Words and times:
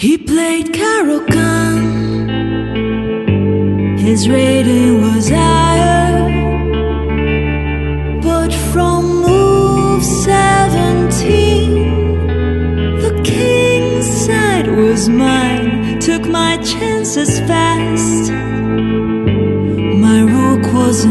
He 0.00 0.16
played 0.16 0.72
Khan. 0.72 2.28
His 3.98 4.30
rating 4.30 5.02
was 5.02 5.28
higher, 5.28 6.30
but 8.22 8.50
from 8.72 9.20
move 9.20 10.02
17, 10.02 12.96
the 13.04 13.20
king's 13.22 14.06
side 14.24 14.68
was 14.68 15.10
mine. 15.10 16.00
Took 16.00 16.26
my 16.26 16.56
chances 16.62 17.38
fast. 17.40 18.32
My 20.06 20.22
rook 20.22 20.72
was 20.72 21.04
a 21.04 21.10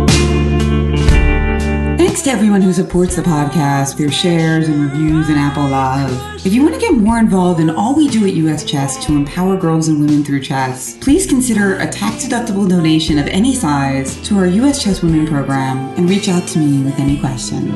Thanks 2.21 2.33
to 2.33 2.37
everyone 2.37 2.61
who 2.61 2.71
supports 2.71 3.15
the 3.15 3.23
podcast 3.23 3.97
through 3.97 4.11
shares 4.11 4.67
and 4.67 4.79
reviews 4.79 5.27
and 5.29 5.39
Apple 5.39 5.67
Live. 5.67 6.45
If 6.45 6.53
you 6.53 6.61
want 6.61 6.75
to 6.75 6.79
get 6.79 6.93
more 6.93 7.17
involved 7.17 7.59
in 7.59 7.71
all 7.71 7.95
we 7.95 8.07
do 8.09 8.27
at 8.27 8.35
US 8.35 8.63
Chess 8.63 9.03
to 9.07 9.13
empower 9.13 9.57
girls 9.57 9.87
and 9.87 9.99
women 9.99 10.23
through 10.23 10.41
chess, 10.41 10.95
please 10.99 11.25
consider 11.25 11.77
a 11.79 11.87
tax 11.87 12.27
deductible 12.27 12.69
donation 12.69 13.17
of 13.17 13.25
any 13.25 13.55
size 13.55 14.21
to 14.27 14.37
our 14.37 14.45
US 14.45 14.83
Chess 14.83 15.01
Women 15.01 15.25
program 15.25 15.79
and 15.97 16.07
reach 16.07 16.29
out 16.29 16.47
to 16.49 16.59
me 16.59 16.83
with 16.83 16.99
any 16.99 17.19
questions. 17.19 17.73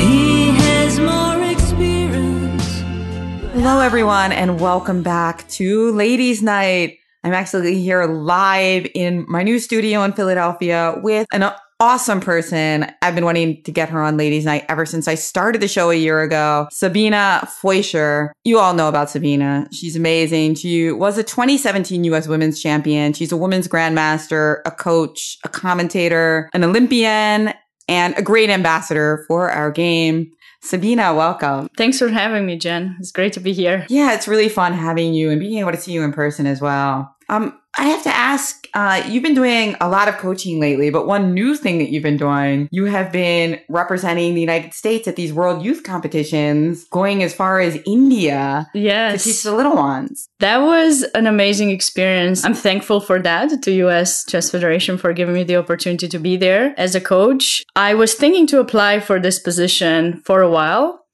He 0.00 0.52
has 0.52 0.98
more 0.98 1.44
experience. 1.50 2.80
Hello, 3.52 3.80
everyone, 3.80 4.32
and 4.32 4.58
welcome 4.58 5.02
back 5.02 5.46
to 5.48 5.92
Ladies 5.92 6.42
Knight. 6.42 7.00
I'm 7.22 7.34
actually 7.34 7.82
here 7.82 8.06
live 8.06 8.86
in 8.94 9.26
my 9.28 9.42
new 9.42 9.58
studio 9.58 10.04
in 10.04 10.14
Philadelphia 10.14 10.98
with 11.02 11.26
an 11.32 11.52
awesome 11.82 12.20
person. 12.20 12.86
I've 13.02 13.16
been 13.16 13.24
wanting 13.24 13.60
to 13.64 13.72
get 13.72 13.88
her 13.88 14.00
on 14.00 14.16
Ladies 14.16 14.44
Knight 14.44 14.64
ever 14.68 14.86
since 14.86 15.08
I 15.08 15.16
started 15.16 15.60
the 15.60 15.66
show 15.66 15.90
a 15.90 15.96
year 15.96 16.22
ago. 16.22 16.68
Sabina 16.70 17.48
Foisor. 17.60 18.30
You 18.44 18.60
all 18.60 18.72
know 18.72 18.88
about 18.88 19.10
Sabina. 19.10 19.66
She's 19.72 19.96
amazing. 19.96 20.54
She 20.54 20.92
was 20.92 21.18
a 21.18 21.24
2017 21.24 22.04
US 22.04 22.28
Women's 22.28 22.62
Champion. 22.62 23.12
She's 23.14 23.32
a 23.32 23.36
women's 23.36 23.66
grandmaster, 23.66 24.60
a 24.64 24.70
coach, 24.70 25.38
a 25.42 25.48
commentator, 25.48 26.48
an 26.54 26.62
Olympian, 26.62 27.52
and 27.88 28.16
a 28.16 28.22
great 28.22 28.48
ambassador 28.48 29.24
for 29.26 29.50
our 29.50 29.72
game. 29.72 30.30
Sabina, 30.62 31.12
welcome. 31.12 31.68
Thanks 31.76 31.98
for 31.98 32.06
having 32.06 32.46
me, 32.46 32.58
Jen. 32.58 32.96
It's 33.00 33.10
great 33.10 33.32
to 33.32 33.40
be 33.40 33.52
here. 33.52 33.84
Yeah, 33.88 34.14
it's 34.14 34.28
really 34.28 34.48
fun 34.48 34.72
having 34.72 35.14
you 35.14 35.30
and 35.30 35.40
being 35.40 35.58
able 35.58 35.72
to 35.72 35.76
see 35.76 35.90
you 35.90 36.04
in 36.04 36.12
person 36.12 36.46
as 36.46 36.60
well. 36.60 37.12
Um, 37.28 37.58
I 37.78 37.84
have 37.86 38.02
to 38.02 38.14
ask, 38.14 38.68
uh, 38.74 39.02
you've 39.08 39.22
been 39.22 39.34
doing 39.34 39.76
a 39.80 39.88
lot 39.88 40.08
of 40.08 40.18
coaching 40.18 40.60
lately, 40.60 40.90
but 40.90 41.06
one 41.06 41.32
new 41.32 41.56
thing 41.56 41.78
that 41.78 41.88
you've 41.88 42.02
been 42.02 42.18
doing, 42.18 42.68
you 42.70 42.84
have 42.84 43.10
been 43.10 43.60
representing 43.68 44.34
the 44.34 44.40
United 44.40 44.74
States 44.74 45.08
at 45.08 45.16
these 45.16 45.32
World 45.32 45.64
Youth 45.64 45.82
Competitions, 45.82 46.84
going 46.84 47.22
as 47.22 47.34
far 47.34 47.60
as 47.60 47.78
India 47.86 48.68
yes. 48.74 49.24
to 49.24 49.30
teach 49.30 49.42
the 49.42 49.54
little 49.54 49.74
ones. 49.74 50.28
That 50.40 50.58
was 50.58 51.02
an 51.14 51.26
amazing 51.26 51.70
experience. 51.70 52.44
I'm 52.44 52.54
thankful 52.54 53.00
for 53.00 53.18
that 53.20 53.62
to 53.62 53.72
US 53.86 54.26
Chess 54.26 54.50
Federation 54.50 54.98
for 54.98 55.12
giving 55.14 55.34
me 55.34 55.44
the 55.44 55.56
opportunity 55.56 56.08
to 56.08 56.18
be 56.18 56.36
there 56.36 56.74
as 56.76 56.94
a 56.94 57.00
coach. 57.00 57.64
I 57.74 57.94
was 57.94 58.14
thinking 58.14 58.46
to 58.48 58.60
apply 58.60 59.00
for 59.00 59.18
this 59.18 59.38
position 59.38 60.20
for 60.26 60.42
a 60.42 60.50
while. 60.50 61.06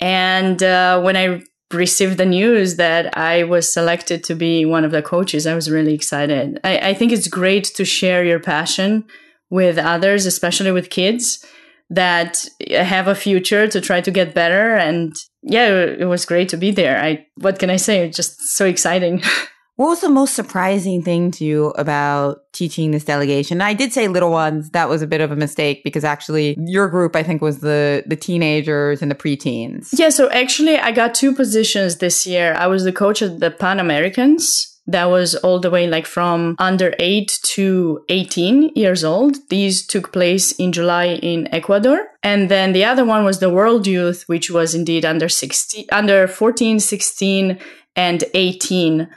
And 0.00 0.62
uh, 0.62 1.00
when 1.00 1.16
I 1.16 1.42
received 1.72 2.18
the 2.18 2.26
news 2.26 2.76
that 2.76 3.16
I 3.16 3.44
was 3.44 3.72
selected 3.72 4.22
to 4.24 4.34
be 4.34 4.64
one 4.64 4.84
of 4.84 4.90
the 4.90 5.02
coaches, 5.02 5.46
I 5.46 5.54
was 5.54 5.70
really 5.70 5.94
excited. 5.94 6.60
I, 6.64 6.90
I 6.90 6.94
think 6.94 7.12
it's 7.12 7.28
great 7.28 7.64
to 7.76 7.84
share 7.84 8.24
your 8.24 8.40
passion 8.40 9.04
with 9.50 9.78
others, 9.78 10.26
especially 10.26 10.72
with 10.72 10.90
kids 10.90 11.44
that 11.90 12.44
have 12.70 13.08
a 13.08 13.14
future 13.14 13.68
to 13.68 13.80
try 13.80 14.00
to 14.00 14.10
get 14.10 14.34
better. 14.34 14.74
And 14.74 15.14
yeah, 15.42 15.68
it 15.68 16.06
was 16.06 16.24
great 16.24 16.48
to 16.50 16.56
be 16.56 16.70
there. 16.70 17.00
I 17.00 17.26
what 17.36 17.58
can 17.58 17.70
I 17.70 17.76
say? 17.76 18.08
Just 18.08 18.40
so 18.40 18.66
exciting. 18.66 19.22
What 19.76 19.88
was 19.88 20.00
the 20.02 20.08
most 20.08 20.34
surprising 20.34 21.02
thing 21.02 21.32
to 21.32 21.44
you 21.44 21.66
about 21.70 22.42
teaching 22.52 22.92
this 22.92 23.04
delegation? 23.04 23.60
I 23.60 23.74
did 23.74 23.92
say 23.92 24.06
little 24.06 24.30
ones. 24.30 24.70
That 24.70 24.88
was 24.88 25.02
a 25.02 25.06
bit 25.06 25.20
of 25.20 25.32
a 25.32 25.36
mistake 25.36 25.82
because 25.82 26.04
actually 26.04 26.56
your 26.58 26.88
group, 26.88 27.16
I 27.16 27.24
think, 27.24 27.42
was 27.42 27.58
the 27.58 28.04
the 28.06 28.14
teenagers 28.14 29.02
and 29.02 29.10
the 29.10 29.16
preteens. 29.16 29.88
yeah, 29.98 30.10
so 30.10 30.30
actually 30.30 30.78
I 30.78 30.92
got 30.92 31.14
two 31.14 31.34
positions 31.34 31.96
this 31.96 32.24
year. 32.24 32.54
I 32.54 32.68
was 32.68 32.84
the 32.84 32.92
coach 32.92 33.20
of 33.20 33.40
the 33.40 33.50
Pan 33.50 33.80
Americans. 33.80 34.70
That 34.86 35.06
was 35.06 35.34
all 35.34 35.60
the 35.60 35.70
way 35.70 35.88
like 35.88 36.06
from 36.06 36.56
under 36.58 36.94
8 36.98 37.40
to 37.54 38.04
18 38.10 38.72
years 38.76 39.02
old. 39.02 39.36
These 39.48 39.86
took 39.86 40.12
place 40.12 40.52
in 40.52 40.72
July 40.72 41.06
in 41.06 41.48
Ecuador. 41.52 42.06
And 42.22 42.50
then 42.50 42.74
the 42.74 42.84
other 42.84 43.04
one 43.04 43.24
was 43.24 43.38
the 43.40 43.48
World 43.48 43.86
Youth, 43.86 44.24
which 44.26 44.50
was 44.50 44.74
indeed 44.74 45.04
under 45.04 45.28
16 45.28 45.86
under 45.90 46.28
14, 46.28 46.78
16 46.78 47.58
and 47.96 48.24
18 48.34 49.08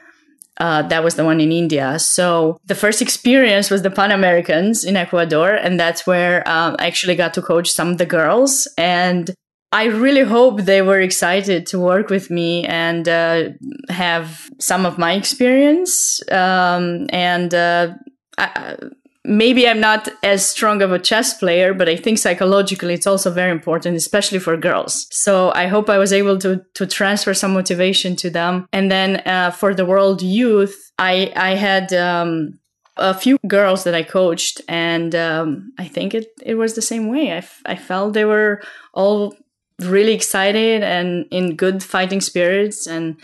uh, 0.59 0.81
that 0.84 1.03
was 1.03 1.16
the 1.16 1.23
one 1.23 1.40
in 1.40 1.51
India. 1.51 2.00
So 2.00 2.59
the 2.66 2.75
first 2.75 3.01
experience 3.01 3.69
was 3.69 3.81
the 3.81 3.91
Pan 3.91 4.12
Americans 4.12 4.84
in 4.84 4.97
Ecuador, 4.97 5.51
and 5.51 5.79
that's 5.79 6.07
where 6.07 6.47
um, 6.47 6.75
I 6.79 6.88
actually 6.88 7.16
got 7.16 7.34
to 7.35 7.41
coach 7.41 7.69
some 7.69 7.90
of 7.90 7.97
the 7.97 8.06
girls. 8.06 8.68
And 8.78 9.34
I 9.72 9.85
really 9.85 10.23
hope 10.23 10.62
they 10.62 10.81
were 10.81 11.00
excited 11.00 11.66
to 11.68 11.79
work 11.79 12.09
with 12.09 12.31
me 12.31 12.66
and 12.66 13.07
uh, 13.07 13.50
have 13.90 14.50
some 14.59 14.85
of 14.85 14.97
my 14.97 15.13
experience. 15.13 16.22
Um, 16.31 17.07
and 17.09 17.53
uh, 17.53 17.94
I, 18.38 18.78
maybe 19.27 19.67
I'm 19.67 19.79
not 19.79 20.07
as 20.23 20.45
strong 20.45 20.81
of 20.81 20.91
a 20.91 20.99
chess 20.99 21.38
player, 21.38 21.73
but 21.73 21.89
I 21.89 21.97
think 21.97 22.17
psychologically 22.17 22.93
it's 22.93 23.05
also 23.05 23.29
very 23.29 23.51
important, 23.51 23.97
especially 23.97 24.39
for 24.39 24.57
girls. 24.57 25.07
So 25.11 25.51
I 25.53 25.67
hope 25.67 25.89
I 25.89 25.97
was 25.97 26.13
able 26.13 26.39
to 26.39 26.61
to 26.73 26.88
transfer 26.88 27.33
some 27.33 27.53
motivation 27.53 28.15
to 28.17 28.29
them. 28.29 28.67
And 28.71 28.89
then 28.89 29.21
uh, 29.25 29.51
for 29.51 29.73
the 29.75 29.85
world 29.85 30.21
youth, 30.21 30.91
I 30.97 31.31
I 31.35 31.55
had. 31.55 31.93
Um, 31.93 32.59
a 32.99 33.13
few 33.13 33.38
girls 33.47 33.83
that 33.83 33.93
I 33.93 34.01
coached, 34.01 34.59
and 34.67 35.13
um, 35.13 35.71
I 35.77 35.88
think 35.88 36.15
it, 36.15 36.29
it 36.41 36.55
was 36.55 36.73
the 36.73 36.81
same 36.81 37.07
way. 37.09 37.31
I, 37.31 37.38
f- 37.38 37.61
I 37.63 37.75
felt 37.75 38.13
they 38.13 38.25
were 38.25 38.59
all 38.91 39.35
really 39.79 40.13
excited 40.13 40.81
and 40.81 41.27
in 41.29 41.55
good 41.55 41.83
fighting 41.83 42.21
spirits, 42.21 42.88
and 42.88 43.17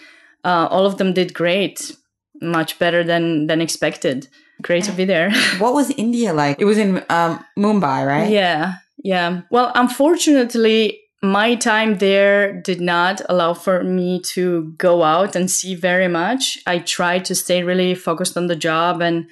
uh, 0.43 0.67
all 0.69 0.85
of 0.85 0.97
them 0.97 1.11
did 1.13 1.33
great, 1.33 1.91
much 2.39 2.77
better 2.77 3.03
than 3.03 3.47
than 3.47 3.61
expected. 3.61 4.27
Great 4.61 4.83
to 4.85 4.91
be 4.91 5.05
there. 5.05 5.31
What 5.59 5.73
was 5.73 5.91
India 5.91 6.33
like? 6.33 6.59
It 6.59 6.65
was 6.65 6.77
in 6.77 7.03
um, 7.09 7.43
Mumbai, 7.57 8.07
right? 8.07 8.29
Yeah, 8.29 8.75
yeah. 9.03 9.41
Well, 9.51 9.71
unfortunately, 9.75 11.01
my 11.21 11.55
time 11.55 11.97
there 11.97 12.53
did 12.61 12.81
not 12.81 13.21
allow 13.29 13.53
for 13.53 13.83
me 13.83 14.19
to 14.33 14.73
go 14.77 15.03
out 15.03 15.35
and 15.35 15.49
see 15.49 15.73
very 15.73 16.07
much. 16.07 16.59
I 16.67 16.79
tried 16.79 17.25
to 17.25 17.35
stay 17.35 17.63
really 17.63 17.95
focused 17.95 18.37
on 18.37 18.47
the 18.47 18.55
job 18.55 19.01
and 19.01 19.27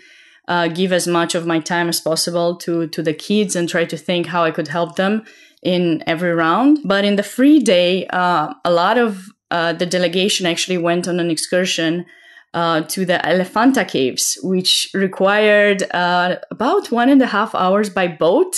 uh, 0.48 0.68
give 0.70 0.92
as 0.94 1.08
much 1.08 1.36
of 1.36 1.46
my 1.46 1.60
time 1.60 1.90
as 1.90 2.00
possible 2.00 2.56
to 2.58 2.88
to 2.88 3.04
the 3.04 3.14
kids 3.14 3.56
and 3.56 3.70
try 3.70 3.86
to 3.86 3.98
think 3.98 4.28
how 4.28 4.44
I 4.44 4.52
could 4.52 4.70
help 4.70 4.96
them 4.96 5.24
in 5.62 6.04
every 6.08 6.34
round. 6.34 6.80
But 6.84 7.06
in 7.06 7.16
the 7.16 7.24
free 7.24 7.60
day, 7.60 8.08
uh, 8.08 8.54
a 8.66 8.72
lot 8.72 8.98
of 8.98 9.30
uh, 9.52 9.74
the 9.74 9.86
delegation 9.86 10.46
actually 10.46 10.78
went 10.78 11.08
on 11.08 11.20
an 11.20 11.30
excursion 11.30 12.06
uh, 12.54 12.82
to 12.82 13.06
the 13.06 13.26
Elephanta 13.26 13.86
Caves, 13.86 14.38
which 14.44 14.90
required 14.94 15.84
uh, 15.94 16.36
about 16.50 16.92
one 16.92 17.10
and 17.10 17.22
a 17.22 17.28
half 17.28 17.56
hours 17.56 17.90
by 17.90 18.08
boat 18.08 18.56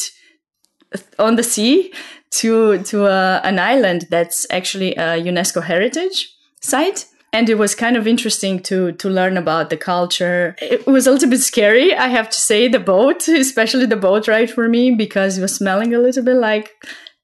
on 1.20 1.36
the 1.36 1.44
sea 1.44 1.94
to 2.32 2.80
to 2.84 3.06
uh, 3.06 3.42
an 3.44 3.60
island 3.60 4.08
that's 4.10 4.48
actually 4.50 4.94
a 4.96 5.22
UNESCO 5.22 5.64
heritage 5.64 6.30
site. 6.62 7.06
And 7.32 7.50
it 7.50 7.56
was 7.56 7.74
kind 7.74 7.98
of 7.98 8.08
interesting 8.08 8.60
to 8.64 8.92
to 8.94 9.10
learn 9.10 9.38
about 9.38 9.70
the 9.70 9.78
culture. 9.78 10.56
It 10.62 10.86
was 10.86 11.08
a 11.08 11.12
little 11.12 11.30
bit 11.30 11.42
scary, 11.42 11.96
I 11.96 12.08
have 12.08 12.30
to 12.30 12.40
say, 12.40 12.68
the 12.68 12.80
boat, 12.80 13.28
especially 13.28 13.86
the 13.86 13.96
boat 13.96 14.28
ride 14.28 14.52
for 14.52 14.68
me, 14.70 14.92
because 14.92 15.38
it 15.38 15.42
was 15.42 15.56
smelling 15.56 15.94
a 15.94 16.00
little 16.00 16.24
bit 16.24 16.36
like 16.36 16.72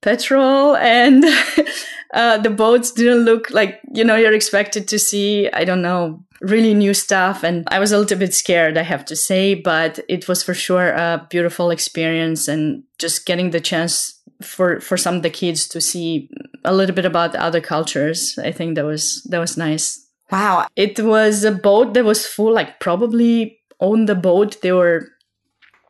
petrol 0.02 0.76
and 0.78 1.26
uh, 2.14 2.38
the 2.38 2.50
boats 2.50 2.92
didn't 2.92 3.26
look 3.26 3.50
like 3.52 3.82
you 3.94 4.04
know 4.04 4.16
you're 4.16 4.34
expected 4.34 4.88
to 4.88 4.98
see 4.98 5.50
i 5.52 5.66
don't 5.66 5.82
know 5.82 6.24
really 6.42 6.74
new 6.74 6.94
stuff 6.94 7.44
and 7.44 7.68
i 7.70 7.80
was 7.80 7.92
a 7.92 7.98
little 7.98 8.18
bit 8.18 8.34
scared 8.34 8.78
i 8.78 8.82
have 8.82 9.04
to 9.04 9.16
say 9.16 9.54
but 9.54 10.00
it 10.08 10.28
was 10.28 10.42
for 10.42 10.54
sure 10.54 10.92
a 10.92 11.28
beautiful 11.30 11.70
experience 11.70 12.48
and 12.48 12.84
just 12.98 13.26
getting 13.26 13.50
the 13.50 13.60
chance 13.60 14.20
for 14.42 14.80
for 14.80 14.98
some 14.98 15.16
of 15.16 15.24
the 15.24 15.30
kids 15.30 15.68
to 15.68 15.82
see 15.82 16.30
a 16.64 16.74
little 16.74 16.96
bit 16.96 17.06
about 17.06 17.36
other 17.36 17.62
cultures. 17.62 18.38
I 18.42 18.52
think 18.52 18.76
that 18.76 18.86
was 18.86 19.24
that 19.30 19.40
was 19.40 19.58
nice. 19.58 20.06
Wow. 20.32 20.68
It 20.76 21.00
was 21.00 21.44
a 21.44 21.52
boat 21.52 21.94
that 21.94 22.06
was 22.06 22.26
full, 22.26 22.54
like 22.54 22.80
probably 22.80 23.60
on 23.80 24.06
the 24.06 24.16
boat 24.16 24.62
there 24.62 24.76
were 24.76 25.08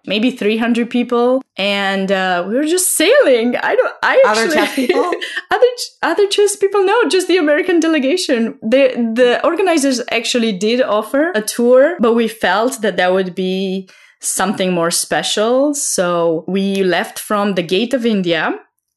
maybe 0.10 0.32
300 0.32 0.90
people 0.90 1.42
and 1.56 2.12
uh, 2.12 2.44
we 2.48 2.56
were 2.56 2.66
just 2.66 2.98
sailing. 2.98 3.56
I 3.56 3.76
don't 3.76 3.96
i 4.04 4.16
Other 4.26 4.42
actually, 4.42 4.56
chess 4.56 4.76
people? 4.76 5.12
other 5.56 5.72
other 6.12 6.28
chess 6.28 6.56
people 6.64 6.84
no 6.84 6.98
just 7.16 7.28
the 7.28 7.38
american 7.38 7.80
delegation. 7.80 8.58
The 8.62 8.84
the 9.20 9.30
organizers 9.52 10.02
actually 10.20 10.52
did 10.68 10.82
offer 10.82 11.32
a 11.42 11.44
tour 11.56 11.96
but 12.00 12.14
we 12.22 12.28
felt 12.28 12.82
that 12.82 12.98
that 12.98 13.14
would 13.14 13.34
be 13.36 13.88
something 14.20 14.74
more 14.74 14.92
special. 14.92 15.74
So 15.74 16.44
we 16.48 16.84
left 16.84 17.18
from 17.30 17.54
the 17.56 17.64
gate 17.76 17.94
of 17.94 18.06
india 18.06 18.44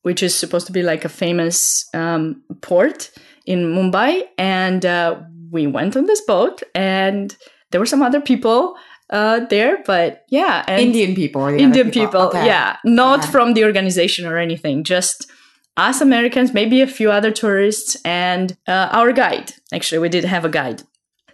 which 0.06 0.22
is 0.22 0.34
supposed 0.34 0.66
to 0.66 0.72
be 0.72 0.82
like 0.82 1.04
a 1.04 1.08
famous 1.08 1.88
um, 1.94 2.42
port 2.60 3.10
in 3.46 3.58
mumbai 3.76 4.22
and 4.38 4.84
uh, 4.84 5.20
we 5.50 5.66
went 5.66 5.96
on 5.96 6.06
this 6.06 6.22
boat 6.22 6.62
and 6.74 7.36
there 7.70 7.80
were 7.80 7.86
some 7.86 8.02
other 8.02 8.20
people 8.20 8.76
uh, 9.12 9.40
there, 9.50 9.78
but 9.86 10.24
yeah, 10.30 10.64
and 10.66 10.80
Indian 10.80 11.14
people. 11.14 11.46
Indian 11.46 11.90
people, 11.90 12.22
Okay. 12.22 12.46
yeah, 12.46 12.76
not 12.84 13.20
Okay. 13.20 13.30
from 13.30 13.54
the 13.54 13.64
organization 13.64 14.26
or 14.26 14.38
anything, 14.38 14.82
just 14.84 15.30
us 15.76 16.00
Americans, 16.00 16.52
maybe 16.52 16.80
a 16.82 16.86
few 16.86 17.10
other 17.10 17.30
tourists, 17.30 17.96
and 18.04 18.56
uh, 18.66 18.88
our 18.92 19.12
guide. 19.12 19.52
Actually, 19.72 20.00
we 20.00 20.08
did 20.08 20.24
have 20.24 20.44
a 20.44 20.48
guide. 20.48 20.82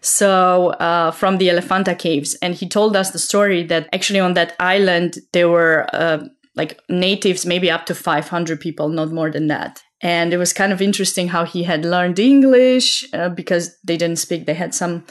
So 0.01 0.69
uh, 0.81 1.11
from 1.11 1.39
the 1.39 1.49
Elephanta 1.51 1.95
caves, 1.95 2.37
and 2.43 2.55
he 2.55 2.69
told 2.69 2.97
us 2.97 3.11
the 3.11 3.19
story 3.19 3.65
that 3.65 3.89
actually 3.93 4.21
on 4.21 4.35
that 4.35 4.55
island 4.61 5.19
there 5.33 5.49
were 5.49 5.87
uh, 5.93 6.19
like 6.55 6.81
natives, 6.89 7.45
maybe 7.47 7.71
up 7.71 7.87
to 7.87 7.95
500 7.95 8.61
people, 8.61 8.89
not 8.89 9.11
more 9.13 9.31
than 9.31 9.49
that. 9.49 9.83
And 10.01 10.33
it 10.33 10.39
was 10.39 10.53
kind 10.53 10.73
of 10.73 10.81
interesting 10.81 11.29
how 11.29 11.45
he 11.45 11.65
had 11.65 11.85
learned 11.85 12.19
English 12.21 13.05
uh, 13.13 13.29
because 13.31 13.77
they 13.85 13.97
didn't 13.97 14.19
speak; 14.21 14.47
they 14.47 14.55
had 14.55 14.73
some 14.75 15.05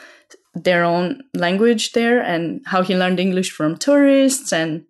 their 0.63 0.83
own 0.83 1.21
language 1.33 1.93
there, 1.93 2.21
and 2.21 2.61
how 2.65 2.81
he 2.81 2.95
learned 2.95 3.19
English 3.19 3.51
from 3.51 3.77
tourists. 3.77 4.51
And 4.51 4.85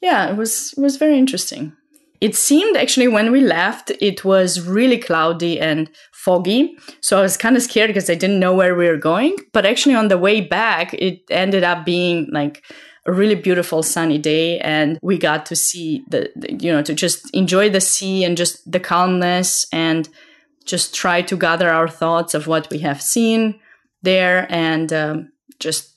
yeah, 0.00 0.30
it 0.30 0.36
was 0.36 0.74
was 0.76 0.96
very 0.96 1.18
interesting. 1.18 1.72
It 2.20 2.36
seemed 2.36 2.76
actually 2.76 3.08
when 3.08 3.32
we 3.32 3.40
left, 3.40 3.90
it 4.00 4.24
was 4.24 4.60
really 4.60 4.96
cloudy 4.96 5.58
and 5.58 5.90
foggy. 6.12 6.78
So 7.00 7.18
I 7.18 7.22
was 7.22 7.36
kind 7.36 7.56
of 7.56 7.62
scared 7.62 7.88
because 7.88 8.08
I 8.08 8.14
didn't 8.14 8.38
know 8.38 8.54
where 8.54 8.76
we 8.76 8.86
were 8.86 8.96
going. 8.96 9.36
But 9.52 9.66
actually, 9.66 9.96
on 9.96 10.08
the 10.08 10.18
way 10.18 10.40
back, 10.40 10.94
it 10.94 11.22
ended 11.30 11.64
up 11.64 11.84
being 11.84 12.28
like 12.30 12.62
a 13.06 13.12
really 13.12 13.34
beautiful 13.34 13.82
sunny 13.82 14.18
day. 14.18 14.60
And 14.60 15.00
we 15.02 15.18
got 15.18 15.46
to 15.46 15.56
see 15.56 16.04
the, 16.08 16.30
the 16.36 16.52
you 16.54 16.70
know, 16.70 16.82
to 16.82 16.94
just 16.94 17.28
enjoy 17.34 17.70
the 17.70 17.80
sea 17.80 18.22
and 18.22 18.36
just 18.36 18.70
the 18.70 18.78
calmness 18.78 19.66
and 19.72 20.08
just 20.64 20.94
try 20.94 21.22
to 21.22 21.36
gather 21.36 21.70
our 21.70 21.88
thoughts 21.88 22.34
of 22.34 22.46
what 22.46 22.70
we 22.70 22.78
have 22.78 23.02
seen 23.02 23.58
there 24.02 24.46
and 24.50 24.92
um, 24.92 25.32
just 25.58 25.96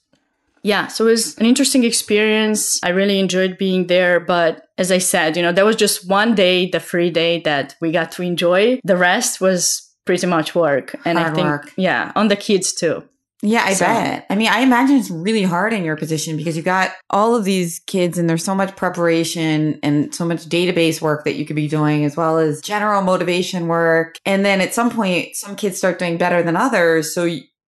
yeah 0.63 0.87
so 0.87 1.05
it 1.07 1.11
was 1.11 1.37
an 1.37 1.45
interesting 1.45 1.83
experience 1.83 2.79
i 2.83 2.89
really 2.89 3.19
enjoyed 3.19 3.57
being 3.57 3.87
there 3.87 4.19
but 4.19 4.67
as 4.77 4.91
i 4.91 4.97
said 4.97 5.35
you 5.37 5.43
know 5.43 5.51
that 5.51 5.65
was 5.65 5.75
just 5.75 6.07
one 6.09 6.33
day 6.35 6.69
the 6.69 6.79
free 6.79 7.09
day 7.11 7.39
that 7.41 7.75
we 7.81 7.91
got 7.91 8.11
to 8.11 8.23
enjoy 8.23 8.79
the 8.83 8.97
rest 8.97 9.39
was 9.39 9.81
pretty 10.05 10.25
much 10.27 10.55
work 10.55 10.95
and 11.05 11.19
i 11.19 11.31
think 11.33 11.45
work. 11.47 11.71
yeah 11.77 12.11
on 12.15 12.27
the 12.29 12.35
kids 12.35 12.73
too 12.73 13.03
Yeah, 13.43 13.63
I 13.67 13.73
So- 13.75 13.85
bet. 13.85 14.25
I 14.29 14.35
mean, 14.35 14.47
I 14.47 14.61
imagine 14.61 14.95
it's 14.97 15.11
really 15.11 15.43
hard 15.43 15.71
in 15.73 15.83
your 15.83 15.97
position 15.97 16.35
because 16.37 16.55
you 16.57 16.63
got 16.63 16.89
all 17.11 17.35
of 17.35 17.43
these 17.43 17.79
kids 17.85 18.17
and 18.17 18.27
there's 18.27 18.43
so 18.43 18.55
much 18.55 18.75
preparation 18.75 19.77
and 19.83 20.15
so 20.15 20.25
much 20.25 20.45
database 20.49 20.99
work 21.01 21.25
that 21.25 21.35
you 21.35 21.45
could 21.45 21.55
be 21.57 21.67
doing 21.67 22.05
as 22.05 22.15
well 22.17 22.39
as 22.39 22.61
general 22.61 23.01
motivation 23.03 23.67
work. 23.67 24.15
And 24.25 24.43
then 24.45 24.61
at 24.61 24.73
some 24.73 24.89
point, 24.89 25.35
some 25.35 25.55
kids 25.55 25.77
start 25.77 25.99
doing 25.99 26.17
better 26.17 26.41
than 26.41 26.55
others. 26.55 27.13
So 27.13 27.23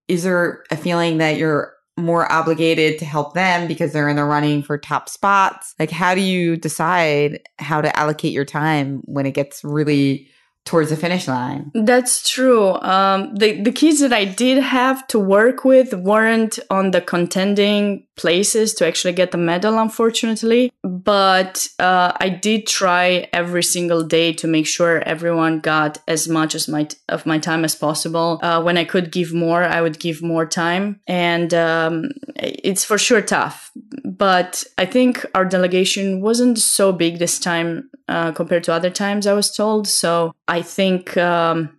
is 0.07 0.23
there 0.23 0.63
a 0.71 0.77
feeling 0.77 1.17
that 1.17 1.37
you're 1.37 1.73
more 1.97 2.31
obligated 2.31 2.99
to 2.99 3.05
help 3.05 3.33
them 3.33 3.67
because 3.67 3.91
they're 3.91 4.07
in 4.07 4.15
the 4.15 4.23
running 4.23 4.61
for 4.61 4.77
top 4.77 5.09
spots? 5.09 5.73
Like, 5.79 5.91
how 5.91 6.13
do 6.15 6.21
you 6.21 6.55
decide 6.55 7.39
how 7.59 7.81
to 7.81 7.95
allocate 7.97 8.31
your 8.31 8.45
time 8.45 9.01
when 9.05 9.25
it 9.25 9.31
gets 9.31 9.63
really 9.63 10.29
towards 10.65 10.91
the 10.91 10.97
finish 10.97 11.27
line? 11.27 11.71
That's 11.73 12.29
true. 12.29 12.75
Um, 12.75 13.35
the 13.35 13.61
the 13.61 13.71
kids 13.71 13.99
that 13.99 14.13
I 14.13 14.25
did 14.25 14.59
have 14.63 15.07
to 15.07 15.19
work 15.19 15.65
with 15.65 15.93
weren't 15.93 16.59
on 16.69 16.91
the 16.91 17.01
contending 17.01 18.06
places 18.17 18.73
to 18.73 18.85
actually 18.85 19.13
get 19.13 19.31
the 19.31 19.37
medal, 19.37 19.77
unfortunately. 19.79 20.71
But 20.83 21.67
uh, 21.79 22.11
I 22.19 22.29
did 22.29 22.67
try 22.67 23.29
every 23.31 23.63
single 23.63 24.03
day 24.03 24.33
to 24.33 24.47
make 24.47 24.67
sure 24.67 25.01
everyone 25.03 25.59
got 25.59 25.99
as 26.07 26.27
much 26.27 26.55
as 26.55 26.67
my 26.67 26.87
of 27.07 27.25
my 27.25 27.37
time 27.37 27.63
as 27.63 27.75
possible. 27.75 28.39
Uh, 28.41 28.61
when 28.61 28.77
I 28.77 28.83
could 28.83 29.11
give 29.11 29.33
more, 29.33 29.63
I 29.63 29.81
would 29.81 29.99
give 29.99 30.21
more 30.21 30.45
time, 30.45 30.99
and 31.07 31.53
um, 31.53 32.09
it's 32.35 32.83
for 32.83 32.97
sure 32.97 33.21
tough. 33.21 33.71
But 34.03 34.63
I 34.77 34.85
think 34.85 35.25
our 35.35 35.45
delegation 35.45 36.21
wasn't 36.21 36.57
so 36.57 36.91
big 36.91 37.19
this 37.19 37.39
time 37.39 37.89
uh, 38.07 38.31
compared 38.31 38.63
to 38.65 38.73
other 38.73 38.89
times. 38.89 39.27
I 39.27 39.33
was 39.33 39.55
told 39.55 39.87
so. 39.87 40.33
I 40.47 40.61
think 40.61 41.15
um, 41.17 41.77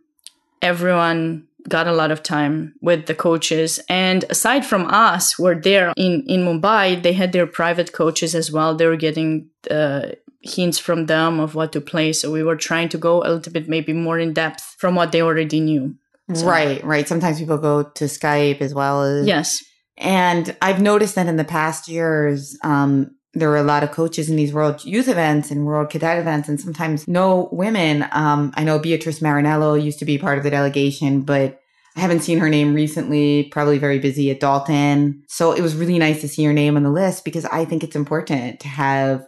everyone 0.63 1.48
got 1.69 1.87
a 1.87 1.93
lot 1.93 2.11
of 2.11 2.23
time 2.23 2.75
with 2.81 3.07
the 3.07 3.15
coaches. 3.15 3.79
And 3.89 4.25
aside 4.31 4.65
from 4.67 4.87
us 4.87 5.39
were 5.39 5.55
there 5.69 5.93
in 5.97 6.25
in 6.27 6.41
mumbai 6.45 7.03
they 7.03 7.13
had 7.13 7.33
their 7.33 7.47
private 7.47 7.93
coaches 7.93 8.35
as 8.35 8.51
well. 8.51 8.75
They 8.75 8.87
were 8.87 8.97
getting 9.09 9.51
uh, 9.71 10.03
hints 10.41 10.79
from 10.79 11.07
them 11.07 11.41
of 11.41 11.55
what 11.55 11.73
to 11.73 11.81
play. 11.81 12.13
So 12.13 12.31
we 12.33 12.43
were 12.43 12.57
trying 12.57 12.89
to 12.91 12.99
go 12.99 13.23
a 13.23 13.31
little 13.35 13.53
bit 13.53 13.69
maybe 13.69 13.93
more 13.93 14.19
in 14.19 14.33
depth 14.33 14.63
from 14.79 14.95
what 14.95 15.11
they 15.13 15.23
already 15.23 15.61
knew. 15.61 15.95
So- 16.35 16.47
Right, 16.47 16.83
right. 16.85 17.09
Sometimes 17.09 17.39
people 17.39 17.59
go 17.59 17.83
to 17.83 18.05
Skype 18.05 18.61
as 18.61 18.73
well 18.75 19.03
as 19.03 19.27
yes. 19.27 19.63
And 19.97 20.55
I've 20.63 20.81
noticed 20.81 21.15
that 21.17 21.27
in 21.27 21.37
the 21.37 21.45
past 21.59 21.89
years, 21.89 22.57
um, 22.63 23.11
there 23.35 23.49
were 23.49 23.57
a 23.57 23.63
lot 23.63 23.83
of 23.83 23.91
coaches 23.91 24.31
in 24.31 24.37
these 24.37 24.53
World 24.53 24.85
Youth 24.85 25.09
events 25.09 25.51
and 25.51 25.67
World 25.67 25.91
Cadet 25.91 26.19
events, 26.19 26.49
and 26.49 26.61
sometimes 26.61 27.07
no 27.07 27.49
women. 27.53 28.07
Um, 28.13 28.53
I 28.57 28.65
know 28.65 28.79
Beatrice 28.79 29.21
Marinello 29.21 29.83
used 29.83 29.99
to 29.99 30.05
be 30.05 30.19
part 30.19 30.39
of 30.39 30.45
the 30.45 30.51
delegation, 30.51 31.23
but 31.23 31.61
I 31.97 32.01
haven't 32.01 32.21
seen 32.21 32.39
her 32.39 32.49
name 32.49 32.75
recently, 32.75 33.49
probably 33.51 33.79
very 33.79 33.99
busy 33.99 34.31
at 34.31 34.41
Dalton. 34.41 35.25
So 35.29 35.53
it 35.53 35.63
was 35.63 35.75
really 35.75 35.99
nice 35.99 36.21
to 36.21 36.29
see 36.29 36.45
her 36.45 36.53
name 36.53 36.77
on 36.77 36.85
the 36.85 36.91
list 36.91 37.25
because 37.25 37.45
I 37.47 37.65
think 37.65 37.83
it's 37.83 37.97
important 37.97 38.61
to 38.61 38.69
have 38.69 39.27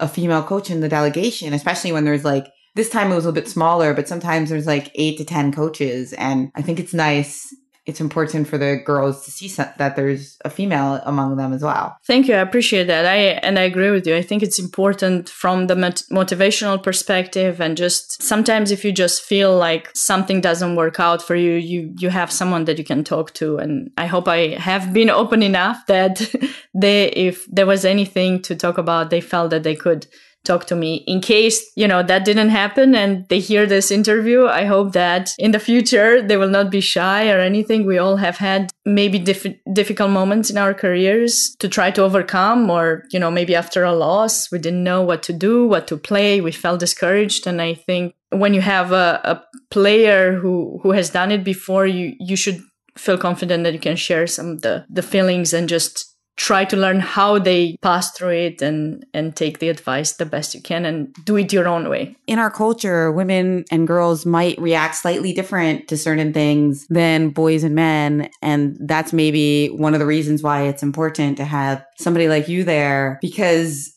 a 0.00 0.08
female 0.08 0.42
coach 0.42 0.68
in 0.68 0.80
the 0.80 0.88
delegation, 0.88 1.52
especially 1.52 1.92
when 1.92 2.04
there's 2.04 2.24
like, 2.24 2.46
this 2.74 2.90
time 2.90 3.10
it 3.12 3.14
was 3.14 3.26
a 3.26 3.32
bit 3.32 3.48
smaller, 3.48 3.94
but 3.94 4.08
sometimes 4.08 4.50
there's 4.50 4.66
like 4.66 4.90
eight 4.94 5.18
to 5.18 5.24
10 5.24 5.52
coaches. 5.52 6.12
And 6.12 6.50
I 6.54 6.62
think 6.62 6.78
it's 6.78 6.94
nice 6.94 7.54
it's 7.88 8.02
important 8.02 8.46
for 8.46 8.58
the 8.58 8.76
girls 8.84 9.24
to 9.24 9.30
see 9.30 9.48
that 9.48 9.96
there's 9.96 10.36
a 10.44 10.50
female 10.50 11.00
among 11.06 11.36
them 11.36 11.54
as 11.54 11.62
well. 11.62 11.96
Thank 12.06 12.28
you. 12.28 12.34
I 12.34 12.40
appreciate 12.40 12.84
that. 12.84 13.06
I 13.06 13.16
and 13.46 13.58
I 13.58 13.62
agree 13.62 13.90
with 13.90 14.06
you. 14.06 14.14
I 14.14 14.20
think 14.20 14.42
it's 14.42 14.58
important 14.58 15.30
from 15.30 15.68
the 15.68 15.74
mot- 15.74 16.04
motivational 16.12 16.80
perspective 16.82 17.62
and 17.62 17.78
just 17.78 18.22
sometimes 18.22 18.70
if 18.70 18.84
you 18.84 18.92
just 18.92 19.22
feel 19.22 19.56
like 19.56 19.88
something 19.94 20.42
doesn't 20.42 20.76
work 20.76 21.00
out 21.00 21.22
for 21.22 21.34
you, 21.34 21.52
you 21.54 21.94
you 21.98 22.10
have 22.10 22.30
someone 22.30 22.66
that 22.66 22.76
you 22.76 22.84
can 22.84 23.04
talk 23.04 23.32
to 23.34 23.56
and 23.56 23.90
I 23.96 24.04
hope 24.04 24.28
I 24.28 24.58
have 24.58 24.92
been 24.92 25.08
open 25.08 25.42
enough 25.42 25.86
that 25.86 26.16
they 26.74 27.06
if 27.28 27.46
there 27.46 27.66
was 27.66 27.86
anything 27.86 28.42
to 28.42 28.54
talk 28.54 28.76
about, 28.76 29.08
they 29.08 29.22
felt 29.22 29.48
that 29.50 29.62
they 29.62 29.74
could 29.74 30.06
talk 30.48 30.64
to 30.66 30.76
me. 30.84 30.90
In 31.06 31.20
case 31.20 31.58
you 31.76 31.86
know 31.86 32.02
that 32.02 32.24
didn't 32.24 32.54
happen 32.62 32.94
and 32.94 33.28
they 33.28 33.40
hear 33.50 33.64
this 33.66 33.90
interview 33.90 34.40
i 34.46 34.64
hope 34.64 34.92
that 34.92 35.24
in 35.38 35.52
the 35.52 35.64
future 35.70 36.10
they 36.28 36.38
will 36.40 36.54
not 36.58 36.70
be 36.70 36.80
shy 36.80 37.30
or 37.32 37.38
anything. 37.50 37.86
We 37.86 37.98
all 37.98 38.16
have 38.16 38.38
had 38.38 38.62
maybe 38.84 39.18
diff- 39.18 39.60
difficult 39.80 40.10
moments 40.10 40.50
in 40.50 40.58
our 40.58 40.74
careers 40.74 41.54
to 41.62 41.68
try 41.68 41.88
to 41.92 42.02
overcome 42.02 42.70
or 42.76 43.04
you 43.12 43.20
know 43.20 43.30
maybe 43.30 43.54
after 43.54 43.84
a 43.84 43.98
loss 44.06 44.50
we 44.52 44.58
didn't 44.58 44.88
know 44.90 45.02
what 45.02 45.22
to 45.28 45.32
do 45.32 45.54
what 45.72 45.86
to 45.88 45.96
play. 46.10 46.40
We 46.40 46.52
felt 46.52 46.80
discouraged. 46.80 47.46
And 47.46 47.60
i 47.60 47.74
think 47.74 48.14
when 48.30 48.54
you 48.54 48.60
have 48.60 48.92
a, 48.92 49.20
a 49.24 49.34
player 49.70 50.34
who 50.40 50.80
who 50.82 50.90
has 50.92 51.10
done 51.10 51.30
it 51.30 51.44
before 51.44 51.86
you 51.86 52.14
you 52.18 52.36
should 52.36 52.60
feel 52.96 53.18
confident 53.18 53.64
that 53.64 53.72
you 53.72 53.78
can 53.78 53.96
share 53.96 54.26
some 54.26 54.48
of 54.48 54.62
the 54.62 54.84
the 54.90 55.02
feelings 55.02 55.52
and 55.52 55.68
just 55.68 56.07
try 56.38 56.64
to 56.64 56.76
learn 56.76 57.00
how 57.00 57.38
they 57.38 57.76
pass 57.82 58.12
through 58.12 58.30
it 58.30 58.62
and 58.62 59.04
and 59.12 59.36
take 59.36 59.58
the 59.58 59.68
advice 59.68 60.12
the 60.12 60.24
best 60.24 60.54
you 60.54 60.62
can 60.62 60.86
and 60.86 61.12
do 61.24 61.36
it 61.36 61.52
your 61.52 61.68
own 61.68 61.88
way 61.88 62.16
In 62.26 62.38
our 62.38 62.50
culture, 62.50 63.10
women 63.10 63.64
and 63.70 63.86
girls 63.86 64.24
might 64.24 64.58
react 64.60 64.94
slightly 64.94 65.32
different 65.32 65.88
to 65.88 65.96
certain 65.96 66.32
things 66.32 66.86
than 66.88 67.30
boys 67.30 67.64
and 67.64 67.74
men. 67.74 68.30
And 68.42 68.76
that's 68.80 69.12
maybe 69.12 69.68
one 69.68 69.94
of 69.94 70.00
the 70.00 70.06
reasons 70.06 70.42
why 70.42 70.62
it's 70.62 70.82
important 70.82 71.36
to 71.38 71.44
have 71.44 71.84
somebody 71.98 72.28
like 72.28 72.48
you 72.48 72.64
there 72.64 73.18
because 73.20 73.94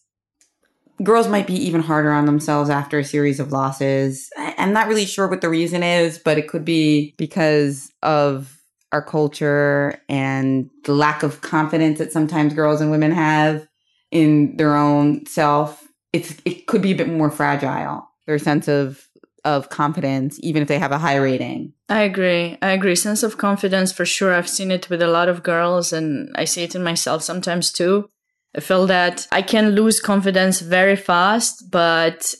girls 1.03 1.27
might 1.27 1.47
be 1.47 1.55
even 1.55 1.81
harder 1.81 2.11
on 2.11 2.25
themselves 2.25 2.69
after 2.69 2.99
a 2.99 3.03
series 3.03 3.39
of 3.39 3.51
losses. 3.51 4.29
I'm 4.37 4.73
not 4.73 4.87
really 4.87 5.05
sure 5.05 5.27
what 5.27 5.41
the 5.41 5.49
reason 5.49 5.83
is, 5.83 6.17
but 6.17 6.37
it 6.37 6.47
could 6.47 6.65
be 6.65 7.13
because 7.17 7.91
of 8.01 8.60
our 8.91 9.01
culture 9.01 10.01
and 10.09 10.69
the 10.83 10.93
lack 10.93 11.23
of 11.23 11.41
confidence 11.41 11.99
that 11.99 12.11
sometimes 12.11 12.53
girls 12.53 12.81
and 12.81 12.91
women 12.91 13.11
have 13.11 13.67
in 14.11 14.57
their 14.57 14.75
own 14.75 15.25
self. 15.25 15.87
It's 16.13 16.35
it 16.45 16.67
could 16.67 16.81
be 16.81 16.91
a 16.91 16.95
bit 16.95 17.07
more 17.07 17.31
fragile. 17.31 18.07
Their 18.27 18.37
sense 18.39 18.67
of 18.67 19.07
of 19.43 19.69
confidence, 19.69 20.39
even 20.43 20.61
if 20.61 20.67
they 20.67 20.77
have 20.77 20.91
a 20.91 20.99
high 20.99 21.15
rating. 21.15 21.73
I 21.89 22.01
agree. 22.01 22.57
I 22.61 22.71
agree. 22.71 22.95
Sense 22.95 23.23
of 23.23 23.37
confidence 23.37 23.91
for 23.91 24.05
sure. 24.05 24.33
I've 24.33 24.49
seen 24.49 24.71
it 24.71 24.89
with 24.89 25.01
a 25.01 25.07
lot 25.07 25.29
of 25.29 25.43
girls 25.43 25.91
and 25.91 26.29
I 26.35 26.45
see 26.45 26.63
it 26.63 26.75
in 26.75 26.83
myself 26.83 27.23
sometimes 27.23 27.71
too. 27.71 28.07
I 28.55 28.59
feel 28.59 28.85
that 28.87 29.27
I 29.31 29.41
can 29.41 29.71
lose 29.71 29.99
confidence 29.99 30.59
very 30.59 30.95
fast, 30.95 31.71
but 31.71 32.35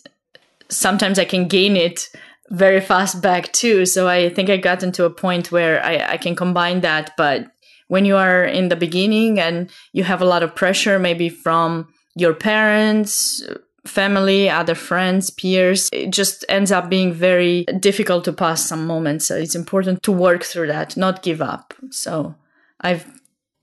sometimes 0.69 1.17
I 1.17 1.25
can 1.25 1.47
gain 1.47 1.75
it 1.75 2.09
very 2.51 2.81
fast 2.81 3.21
back 3.21 3.51
too. 3.53 3.85
So 3.85 4.07
I 4.07 4.29
think 4.29 4.49
I 4.49 4.57
got 4.57 4.83
into 4.83 5.05
a 5.05 5.09
point 5.09 5.51
where 5.51 5.83
I, 5.83 6.13
I 6.13 6.17
can 6.17 6.35
combine 6.35 6.81
that. 6.81 7.11
But 7.17 7.49
when 7.87 8.05
you 8.05 8.17
are 8.17 8.43
in 8.43 8.69
the 8.69 8.75
beginning 8.75 9.39
and 9.39 9.71
you 9.93 10.03
have 10.03 10.21
a 10.21 10.25
lot 10.25 10.43
of 10.43 10.53
pressure, 10.53 10.99
maybe 10.99 11.29
from 11.29 11.87
your 12.15 12.33
parents, 12.33 13.41
family, 13.85 14.49
other 14.49 14.75
friends, 14.75 15.29
peers, 15.29 15.89
it 15.93 16.11
just 16.11 16.43
ends 16.49 16.71
up 16.71 16.89
being 16.89 17.13
very 17.13 17.63
difficult 17.79 18.25
to 18.25 18.33
pass 18.33 18.65
some 18.65 18.85
moments. 18.85 19.25
So 19.27 19.35
it's 19.35 19.55
important 19.55 20.03
to 20.03 20.11
work 20.11 20.43
through 20.43 20.67
that, 20.67 20.97
not 20.97 21.23
give 21.23 21.41
up. 21.41 21.73
So 21.89 22.35
I've 22.81 23.05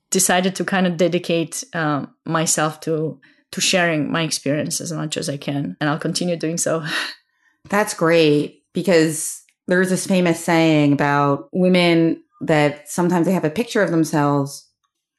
decided 0.09 0.55
to 0.55 0.65
kind 0.65 0.87
of 0.87 0.97
dedicate 0.97 1.63
um, 1.73 2.13
myself 2.25 2.81
to 2.81 3.19
to 3.51 3.61
sharing 3.61 4.11
my 4.11 4.21
experience 4.21 4.79
as 4.79 4.91
much 4.91 5.17
as 5.17 5.27
I 5.27 5.35
can, 5.35 5.75
and 5.81 5.89
I'll 5.89 5.97
continue 5.97 6.35
doing 6.35 6.57
so. 6.57 6.85
That's 7.69 7.95
great 7.95 8.58
because 8.73 9.43
there's 9.67 9.89
this 9.89 10.07
famous 10.07 10.43
saying 10.43 10.93
about 10.93 11.49
women 11.51 12.21
that 12.41 12.89
sometimes 12.89 13.25
they 13.25 13.33
have 13.33 13.45
a 13.45 13.49
picture 13.49 13.81
of 13.81 13.91
themselves 13.91 14.67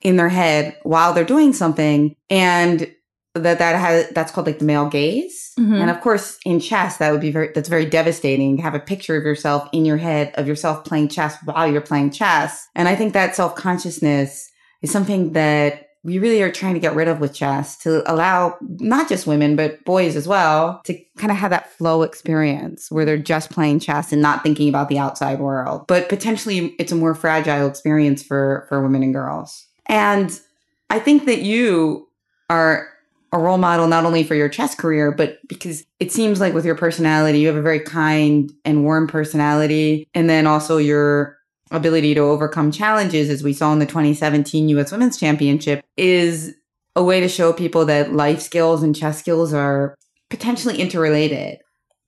in 0.00 0.16
their 0.16 0.28
head 0.28 0.76
while 0.83 1.12
they're 1.12 1.25
doing 1.25 1.52
something, 1.52 2.16
and 2.30 2.90
that 3.35 3.59
that 3.59 3.78
has 3.78 4.09
that's 4.11 4.33
called 4.33 4.47
like 4.47 4.59
the 4.59 4.64
male 4.64 4.88
gaze 4.88 5.52
mm-hmm. 5.59 5.75
and 5.75 5.88
of 5.88 6.00
course 6.00 6.37
in 6.45 6.59
chess 6.59 6.97
that 6.97 7.12
would 7.12 7.21
be 7.21 7.30
very 7.30 7.50
that's 7.54 7.69
very 7.69 7.87
devastating 7.87 8.57
to 8.57 8.62
have 8.62 8.75
a 8.75 8.80
picture 8.80 9.16
of 9.16 9.25
yourself 9.25 9.69
in 9.73 9.85
your 9.85 9.97
head 9.97 10.33
of 10.35 10.49
yourself 10.49 10.85
playing 10.85 11.07
chess 11.07 11.37
while 11.45 11.71
you're 11.71 11.80
playing 11.80 12.11
chess 12.11 12.66
and 12.75 12.88
i 12.88 12.97
think 12.97 13.12
that 13.12 13.37
self-consciousness 13.37 14.50
is 14.83 14.90
something 14.90 15.33
that 15.33 15.89
we 16.02 16.19
really 16.19 16.42
are 16.42 16.50
trying 16.50 16.75
to 16.75 16.80
get 16.80 16.95
rid 16.95 17.09
of 17.09 17.21
with 17.21 17.35
chess 17.35 17.76
to 17.78 18.02
allow 18.11 18.57
not 18.78 19.09
just 19.09 19.26
women 19.26 19.57
but 19.57 19.85
boys 19.85 20.16
as 20.16 20.26
well 20.26 20.80
to 20.85 20.99
kind 21.16 21.30
of 21.30 21.37
have 21.37 21.50
that 21.50 21.71
flow 21.73 22.02
experience 22.02 22.90
where 22.90 23.04
they're 23.04 23.19
just 23.19 23.50
playing 23.50 23.78
chess 23.78 24.12
and 24.12 24.23
not 24.23 24.42
thinking 24.42 24.69
about 24.69 24.88
the 24.88 24.99
outside 24.99 25.38
world 25.38 25.85
but 25.87 26.09
potentially 26.09 26.75
it's 26.78 26.92
a 26.92 26.97
more 26.97 27.14
fragile 27.14 27.66
experience 27.66 28.23
for 28.23 28.66
for 28.69 28.83
women 28.83 29.02
and 29.02 29.14
girls 29.14 29.66
and 29.87 30.40
i 30.88 30.99
think 30.99 31.26
that 31.26 31.42
you 31.42 32.09
are 32.49 32.88
a 33.33 33.38
role 33.38 33.59
model 33.59 33.87
not 33.87 34.04
only 34.04 34.25
for 34.25 34.35
your 34.35 34.49
chess 34.49 34.75
career, 34.75 35.12
but 35.12 35.38
because 35.49 35.85
it 36.00 36.11
seems 36.11 36.40
like 36.40 36.52
with 36.52 36.64
your 36.64 36.75
personality, 36.75 37.38
you 37.38 37.47
have 37.47 37.57
a 37.57 37.62
very 37.62 37.80
kind 37.80 38.52
and 38.64 38.85
warm 38.85 39.07
personality. 39.07 40.09
And 40.14 40.28
then 40.28 40.47
also 40.47 40.78
your 40.78 41.38
ability 41.70 42.14
to 42.14 42.20
overcome 42.20 42.72
challenges, 42.72 43.30
as 43.30 43.42
we 43.42 43.52
saw 43.52 43.72
in 43.72 43.78
the 43.78 43.86
2017 43.86 44.68
US 44.70 44.92
Women's 44.92 45.18
Championship, 45.18 45.84
is 45.96 46.54
a 46.96 47.02
way 47.02 47.20
to 47.20 47.28
show 47.28 47.52
people 47.52 47.84
that 47.86 48.12
life 48.12 48.40
skills 48.40 48.82
and 48.82 48.94
chess 48.94 49.18
skills 49.18 49.52
are 49.54 49.94
potentially 50.28 50.80
interrelated. 50.80 51.58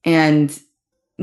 And 0.04 0.56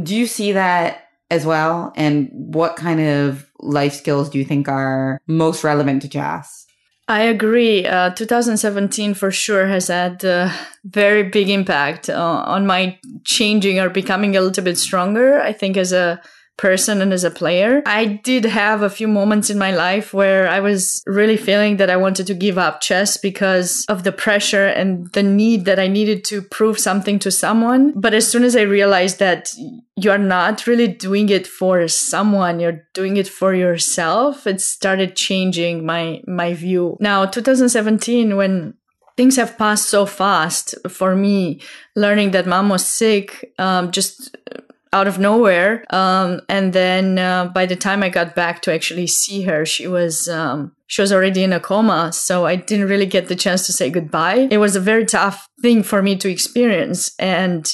do 0.01 0.15
you 0.15 0.25
see 0.25 0.53
that 0.53 1.03
as 1.29 1.45
well? 1.45 1.93
And 1.95 2.29
what 2.31 2.75
kind 2.75 3.01
of 3.01 3.49
life 3.59 3.93
skills 3.93 4.29
do 4.29 4.37
you 4.37 4.45
think 4.45 4.67
are 4.67 5.19
most 5.27 5.63
relevant 5.63 6.01
to 6.03 6.09
chess? 6.09 6.65
I 7.07 7.23
agree. 7.23 7.87
Uh, 7.87 8.11
2017 8.11 9.15
for 9.15 9.31
sure 9.31 9.67
has 9.67 9.87
had 9.87 10.23
a 10.23 10.53
very 10.83 11.23
big 11.23 11.49
impact 11.49 12.07
uh, 12.07 12.43
on 12.45 12.67
my 12.67 12.99
changing 13.25 13.79
or 13.79 13.89
becoming 13.89 14.35
a 14.35 14.41
little 14.41 14.63
bit 14.63 14.77
stronger. 14.77 15.41
I 15.41 15.51
think 15.51 15.75
as 15.75 15.91
a 15.91 16.21
person 16.59 17.01
and 17.01 17.13
as 17.13 17.23
a 17.23 17.31
player. 17.31 17.81
I 17.85 18.05
did 18.05 18.43
have 18.43 18.81
a 18.81 18.89
few 18.89 19.07
moments 19.07 19.49
in 19.49 19.57
my 19.57 19.71
life 19.71 20.13
where 20.13 20.49
I 20.49 20.59
was 20.59 21.01
really 21.07 21.37
feeling 21.37 21.77
that 21.77 21.89
I 21.89 21.95
wanted 21.95 22.27
to 22.27 22.33
give 22.33 22.57
up 22.57 22.81
chess 22.81 23.15
because 23.15 23.85
of 23.87 24.03
the 24.03 24.11
pressure 24.11 24.67
and 24.67 25.09
the 25.13 25.23
need 25.23 25.63
that 25.63 25.79
I 25.79 25.87
needed 25.87 26.25
to 26.25 26.41
prove 26.41 26.77
something 26.77 27.17
to 27.19 27.31
someone. 27.31 27.93
But 27.95 28.13
as 28.13 28.29
soon 28.29 28.43
as 28.43 28.57
I 28.57 28.63
realized 28.63 29.19
that 29.19 29.53
you're 29.95 30.17
not 30.17 30.67
really 30.67 30.89
doing 30.89 31.29
it 31.29 31.47
for 31.47 31.87
someone, 31.87 32.59
you're 32.59 32.83
doing 32.93 33.15
it 33.15 33.29
for 33.29 33.53
yourself, 33.55 34.45
it 34.45 34.59
started 34.59 35.15
changing 35.15 35.85
my 35.85 36.21
my 36.27 36.53
view. 36.53 36.97
Now, 36.99 37.25
2017 37.25 38.35
when 38.35 38.73
things 39.15 39.37
have 39.37 39.57
passed 39.57 39.89
so 39.89 40.05
fast 40.05 40.75
for 40.87 41.13
me 41.13 41.59
learning 41.95 42.31
that 42.31 42.47
mom 42.47 42.69
was 42.69 42.85
sick 42.85 43.53
um, 43.59 43.91
just 43.91 44.37
out 44.91 45.07
of 45.07 45.19
nowhere. 45.19 45.85
Um, 45.91 46.41
and 46.49 46.73
then 46.73 47.19
uh, 47.19 47.45
by 47.45 47.65
the 47.65 47.75
time 47.75 48.03
I 48.03 48.09
got 48.09 48.35
back 48.35 48.61
to 48.63 48.73
actually 48.73 49.07
see 49.07 49.43
her, 49.43 49.65
she 49.65 49.87
was 49.87 50.27
um, 50.27 50.73
she 50.87 51.01
was 51.01 51.11
already 51.11 51.43
in 51.43 51.53
a 51.53 51.59
coma. 51.59 52.11
So 52.13 52.45
I 52.45 52.55
didn't 52.55 52.87
really 52.87 53.05
get 53.05 53.27
the 53.27 53.35
chance 53.35 53.65
to 53.67 53.73
say 53.73 53.89
goodbye. 53.89 54.47
It 54.49 54.57
was 54.57 54.75
a 54.75 54.79
very 54.79 55.05
tough 55.05 55.47
thing 55.61 55.83
for 55.83 56.01
me 56.01 56.15
to 56.17 56.29
experience, 56.29 57.11
and 57.19 57.73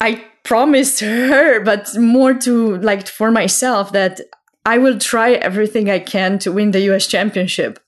I 0.00 0.24
promised 0.44 1.00
her, 1.00 1.60
but 1.60 1.96
more 1.96 2.34
to 2.34 2.76
like 2.78 3.06
for 3.06 3.30
myself 3.30 3.92
that 3.92 4.20
I 4.66 4.78
will 4.78 4.98
try 4.98 5.32
everything 5.32 5.88
I 5.88 6.00
can 6.00 6.38
to 6.40 6.52
win 6.52 6.72
the 6.72 6.80
U.S. 6.82 7.06
Championship. 7.06 7.78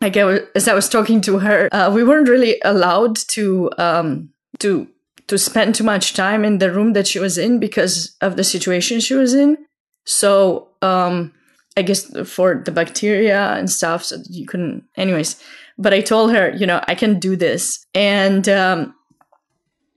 Like 0.00 0.16
I 0.16 0.24
was, 0.24 0.40
as 0.54 0.68
I 0.68 0.74
was 0.74 0.88
talking 0.88 1.20
to 1.22 1.40
her, 1.40 1.68
uh, 1.72 1.90
we 1.92 2.04
weren't 2.04 2.28
really 2.28 2.60
allowed 2.64 3.16
to 3.32 3.70
um, 3.76 4.30
to 4.58 4.88
to 5.30 5.38
spend 5.38 5.76
too 5.76 5.84
much 5.84 6.14
time 6.14 6.44
in 6.44 6.58
the 6.58 6.72
room 6.72 6.92
that 6.92 7.06
she 7.06 7.20
was 7.20 7.38
in 7.38 7.60
because 7.60 8.16
of 8.20 8.36
the 8.36 8.42
situation 8.42 8.98
she 8.98 9.14
was 9.14 9.32
in. 9.32 9.56
So, 10.04 10.68
um, 10.82 11.32
I 11.76 11.82
guess 11.82 12.04
for 12.28 12.60
the 12.64 12.72
bacteria 12.72 13.52
and 13.52 13.70
stuff, 13.70 14.02
so 14.02 14.16
you 14.28 14.44
couldn't, 14.44 14.82
anyways. 14.96 15.40
But 15.78 15.94
I 15.94 16.00
told 16.00 16.32
her, 16.32 16.50
you 16.50 16.66
know, 16.66 16.82
I 16.88 16.96
can 16.96 17.20
do 17.20 17.36
this. 17.36 17.86
And, 17.94 18.48
um, 18.48 18.92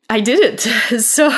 I 0.08 0.22
did 0.22 0.40
it. 0.40 0.60
so 1.02 1.32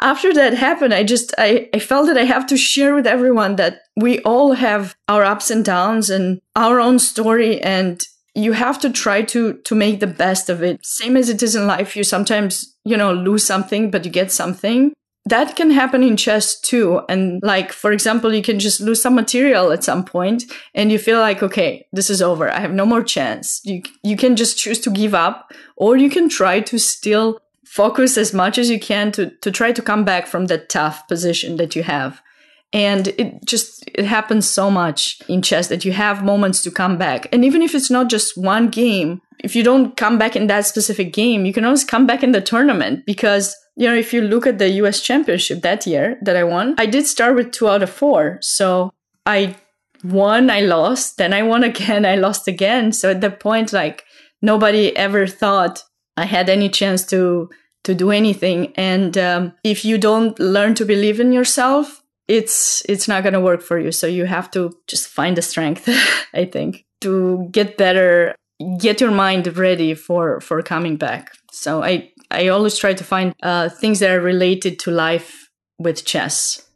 after 0.00 0.32
that 0.32 0.54
happened, 0.54 0.94
I 0.94 1.02
just, 1.02 1.34
I, 1.38 1.68
I 1.74 1.80
felt 1.80 2.06
that 2.06 2.18
I 2.18 2.24
have 2.24 2.46
to 2.46 2.56
share 2.56 2.94
with 2.94 3.06
everyone 3.08 3.56
that 3.56 3.80
we 3.96 4.20
all 4.20 4.52
have 4.52 4.94
our 5.08 5.24
ups 5.24 5.50
and 5.50 5.64
downs 5.64 6.08
and 6.08 6.40
our 6.54 6.78
own 6.78 7.00
story. 7.00 7.60
And 7.60 8.00
you 8.38 8.52
have 8.52 8.78
to 8.80 8.90
try 8.90 9.22
to 9.22 9.54
to 9.64 9.74
make 9.74 10.00
the 10.00 10.06
best 10.06 10.48
of 10.48 10.62
it. 10.62 10.84
Same 10.84 11.16
as 11.16 11.28
it 11.28 11.42
is 11.42 11.54
in 11.54 11.66
life 11.66 11.96
you 11.96 12.04
sometimes 12.04 12.76
you 12.84 12.96
know 12.96 13.12
lose 13.12 13.44
something 13.44 13.90
but 13.90 14.04
you 14.04 14.10
get 14.10 14.30
something. 14.30 14.92
That 15.26 15.56
can 15.56 15.70
happen 15.70 16.02
in 16.02 16.16
chess 16.16 16.58
too. 16.58 17.02
And 17.08 17.42
like 17.42 17.72
for 17.72 17.92
example 17.92 18.32
you 18.32 18.42
can 18.42 18.58
just 18.58 18.80
lose 18.80 19.02
some 19.02 19.14
material 19.14 19.72
at 19.72 19.84
some 19.84 20.04
point 20.04 20.44
and 20.74 20.90
you 20.92 20.98
feel 20.98 21.20
like 21.20 21.42
okay 21.42 21.86
this 21.92 22.10
is 22.10 22.22
over. 22.22 22.50
I 22.50 22.60
have 22.60 22.72
no 22.72 22.86
more 22.86 23.02
chance. 23.02 23.60
You 23.64 23.82
you 24.02 24.16
can 24.16 24.36
just 24.36 24.58
choose 24.58 24.80
to 24.80 24.90
give 24.90 25.14
up 25.14 25.52
or 25.76 25.96
you 25.96 26.08
can 26.08 26.28
try 26.28 26.60
to 26.60 26.78
still 26.78 27.40
focus 27.64 28.16
as 28.16 28.32
much 28.32 28.56
as 28.56 28.70
you 28.70 28.78
can 28.78 29.12
to 29.12 29.30
to 29.42 29.50
try 29.50 29.72
to 29.72 29.82
come 29.82 30.04
back 30.04 30.26
from 30.26 30.46
that 30.46 30.68
tough 30.68 31.06
position 31.08 31.56
that 31.56 31.76
you 31.76 31.82
have 31.82 32.22
and 32.72 33.08
it 33.08 33.44
just 33.44 33.88
it 33.94 34.04
happens 34.04 34.48
so 34.48 34.70
much 34.70 35.20
in 35.28 35.42
chess 35.42 35.68
that 35.68 35.84
you 35.84 35.92
have 35.92 36.24
moments 36.24 36.62
to 36.62 36.70
come 36.70 36.98
back. 36.98 37.26
And 37.32 37.44
even 37.44 37.62
if 37.62 37.74
it's 37.74 37.90
not 37.90 38.08
just 38.08 38.36
one 38.36 38.68
game 38.68 39.20
if 39.40 39.54
you 39.54 39.62
don't 39.62 39.96
come 39.96 40.18
back 40.18 40.34
in 40.34 40.48
that 40.48 40.66
specific 40.66 41.12
game 41.12 41.46
you 41.46 41.52
can 41.52 41.64
always 41.64 41.84
come 41.84 42.06
back 42.06 42.22
in 42.22 42.32
the 42.32 42.40
tournament 42.40 43.04
because 43.06 43.56
you 43.76 43.86
know 43.86 43.94
if 43.94 44.12
you 44.12 44.20
look 44.20 44.46
at 44.46 44.58
the 44.58 44.68
us 44.68 45.00
championship 45.00 45.62
that 45.62 45.86
year 45.86 46.18
that 46.22 46.36
i 46.36 46.44
won 46.44 46.74
i 46.78 46.86
did 46.86 47.06
start 47.06 47.34
with 47.34 47.52
two 47.52 47.68
out 47.68 47.82
of 47.82 47.90
four. 47.90 48.38
So 48.40 48.92
i 49.26 49.56
won 50.04 50.50
i 50.50 50.60
lost 50.60 51.16
then 51.18 51.32
i 51.32 51.42
won 51.42 51.64
again 51.72 52.04
i 52.04 52.16
lost 52.16 52.48
again. 52.48 52.92
So 52.92 53.10
at 53.10 53.20
that 53.20 53.40
point 53.40 53.72
like 53.72 54.04
nobody 54.42 54.96
ever 54.96 55.26
thought 55.26 55.82
i 56.16 56.24
had 56.24 56.48
any 56.48 56.68
chance 56.68 57.04
to 57.06 57.48
to 57.84 57.94
do 57.94 58.10
anything. 58.10 58.72
And 58.76 59.16
um, 59.16 59.54
if 59.64 59.84
you 59.84 59.96
don't 59.96 60.38
learn 60.38 60.74
to 60.74 60.84
believe 60.84 61.20
in 61.20 61.32
yourself 61.32 62.02
it's 62.28 62.82
it's 62.88 63.08
not 63.08 63.22
going 63.22 63.32
to 63.32 63.40
work 63.40 63.62
for 63.62 63.78
you. 63.78 63.90
So 63.90 64.06
you 64.06 64.26
have 64.26 64.50
to 64.52 64.76
just 64.86 65.08
find 65.08 65.36
the 65.36 65.42
strength 65.42 65.88
i 66.34 66.44
think 66.44 66.84
to 67.00 67.48
get 67.50 67.76
better 67.76 68.34
get 68.78 69.00
your 69.00 69.10
mind 69.10 69.56
ready 69.56 69.94
for 69.94 70.40
for 70.40 70.62
coming 70.62 70.96
back. 70.96 71.32
So 71.50 71.82
i 71.82 72.10
i 72.30 72.48
always 72.48 72.78
try 72.78 72.94
to 72.94 73.04
find 73.04 73.34
uh, 73.42 73.68
things 73.68 74.00
that 74.00 74.10
are 74.10 74.20
related 74.20 74.78
to 74.80 74.90
life 74.90 75.48
with 75.78 76.04
chess 76.04 76.67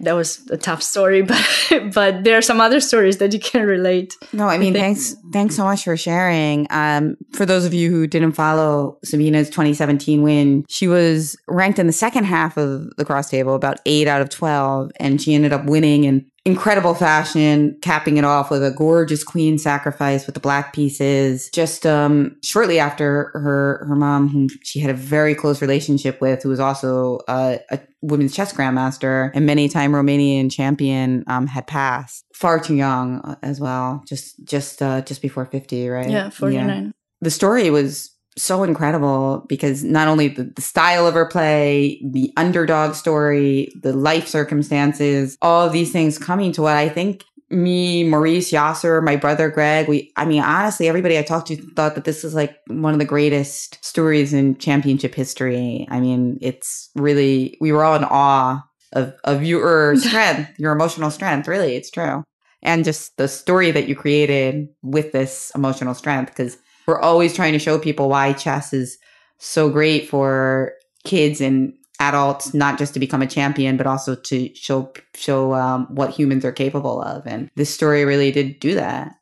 that 0.00 0.12
was 0.12 0.46
a 0.50 0.56
tough 0.56 0.82
story, 0.82 1.22
but 1.70 1.92
but 1.92 2.24
there 2.24 2.36
are 2.36 2.42
some 2.42 2.60
other 2.60 2.80
stories 2.80 3.18
that 3.18 3.32
you 3.32 3.40
can 3.40 3.66
relate. 3.66 4.14
No, 4.32 4.48
I 4.48 4.58
mean, 4.58 4.74
thanks 4.74 5.14
thanks 5.32 5.56
so 5.56 5.64
much 5.64 5.84
for 5.84 5.96
sharing. 5.96 6.66
Um, 6.70 7.16
for 7.32 7.46
those 7.46 7.64
of 7.64 7.74
you 7.74 7.90
who 7.90 8.06
didn't 8.06 8.32
follow 8.32 8.98
Sabina's 9.04 9.48
2017 9.48 10.22
win, 10.22 10.64
she 10.68 10.88
was 10.88 11.36
ranked 11.48 11.78
in 11.78 11.86
the 11.86 11.92
second 11.92 12.24
half 12.24 12.56
of 12.56 12.94
the 12.96 13.04
cross 13.04 13.30
table, 13.30 13.54
about 13.54 13.80
eight 13.86 14.08
out 14.08 14.20
of 14.20 14.28
12, 14.28 14.90
and 15.00 15.20
she 15.20 15.34
ended 15.34 15.52
up 15.52 15.64
winning 15.66 16.04
and 16.06 16.24
incredible 16.46 16.94
fashion, 16.94 17.76
capping 17.82 18.16
it 18.18 18.24
off 18.24 18.52
with 18.52 18.62
a 18.64 18.70
gorgeous 18.70 19.24
queen 19.24 19.58
sacrifice 19.58 20.26
with 20.26 20.34
the 20.34 20.40
black 20.40 20.72
pieces. 20.72 21.50
Just 21.52 21.84
um, 21.84 22.36
shortly 22.42 22.78
after 22.78 23.32
her 23.34 23.84
her 23.86 23.96
mom, 23.96 24.28
whom 24.28 24.48
she 24.62 24.78
had 24.78 24.88
a 24.88 24.94
very 24.94 25.34
close 25.34 25.60
relationship 25.60 26.20
with, 26.20 26.42
who 26.42 26.48
was 26.48 26.60
also 26.60 27.18
uh, 27.26 27.58
a 27.70 27.80
women's 28.00 28.34
chess 28.34 28.52
grandmaster 28.52 29.32
and 29.34 29.44
many 29.44 29.68
time 29.68 29.90
Romanian 29.92 30.50
champion, 30.50 31.24
um, 31.26 31.48
had 31.48 31.66
passed 31.66 32.24
far 32.32 32.60
too 32.60 32.76
young 32.76 33.20
uh, 33.22 33.34
as 33.42 33.60
well. 33.60 34.04
Just 34.06 34.42
just 34.44 34.80
uh, 34.80 35.02
just 35.02 35.20
before 35.20 35.44
fifty, 35.46 35.88
right? 35.88 36.08
Yeah, 36.08 36.30
forty 36.30 36.56
nine. 36.58 36.94
The 37.22 37.30
story 37.30 37.68
was 37.70 38.15
so 38.36 38.62
incredible 38.62 39.44
because 39.48 39.82
not 39.82 40.08
only 40.08 40.28
the, 40.28 40.44
the, 40.44 40.62
style 40.62 41.06
of 41.06 41.14
her 41.14 41.26
play, 41.26 42.00
the 42.04 42.32
underdog 42.36 42.94
story, 42.94 43.72
the 43.80 43.92
life 43.92 44.28
circumstances, 44.28 45.38
all 45.40 45.66
of 45.66 45.72
these 45.72 45.90
things 45.90 46.18
coming 46.18 46.52
to 46.52 46.62
what 46.62 46.76
I 46.76 46.88
think 46.88 47.24
me, 47.48 48.02
Maurice, 48.04 48.50
Yasser, 48.50 49.02
my 49.02 49.16
brother 49.16 49.48
Greg, 49.48 49.88
we, 49.88 50.12
I 50.16 50.24
mean, 50.24 50.42
honestly, 50.42 50.88
everybody 50.88 51.16
I 51.16 51.22
talked 51.22 51.48
to 51.48 51.56
thought 51.74 51.94
that 51.94 52.04
this 52.04 52.24
is 52.24 52.34
like 52.34 52.56
one 52.66 52.92
of 52.92 52.98
the 52.98 53.04
greatest 53.04 53.82
stories 53.84 54.32
in 54.32 54.56
championship 54.58 55.14
history. 55.14 55.86
I 55.90 56.00
mean, 56.00 56.38
it's 56.40 56.90
really, 56.96 57.56
we 57.60 57.72
were 57.72 57.84
all 57.84 57.94
in 57.94 58.04
awe 58.04 58.62
of, 58.92 59.14
of 59.24 59.44
your 59.44 59.96
strength, 60.00 60.58
your 60.58 60.72
emotional 60.72 61.10
strength. 61.10 61.46
Really, 61.46 61.76
it's 61.76 61.90
true. 61.90 62.24
And 62.62 62.84
just 62.84 63.16
the 63.16 63.28
story 63.28 63.70
that 63.70 63.86
you 63.86 63.94
created 63.94 64.68
with 64.82 65.12
this 65.12 65.52
emotional 65.54 65.94
strength, 65.94 66.32
because 66.32 66.58
we're 66.86 67.00
always 67.00 67.34
trying 67.34 67.52
to 67.52 67.58
show 67.58 67.78
people 67.78 68.08
why 68.08 68.32
chess 68.32 68.72
is 68.72 68.98
so 69.38 69.68
great 69.68 70.08
for 70.08 70.72
kids 71.04 71.40
and 71.40 71.74
adults, 72.00 72.52
not 72.54 72.78
just 72.78 72.94
to 72.94 73.00
become 73.00 73.22
a 73.22 73.26
champion, 73.26 73.76
but 73.76 73.86
also 73.86 74.14
to 74.14 74.54
show 74.54 74.92
show 75.14 75.54
um, 75.54 75.86
what 75.90 76.10
humans 76.10 76.44
are 76.44 76.52
capable 76.52 77.00
of. 77.02 77.26
And 77.26 77.50
this 77.56 77.72
story 77.72 78.04
really 78.04 78.30
did 78.32 78.60
do 78.60 78.74
that. 78.74 79.14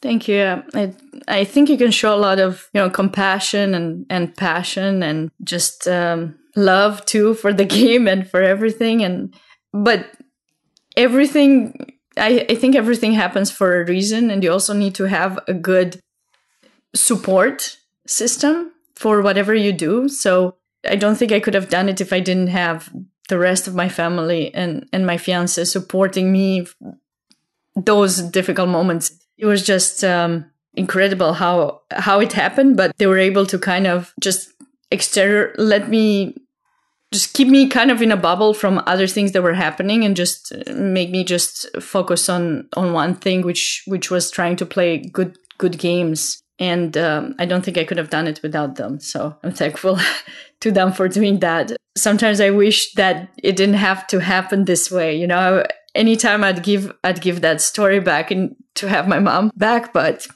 Thank 0.00 0.28
you. 0.28 0.62
I 0.74 0.92
I 1.28 1.44
think 1.44 1.68
you 1.68 1.78
can 1.78 1.90
show 1.90 2.14
a 2.14 2.18
lot 2.18 2.38
of 2.38 2.68
you 2.74 2.80
know 2.80 2.90
compassion 2.90 3.74
and 3.74 4.06
and 4.10 4.36
passion 4.36 5.02
and 5.02 5.30
just 5.44 5.86
um, 5.88 6.38
love 6.56 7.04
too 7.04 7.34
for 7.34 7.52
the 7.52 7.64
game 7.78 8.08
and 8.08 8.28
for 8.28 8.42
everything. 8.42 9.02
And 9.02 9.34
but 9.72 10.10
everything, 10.96 11.94
I 12.16 12.44
I 12.48 12.54
think 12.56 12.74
everything 12.74 13.12
happens 13.12 13.50
for 13.50 13.80
a 13.80 13.86
reason, 13.86 14.30
and 14.30 14.42
you 14.42 14.52
also 14.52 14.74
need 14.74 14.94
to 14.96 15.04
have 15.04 15.38
a 15.48 15.54
good 15.54 16.00
support 16.94 17.78
system 18.06 18.72
for 18.94 19.22
whatever 19.22 19.54
you 19.54 19.72
do. 19.72 20.08
So 20.08 20.56
I 20.88 20.96
don't 20.96 21.16
think 21.16 21.32
I 21.32 21.40
could 21.40 21.54
have 21.54 21.70
done 21.70 21.88
it 21.88 22.00
if 22.00 22.12
I 22.12 22.20
didn't 22.20 22.48
have 22.48 22.90
the 23.28 23.38
rest 23.38 23.66
of 23.66 23.74
my 23.74 23.88
family 23.88 24.52
and, 24.54 24.88
and 24.92 25.06
my 25.06 25.16
fiance 25.16 25.64
supporting 25.64 26.32
me 26.32 26.66
those 27.76 28.20
difficult 28.20 28.68
moments. 28.68 29.12
It 29.38 29.46
was 29.46 29.64
just 29.64 30.04
um, 30.04 30.50
incredible 30.74 31.34
how 31.34 31.82
how 31.90 32.20
it 32.20 32.32
happened, 32.32 32.76
but 32.76 32.96
they 32.98 33.06
were 33.06 33.18
able 33.18 33.46
to 33.46 33.58
kind 33.58 33.86
of 33.86 34.12
just 34.20 34.50
exterior 34.90 35.54
let 35.56 35.88
me 35.88 36.36
just 37.12 37.34
keep 37.34 37.48
me 37.48 37.68
kind 37.68 37.90
of 37.90 38.00
in 38.00 38.12
a 38.12 38.16
bubble 38.16 38.54
from 38.54 38.82
other 38.86 39.06
things 39.06 39.32
that 39.32 39.42
were 39.42 39.54
happening 39.54 40.04
and 40.04 40.16
just 40.16 40.52
make 40.68 41.10
me 41.10 41.24
just 41.24 41.66
focus 41.80 42.28
on 42.28 42.68
on 42.76 42.92
one 42.92 43.14
thing 43.14 43.42
which 43.42 43.82
which 43.86 44.10
was 44.10 44.30
trying 44.30 44.56
to 44.56 44.66
play 44.66 44.98
good 44.98 45.38
good 45.58 45.78
games 45.78 46.41
and 46.62 46.96
um, 46.96 47.34
I 47.40 47.44
don't 47.44 47.64
think 47.64 47.76
I 47.76 47.82
could 47.82 47.98
have 47.98 48.08
done 48.08 48.28
it 48.28 48.40
without 48.40 48.76
them. 48.76 49.00
So 49.00 49.36
I'm 49.42 49.50
thankful 49.50 49.98
to 50.60 50.70
them 50.70 50.92
for 50.92 51.08
doing 51.08 51.40
that. 51.40 51.72
Sometimes 51.96 52.40
I 52.40 52.50
wish 52.50 52.92
that 52.94 53.30
it 53.42 53.56
didn't 53.56 53.74
have 53.74 54.06
to 54.06 54.20
happen 54.20 54.64
this 54.64 54.88
way. 54.88 55.16
You 55.16 55.26
know, 55.26 55.64
anytime 55.96 56.44
I'd 56.44 56.62
give 56.62 56.92
I'd 57.02 57.20
give 57.20 57.40
that 57.40 57.60
story 57.60 57.98
back 57.98 58.30
and 58.30 58.54
to 58.76 58.88
have 58.88 59.08
my 59.08 59.18
mom 59.18 59.50
back, 59.56 59.92
but 59.92 60.28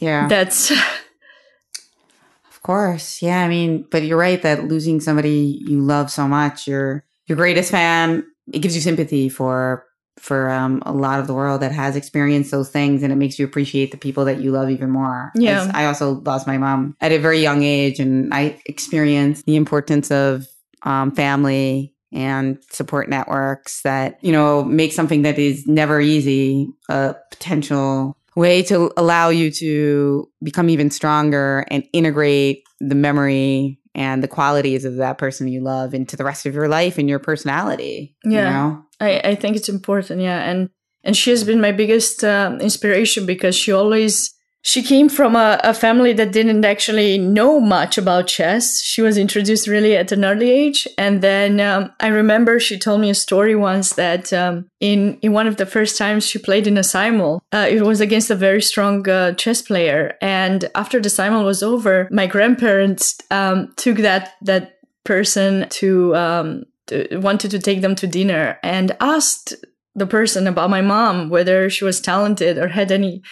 yeah, 0.00 0.28
that's. 0.28 0.70
of 2.50 2.62
course, 2.62 3.22
yeah. 3.22 3.42
I 3.42 3.48
mean, 3.48 3.86
but 3.90 4.02
you're 4.02 4.18
right 4.18 4.42
that 4.42 4.64
losing 4.64 5.00
somebody 5.00 5.62
you 5.66 5.80
love 5.80 6.10
so 6.10 6.28
much, 6.28 6.68
your 6.68 7.06
your 7.26 7.36
greatest 7.36 7.70
fan, 7.70 8.22
it 8.52 8.58
gives 8.58 8.74
you 8.74 8.82
sympathy 8.82 9.30
for 9.30 9.86
for 10.18 10.50
um, 10.50 10.82
a 10.86 10.92
lot 10.92 11.20
of 11.20 11.26
the 11.26 11.34
world 11.34 11.60
that 11.60 11.72
has 11.72 11.96
experienced 11.96 12.50
those 12.50 12.70
things 12.70 13.02
and 13.02 13.12
it 13.12 13.16
makes 13.16 13.38
you 13.38 13.44
appreciate 13.44 13.90
the 13.90 13.96
people 13.96 14.24
that 14.24 14.40
you 14.40 14.50
love 14.50 14.70
even 14.70 14.90
more. 14.90 15.32
Yeah. 15.34 15.70
I 15.74 15.86
also 15.86 16.20
lost 16.20 16.46
my 16.46 16.56
mom 16.56 16.96
at 17.00 17.12
a 17.12 17.18
very 17.18 17.40
young 17.40 17.62
age 17.62 18.00
and 18.00 18.32
I 18.32 18.60
experienced 18.66 19.44
the 19.44 19.56
importance 19.56 20.10
of 20.10 20.46
um, 20.82 21.10
family 21.10 21.94
and 22.12 22.58
support 22.70 23.08
networks 23.08 23.82
that, 23.82 24.22
you 24.22 24.32
know, 24.32 24.62
make 24.62 24.92
something 24.92 25.22
that 25.22 25.38
is 25.38 25.66
never 25.66 26.00
easy 26.00 26.68
a 26.88 27.16
potential 27.30 28.16
way 28.36 28.62
to 28.62 28.92
allow 28.96 29.28
you 29.28 29.50
to 29.50 30.30
become 30.42 30.68
even 30.68 30.90
stronger 30.90 31.64
and 31.68 31.84
integrate 31.92 32.62
the 32.80 32.94
memory 32.94 33.80
and 33.94 34.22
the 34.22 34.28
qualities 34.28 34.84
of 34.84 34.96
that 34.96 35.18
person 35.18 35.46
you 35.48 35.60
love 35.60 35.94
into 35.94 36.16
the 36.16 36.24
rest 36.24 36.46
of 36.46 36.54
your 36.54 36.68
life 36.68 36.98
and 36.98 37.08
your 37.08 37.20
personality. 37.20 38.16
Yeah. 38.24 38.30
You 38.30 38.44
know? 38.44 38.83
I, 39.00 39.20
I 39.24 39.34
think 39.34 39.56
it's 39.56 39.68
important. 39.68 40.20
Yeah. 40.20 40.42
And, 40.42 40.70
and 41.02 41.16
she 41.16 41.30
has 41.30 41.44
been 41.44 41.60
my 41.60 41.72
biggest 41.72 42.24
uh, 42.24 42.56
inspiration 42.60 43.26
because 43.26 43.54
she 43.54 43.72
always 43.72 44.34
she 44.66 44.82
came 44.82 45.10
from 45.10 45.36
a, 45.36 45.60
a, 45.62 45.74
family 45.74 46.14
that 46.14 46.32
didn't 46.32 46.64
actually 46.64 47.18
know 47.18 47.60
much 47.60 47.98
about 47.98 48.26
chess. 48.26 48.80
She 48.80 49.02
was 49.02 49.18
introduced 49.18 49.68
really 49.68 49.94
at 49.94 50.10
an 50.10 50.24
early 50.24 50.50
age. 50.50 50.88
And 50.96 51.20
then 51.20 51.60
um, 51.60 51.92
I 52.00 52.06
remember 52.06 52.58
she 52.58 52.78
told 52.78 53.02
me 53.02 53.10
a 53.10 53.14
story 53.14 53.54
once 53.54 53.92
that 53.92 54.32
um, 54.32 54.70
in, 54.80 55.18
in 55.20 55.34
one 55.34 55.46
of 55.46 55.58
the 55.58 55.66
first 55.66 55.98
times 55.98 56.26
she 56.26 56.38
played 56.38 56.66
in 56.66 56.78
a 56.78 56.82
simul, 56.82 57.42
uh, 57.52 57.66
it 57.68 57.82
was 57.82 58.00
against 58.00 58.30
a 58.30 58.34
very 58.34 58.62
strong 58.62 59.06
uh, 59.06 59.34
chess 59.34 59.60
player. 59.60 60.16
And 60.22 60.70
after 60.74 60.98
the 60.98 61.10
simul 61.10 61.44
was 61.44 61.62
over, 61.62 62.08
my 62.10 62.26
grandparents 62.26 63.20
um, 63.30 63.74
took 63.76 63.98
that, 63.98 64.32
that 64.40 64.78
person 65.04 65.68
to, 65.68 66.16
um, 66.16 66.64
to, 66.88 67.18
wanted 67.18 67.50
to 67.52 67.58
take 67.58 67.80
them 67.80 67.94
to 67.96 68.06
dinner 68.06 68.58
and 68.62 68.96
asked 69.00 69.54
the 69.94 70.06
person 70.06 70.46
about 70.46 70.70
my 70.70 70.80
mom, 70.80 71.28
whether 71.28 71.70
she 71.70 71.84
was 71.84 72.00
talented 72.00 72.58
or 72.58 72.68
had 72.68 72.90
any 72.90 73.22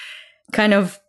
kind 0.53 0.73
of 0.73 1.01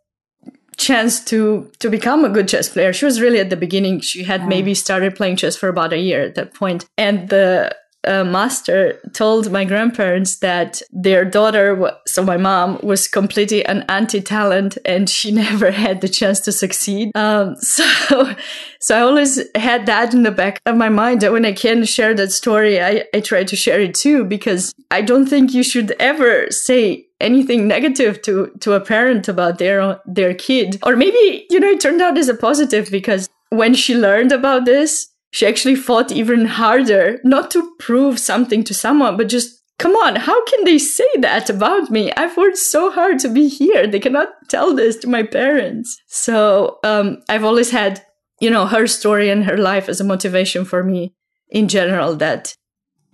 chance 0.77 1.23
to 1.23 1.71
to 1.79 1.89
become 1.89 2.25
a 2.25 2.29
good 2.29 2.47
chess 2.47 2.69
player. 2.69 2.91
She 2.91 3.05
was 3.05 3.21
really 3.21 3.39
at 3.39 3.49
the 3.49 3.55
beginning. 3.55 4.01
She 4.01 4.23
had 4.23 4.47
maybe 4.47 4.73
started 4.73 5.15
playing 5.15 5.35
chess 5.35 5.55
for 5.55 5.69
about 5.69 5.93
a 5.93 5.99
year 5.99 6.23
at 6.23 6.35
that 6.35 6.53
point, 6.53 6.85
and 6.97 7.29
the 7.29 7.75
uh, 8.05 8.23
master 8.23 8.99
told 9.13 9.51
my 9.51 9.65
grandparents 9.65 10.37
that 10.37 10.81
their 10.91 11.25
daughter, 11.25 11.91
so 12.05 12.23
my 12.23 12.37
mom, 12.37 12.79
was 12.83 13.07
completely 13.07 13.65
an 13.65 13.83
anti-talent 13.89 14.77
and 14.85 15.09
she 15.09 15.31
never 15.43 15.71
had 15.71 16.01
the 16.01 16.09
chance 16.09 16.39
to 16.41 16.51
succeed. 16.51 17.11
Um, 17.15 17.55
so, 17.59 18.35
so 18.79 18.97
I 18.97 19.01
always 19.01 19.41
had 19.55 19.85
that 19.85 20.13
in 20.13 20.23
the 20.23 20.31
back 20.31 20.61
of 20.65 20.75
my 20.75 20.89
mind 20.89 21.21
that 21.21 21.31
when 21.31 21.45
I 21.45 21.53
can 21.53 21.85
share 21.85 22.13
that 22.13 22.31
story, 22.31 22.81
I, 22.81 23.05
I 23.13 23.19
try 23.19 23.43
to 23.43 23.55
share 23.55 23.79
it 23.79 23.95
too, 23.95 24.23
because 24.25 24.73
I 24.91 25.01
don't 25.01 25.27
think 25.27 25.53
you 25.53 25.63
should 25.63 25.91
ever 25.99 26.49
say 26.51 27.07
anything 27.21 27.67
negative 27.67 28.21
to 28.21 28.51
to 28.59 28.73
a 28.73 28.81
parent 28.81 29.27
about 29.29 29.57
their 29.57 29.99
their 30.05 30.33
kid 30.33 30.77
or 30.83 30.95
maybe 30.95 31.47
you 31.49 31.59
know 31.59 31.69
it 31.69 31.79
turned 31.79 32.01
out 32.01 32.17
as 32.17 32.27
a 32.27 32.35
positive 32.35 32.91
because 32.91 33.29
when 33.49 33.73
she 33.73 33.95
learned 33.95 34.33
about 34.33 34.65
this 34.65 35.12
she 35.33 35.47
actually 35.47 35.75
fought 35.75 36.11
even 36.11 36.45
harder, 36.45 37.19
not 37.23 37.49
to 37.51 37.75
prove 37.79 38.19
something 38.19 38.63
to 38.65 38.73
someone, 38.73 39.17
but 39.17 39.29
just 39.29 39.63
come 39.79 39.95
on, 39.95 40.15
how 40.15 40.45
can 40.45 40.63
they 40.63 40.77
say 40.77 41.09
that 41.17 41.49
about 41.49 41.89
me? 41.89 42.11
I've 42.13 42.37
worked 42.37 42.59
so 42.59 42.91
hard 42.91 43.17
to 43.19 43.29
be 43.29 43.47
here. 43.47 43.87
They 43.87 43.99
cannot 43.99 44.27
tell 44.47 44.75
this 44.75 44.95
to 44.97 45.07
my 45.09 45.23
parents. 45.23 45.99
So 46.05 46.77
um, 46.83 47.23
I've 47.27 47.43
always 47.43 47.71
had, 47.71 48.05
you 48.39 48.51
know, 48.51 48.67
her 48.67 48.85
story 48.85 49.31
and 49.31 49.43
her 49.45 49.57
life 49.57 49.89
as 49.89 49.99
a 49.99 50.03
motivation 50.03 50.65
for 50.65 50.83
me 50.83 51.15
in 51.49 51.67
general 51.67 52.15
that 52.17 52.55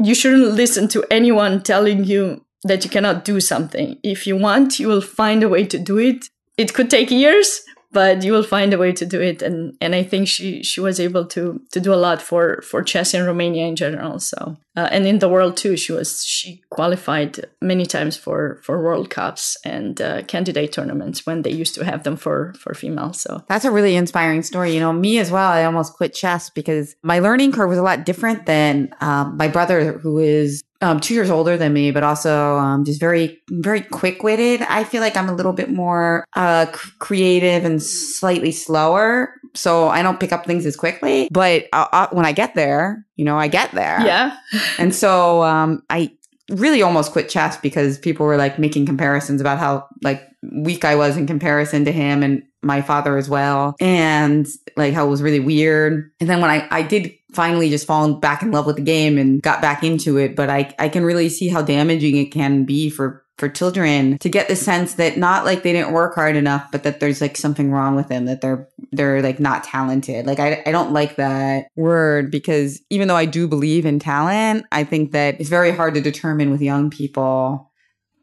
you 0.04 0.14
shouldn't 0.14 0.56
listen 0.56 0.90
to 0.90 1.06
anyone 1.10 1.64
telling 1.64 2.04
you 2.04 2.46
that 2.64 2.84
you 2.84 2.90
cannot 2.90 3.24
do 3.24 3.40
something. 3.40 3.98
If 4.04 4.28
you 4.28 4.36
want, 4.36 4.78
you 4.78 4.90
will 4.90 5.02
find 5.02 5.42
a 5.42 5.50
way 5.50 5.66
to 5.68 5.80
do 5.80 5.98
it. 5.98 6.26
It 6.58 6.74
could 6.74 6.90
take 6.90 7.12
years, 7.12 7.62
but 7.92 8.24
you 8.24 8.32
will 8.32 8.44
find 8.44 8.74
a 8.74 8.78
way 8.78 8.92
to 8.92 9.06
do 9.06 9.22
it. 9.22 9.42
And 9.42 9.76
and 9.82 9.96
i 9.96 10.04
think 10.04 10.28
she 10.28 10.64
she 10.64 10.80
was 10.80 11.00
able 11.00 11.26
to 11.28 11.62
to 11.72 11.80
do 11.80 11.94
a 11.94 12.04
lot 12.06 12.22
for 12.22 12.62
for 12.62 12.84
chess 12.84 13.14
in 13.14 13.26
romania 13.26 13.66
in 13.66 13.76
general. 13.76 14.20
So 14.20 14.58
uh, 14.76 14.88
and 14.92 15.06
in 15.06 15.20
the 15.20 15.30
world 15.30 15.58
too 15.58 15.76
she 15.76 15.92
was 15.92 16.24
she 16.24 16.62
qualified 16.70 17.46
many 17.62 17.86
times 17.86 18.16
for 18.16 18.60
for 18.64 18.82
world 18.82 19.10
cups 19.10 19.58
and 19.66 20.02
uh, 20.02 20.24
candidate 20.24 20.72
tournaments 20.72 21.26
when 21.26 21.42
they 21.42 21.52
used 21.52 21.76
to 21.76 21.86
have 21.86 22.04
them 22.04 22.16
for 22.16 22.54
for 22.60 22.74
females 22.74 23.20
so 23.22 23.44
that's 23.48 23.66
a 23.66 23.72
really 23.72 23.96
inspiring 23.96 24.44
story. 24.44 24.74
You 24.74 24.80
know 24.80 24.94
me 24.94 25.20
as 25.20 25.32
well 25.32 25.50
i 25.52 25.64
almost 25.64 25.94
quit 25.94 26.14
chess 26.14 26.50
because 26.50 26.96
my 27.04 27.20
learning 27.20 27.52
curve 27.52 27.70
was 27.70 27.80
a 27.80 27.84
lot 27.84 28.06
different 28.06 28.46
than 28.46 28.90
um, 29.02 29.38
my 29.38 29.48
brother 29.48 29.94
who 29.94 30.20
is 30.20 30.64
um, 30.82 31.00
two 31.00 31.14
years 31.14 31.30
older 31.30 31.58
than 31.58 31.74
me, 31.74 31.92
but 31.92 32.04
also 32.04 32.58
um, 32.58 32.86
just 32.86 33.00
very, 33.00 33.42
very 33.50 33.82
quick 33.82 34.24
witted. 34.24 34.62
I 34.64 34.84
feel 34.84 35.02
like 35.02 35.18
I'm 35.18 35.28
a 35.28 35.34
little 35.34 35.54
bit 35.54 35.70
more 35.70 36.26
uh, 36.36 36.72
c- 36.72 36.92
creative 37.00 37.66
and 37.66 37.82
slightly 37.84 38.52
slower. 38.52 39.34
So 39.56 39.90
I 39.90 40.02
don't 40.02 40.20
pick 40.20 40.32
up 40.32 40.46
things 40.46 40.66
as 40.66 40.76
quickly. 40.76 41.28
But 41.32 41.68
uh, 41.74 41.88
uh, 41.92 42.08
when 42.12 42.26
I 42.26 42.32
get 42.32 42.56
there, 42.56 43.06
you 43.18 43.26
know, 43.26 43.38
I 43.38 43.48
get 43.48 43.72
there. 43.72 44.00
Yeah. 44.06 44.38
and 44.80 44.96
so 44.96 45.44
um, 45.44 45.84
I 45.90 46.12
really 46.50 46.82
almost 46.82 47.12
quit 47.12 47.30
chess 47.30 47.58
because 47.58 47.98
people 47.98 48.26
were 48.26 48.38
like 48.38 48.58
making 48.58 48.86
comparisons 48.86 49.42
about 49.42 49.60
how 49.60 49.88
like 50.02 50.28
weak 50.52 50.86
I 50.86 50.96
was 50.96 51.18
in 51.18 51.28
comparison 51.28 51.86
to 51.86 51.92
him 51.92 52.24
and 52.24 52.44
my 52.62 52.82
father 52.82 53.18
as 53.18 53.30
well. 53.30 53.76
And 53.80 54.48
like 54.78 54.94
how 54.94 55.06
it 55.06 55.10
was 55.10 55.22
really 55.22 55.40
weird. 55.40 56.12
And 56.20 56.30
then 56.30 56.42
when 56.42 56.50
I, 56.50 56.68
I 56.72 56.82
did 56.84 57.14
finally 57.34 57.70
just 57.70 57.88
fall 57.88 58.14
back 58.14 58.42
in 58.42 58.52
love 58.52 58.66
with 58.66 58.78
the 58.78 58.82
game 58.82 59.18
and 59.18 59.42
got 59.42 59.62
back 59.62 59.84
into 59.84 60.18
it, 60.18 60.36
but 60.36 60.50
I, 60.50 60.74
I 60.80 60.90
can 60.90 61.04
really 61.04 61.30
see 61.30 61.48
how 61.48 61.62
damaging 61.62 62.18
it 62.18 62.32
can 62.32 62.66
be 62.66 62.90
for 62.90 63.24
for 63.38 63.48
children 63.48 64.18
to 64.18 64.28
get 64.28 64.50
the 64.50 64.56
sense 64.56 64.96
that 64.96 65.18
not 65.18 65.46
like 65.46 65.64
they 65.64 65.72
didn't 65.72 65.94
work 65.94 66.14
hard 66.14 66.36
enough, 66.36 66.70
but 66.74 66.84
that 66.84 67.00
there's 67.00 67.22
like 67.22 67.38
something 67.38 67.72
wrong 67.72 67.96
with 67.96 68.10
them, 68.10 68.26
that 68.26 68.42
they're 68.42 68.68
they're 68.92 69.22
like 69.22 69.40
not 69.40 69.64
talented. 69.64 70.26
Like 70.26 70.40
I 70.40 70.62
I 70.66 70.72
don't 70.72 70.92
like 70.92 71.16
that 71.16 71.68
word 71.78 72.32
because 72.32 72.82
even 72.90 73.08
though 73.08 73.16
I 73.16 73.26
do 73.26 73.48
believe 73.48 73.86
in 73.86 73.98
talent, 73.98 74.66
I 74.74 74.84
think 74.84 75.14
that 75.14 75.40
it's 75.40 75.50
very 75.50 75.72
hard 75.72 75.94
to 75.94 76.02
determine 76.02 76.52
with 76.52 76.62
young 76.62 76.90
people 76.90 77.72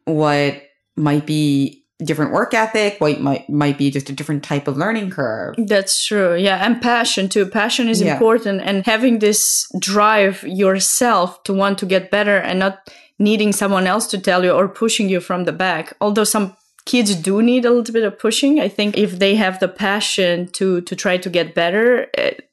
what 0.04 0.62
might 0.96 1.26
be 1.26 1.85
different 2.04 2.30
work 2.30 2.52
ethic 2.52 3.00
what 3.00 3.20
might 3.20 3.48
might 3.48 3.78
be 3.78 3.90
just 3.90 4.10
a 4.10 4.12
different 4.12 4.44
type 4.44 4.68
of 4.68 4.76
learning 4.76 5.08
curve 5.10 5.54
that's 5.66 6.04
true 6.04 6.34
yeah 6.34 6.64
and 6.64 6.82
passion 6.82 7.26
too 7.26 7.46
passion 7.46 7.88
is 7.88 8.02
yeah. 8.02 8.12
important 8.12 8.60
and 8.60 8.84
having 8.84 9.18
this 9.18 9.66
drive 9.78 10.42
yourself 10.42 11.42
to 11.42 11.54
want 11.54 11.78
to 11.78 11.86
get 11.86 12.10
better 12.10 12.36
and 12.36 12.58
not 12.58 12.86
needing 13.18 13.52
someone 13.52 13.86
else 13.86 14.06
to 14.08 14.18
tell 14.18 14.44
you 14.44 14.50
or 14.50 14.68
pushing 14.68 15.08
you 15.08 15.20
from 15.20 15.44
the 15.44 15.52
back. 15.52 15.94
Although 16.00 16.24
some 16.24 16.56
kids 16.84 17.14
do 17.14 17.42
need 17.42 17.64
a 17.64 17.70
little 17.70 17.92
bit 17.92 18.04
of 18.04 18.18
pushing, 18.18 18.60
I 18.60 18.68
think 18.68 18.96
if 18.96 19.18
they 19.18 19.34
have 19.36 19.58
the 19.58 19.68
passion 19.68 20.48
to 20.52 20.80
to 20.82 20.96
try 20.96 21.16
to 21.18 21.30
get 21.30 21.54
better, 21.54 22.08
it, 22.14 22.48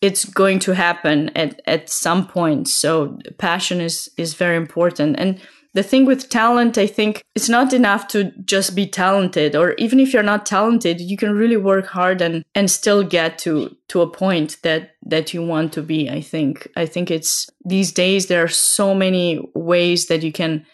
it's 0.00 0.24
going 0.24 0.58
to 0.60 0.74
happen 0.74 1.30
at 1.36 1.60
at 1.66 1.90
some 1.90 2.26
point. 2.26 2.68
So 2.68 3.18
passion 3.38 3.80
is 3.80 4.08
is 4.16 4.34
very 4.34 4.56
important 4.56 5.16
and 5.18 5.40
the 5.76 5.82
thing 5.82 6.06
with 6.06 6.30
talent, 6.30 6.78
I 6.78 6.86
think 6.86 7.22
it's 7.34 7.50
not 7.50 7.74
enough 7.74 8.08
to 8.08 8.32
just 8.46 8.74
be 8.74 8.86
talented, 8.86 9.54
or 9.54 9.74
even 9.74 10.00
if 10.00 10.10
you're 10.10 10.22
not 10.22 10.46
talented, 10.46 11.02
you 11.02 11.18
can 11.18 11.36
really 11.36 11.58
work 11.58 11.86
hard 11.88 12.22
and, 12.22 12.42
and 12.54 12.70
still 12.70 13.02
get 13.04 13.36
to, 13.40 13.76
to 13.88 14.00
a 14.00 14.10
point 14.10 14.56
that, 14.62 14.92
that 15.04 15.34
you 15.34 15.44
want 15.44 15.74
to 15.74 15.82
be. 15.82 16.08
I 16.08 16.22
think, 16.22 16.66
I 16.76 16.86
think 16.86 17.10
it's 17.10 17.50
these 17.62 17.92
days, 17.92 18.26
there 18.26 18.42
are 18.42 18.48
so 18.48 18.94
many 18.94 19.46
ways 19.54 20.06
that 20.06 20.22
you 20.22 20.32
can 20.32 20.64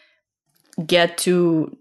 get 0.87 1.19
to, 1.19 1.77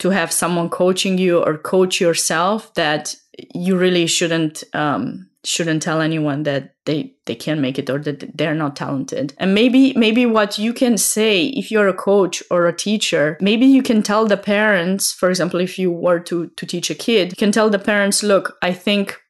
to 0.00 0.10
have 0.10 0.32
someone 0.32 0.68
coaching 0.68 1.16
you 1.16 1.38
or 1.38 1.58
coach 1.58 2.00
yourself 2.00 2.74
that 2.74 3.14
you 3.54 3.78
really 3.78 4.08
shouldn't, 4.08 4.64
um, 4.74 5.27
shouldn't 5.44 5.82
tell 5.82 6.00
anyone 6.00 6.42
that 6.42 6.74
they 6.84 7.14
they 7.26 7.34
can't 7.34 7.60
make 7.60 7.78
it 7.78 7.88
or 7.88 7.98
that 7.98 8.36
they're 8.36 8.54
not 8.54 8.76
talented. 8.76 9.34
And 9.38 9.54
maybe 9.54 9.92
maybe 9.94 10.26
what 10.26 10.58
you 10.58 10.72
can 10.72 10.98
say 10.98 11.46
if 11.46 11.70
you're 11.70 11.88
a 11.88 11.94
coach 11.94 12.42
or 12.50 12.66
a 12.66 12.76
teacher 12.76 13.36
maybe 13.40 13.66
you 13.66 13.82
can 13.82 14.02
tell 14.02 14.26
the 14.26 14.36
parents 14.36 15.12
for 15.12 15.30
example 15.30 15.60
if 15.60 15.78
you 15.78 15.90
were 15.90 16.20
to 16.20 16.48
to 16.48 16.66
teach 16.66 16.90
a 16.90 16.94
kid 16.94 17.30
you 17.30 17.36
can 17.36 17.52
tell 17.52 17.70
the 17.70 17.78
parents 17.78 18.22
look 18.22 18.56
i 18.62 18.72
think 18.72 19.20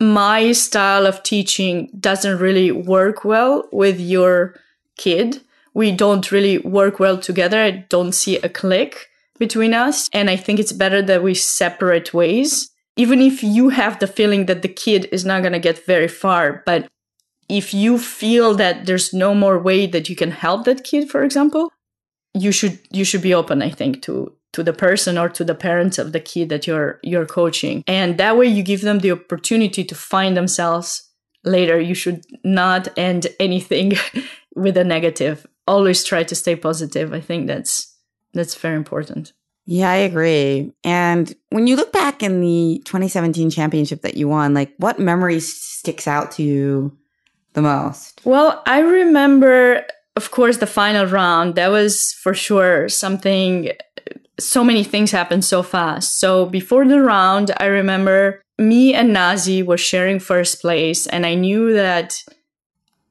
my 0.00 0.52
style 0.52 1.06
of 1.06 1.22
teaching 1.22 1.90
doesn't 2.00 2.38
really 2.38 2.72
work 2.72 3.24
well 3.24 3.68
with 3.70 4.00
your 4.00 4.54
kid. 4.96 5.42
We 5.74 5.92
don't 5.92 6.32
really 6.32 6.58
work 6.58 6.98
well 6.98 7.18
together. 7.18 7.62
I 7.62 7.86
don't 7.88 8.12
see 8.12 8.38
a 8.38 8.48
click 8.48 9.08
between 9.38 9.74
us. 9.74 10.08
And 10.12 10.28
i 10.28 10.36
think 10.36 10.60
it's 10.60 10.72
better 10.72 11.02
that 11.02 11.22
we 11.22 11.34
separate 11.34 12.12
ways 12.12 12.69
even 13.00 13.22
if 13.22 13.42
you 13.42 13.70
have 13.70 13.98
the 13.98 14.06
feeling 14.06 14.44
that 14.46 14.60
the 14.60 14.74
kid 14.84 15.08
is 15.10 15.24
not 15.24 15.40
going 15.40 15.54
to 15.54 15.68
get 15.68 15.86
very 15.86 16.08
far, 16.08 16.62
but 16.66 16.86
if 17.48 17.72
you 17.72 17.98
feel 17.98 18.54
that 18.56 18.84
there's 18.84 19.14
no 19.14 19.34
more 19.34 19.58
way 19.58 19.86
that 19.86 20.08
you 20.10 20.16
can 20.22 20.30
help 20.30 20.64
that 20.64 20.84
kid, 20.84 21.10
for 21.10 21.22
example, 21.22 21.72
you 22.34 22.52
should 22.52 22.78
you 22.90 23.04
should 23.04 23.22
be 23.22 23.34
open, 23.34 23.62
I 23.62 23.70
think, 23.70 24.02
to 24.02 24.14
to 24.52 24.62
the 24.62 24.74
person 24.86 25.16
or 25.16 25.28
to 25.30 25.44
the 25.44 25.54
parents 25.54 25.96
of 25.98 26.12
the 26.12 26.20
kid 26.20 26.50
that 26.50 26.66
you're 26.66 27.00
you're 27.02 27.26
coaching. 27.40 27.82
And 27.86 28.18
that 28.18 28.36
way 28.36 28.46
you 28.46 28.62
give 28.62 28.82
them 28.82 28.98
the 28.98 29.12
opportunity 29.12 29.82
to 29.84 29.94
find 29.94 30.36
themselves 30.36 30.88
later. 31.42 31.80
You 31.80 31.94
should 31.94 32.20
not 32.44 32.88
end 32.98 33.28
anything 33.38 33.94
with 34.54 34.76
a 34.76 34.84
negative. 34.84 35.46
Always 35.66 36.04
try 36.04 36.22
to 36.24 36.34
stay 36.34 36.54
positive. 36.54 37.14
I 37.14 37.20
think 37.20 37.46
that's 37.46 37.96
that's 38.34 38.54
very 38.54 38.76
important. 38.76 39.32
Yeah, 39.70 39.88
I 39.88 39.98
agree. 39.98 40.72
And 40.82 41.32
when 41.50 41.68
you 41.68 41.76
look 41.76 41.92
back 41.92 42.24
in 42.24 42.40
the 42.40 42.82
2017 42.86 43.50
championship 43.50 44.02
that 44.02 44.16
you 44.16 44.26
won, 44.26 44.52
like 44.52 44.74
what 44.78 44.98
memory 44.98 45.38
sticks 45.38 46.08
out 46.08 46.32
to 46.32 46.42
you 46.42 46.98
the 47.52 47.62
most? 47.62 48.20
Well, 48.24 48.64
I 48.66 48.80
remember, 48.80 49.86
of 50.16 50.32
course, 50.32 50.56
the 50.56 50.66
final 50.66 51.06
round. 51.06 51.54
That 51.54 51.68
was 51.68 52.12
for 52.14 52.34
sure 52.34 52.88
something, 52.88 53.68
eh, 53.68 53.74
so 54.40 54.64
many 54.64 54.82
things 54.82 55.12
happened 55.12 55.44
so 55.44 55.62
fast. 55.62 56.18
So 56.18 56.46
before 56.46 56.84
the 56.84 57.00
round, 57.00 57.52
I 57.58 57.66
remember 57.66 58.42
me 58.58 58.92
and 58.92 59.12
Nazi 59.12 59.62
were 59.62 59.78
sharing 59.78 60.18
first 60.18 60.60
place, 60.60 61.06
and 61.06 61.24
I 61.24 61.34
knew 61.36 61.72
that 61.74 62.16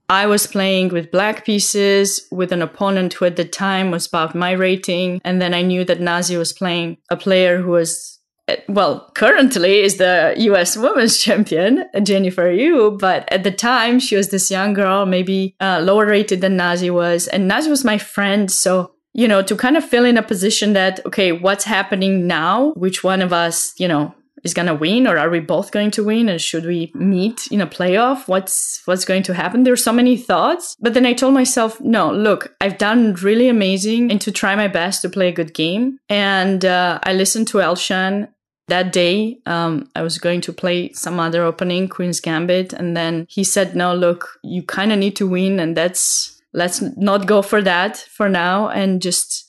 I 0.09 0.25
was 0.25 0.47
playing 0.47 0.89
with 0.89 1.11
black 1.11 1.45
pieces 1.45 2.27
with 2.31 2.51
an 2.51 2.63
opponent 2.63 3.13
who 3.13 3.25
at 3.25 3.35
the 3.35 3.45
time 3.45 3.91
was 3.91 4.07
above 4.07 4.33
my 4.33 4.51
rating. 4.51 5.21
And 5.23 5.39
then 5.39 5.53
I 5.53 5.61
knew 5.61 5.85
that 5.85 6.01
Nazi 6.01 6.35
was 6.35 6.51
playing 6.51 6.97
a 7.11 7.15
player 7.15 7.61
who 7.61 7.71
was, 7.71 8.19
well, 8.67 9.11
currently 9.13 9.81
is 9.81 9.97
the 9.97 10.33
US 10.37 10.75
women's 10.75 11.17
champion, 11.23 11.85
Jennifer 12.01 12.49
Yu. 12.49 12.97
But 12.99 13.31
at 13.31 13.43
the 13.43 13.51
time, 13.51 13.99
she 13.99 14.15
was 14.15 14.29
this 14.29 14.49
young 14.49 14.73
girl, 14.73 15.05
maybe 15.05 15.55
uh, 15.59 15.79
lower 15.83 16.07
rated 16.07 16.41
than 16.41 16.57
Nazi 16.57 16.89
was. 16.89 17.27
And 17.27 17.47
Nazi 17.47 17.69
was 17.69 17.85
my 17.85 17.99
friend. 17.99 18.51
So 18.51 18.95
you 19.13 19.27
know, 19.27 19.41
to 19.41 19.55
kind 19.55 19.75
of 19.75 19.83
fill 19.83 20.05
in 20.05 20.17
a 20.17 20.23
position 20.23 20.73
that, 20.73 21.03
okay, 21.05 21.31
what's 21.31 21.63
happening 21.63 22.27
now? 22.27 22.73
Which 22.73 23.03
one 23.03 23.23
of 23.23 23.33
us, 23.33 23.73
you 23.77 23.87
know, 23.87 24.13
is 24.43 24.53
going 24.53 24.67
to 24.67 24.75
win 24.75 25.07
or 25.07 25.17
are 25.17 25.29
we 25.29 25.39
both 25.39 25.71
going 25.71 25.91
to 25.91 26.03
win 26.03 26.29
and 26.29 26.41
should 26.41 26.65
we 26.65 26.91
meet 26.93 27.47
in 27.51 27.61
a 27.61 27.67
playoff? 27.67 28.27
What's 28.27 28.81
what's 28.85 29.05
going 29.05 29.23
to 29.23 29.33
happen? 29.33 29.63
There's 29.63 29.83
so 29.83 29.93
many 29.93 30.17
thoughts. 30.17 30.75
But 30.79 30.93
then 30.93 31.05
i 31.05 31.13
told 31.13 31.33
myself 31.33 31.79
no 31.81 32.11
look 32.11 32.55
i've 32.61 32.77
done 32.77 33.13
really 33.15 33.47
amazing 33.47 34.11
and 34.11 34.21
to 34.21 34.31
try 34.31 34.55
my 34.55 34.67
best 34.67 35.01
to 35.01 35.09
play 35.09 35.29
a 35.29 35.33
good 35.33 35.53
game. 35.53 35.99
And 36.09 36.65
uh, 36.65 36.99
i 37.03 37.13
listened 37.13 37.47
to 37.49 37.59
elshan 37.59 38.29
that 38.67 38.91
day. 38.91 39.39
Um, 39.45 39.89
i 39.95 40.01
was 40.01 40.17
going 40.17 40.41
to 40.41 40.53
play 40.53 40.91
some 40.93 41.19
other 41.19 41.43
opening 41.43 41.87
queen's 41.87 42.19
gambit 42.19 42.73
and 42.73 42.95
then 42.95 43.25
he 43.29 43.43
said 43.43 43.75
no 43.75 43.93
look 43.93 44.39
you 44.43 44.63
kind 44.63 44.91
of 44.91 44.99
need 44.99 45.15
to 45.17 45.27
win 45.27 45.59
and 45.59 45.75
that's 45.75 46.39
let's 46.53 46.81
not 46.97 47.27
go 47.27 47.41
for 47.41 47.61
that 47.61 47.97
for 47.97 48.29
now. 48.29 48.69
And 48.69 49.01
just 49.01 49.45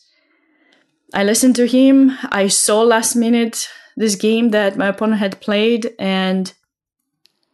I 1.12 1.24
listened 1.24 1.56
to 1.56 1.66
him. 1.66 2.12
I 2.30 2.48
saw 2.48 2.82
last 2.82 3.16
minute 3.16 3.68
this 3.96 4.14
game 4.14 4.50
that 4.50 4.76
my 4.76 4.88
opponent 4.88 5.20
had 5.20 5.40
played 5.40 5.94
and 5.98 6.52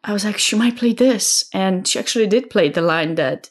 I 0.07 0.12
was 0.12 0.25
like, 0.25 0.38
she 0.38 0.57
might 0.57 0.77
play 0.77 0.92
this. 0.92 1.51
And 1.53 1.87
she 1.87 1.99
actually 1.99 2.29
did 2.29 2.49
play 2.49 2.68
the 2.68 2.81
line 2.81 3.16
that 3.16 3.51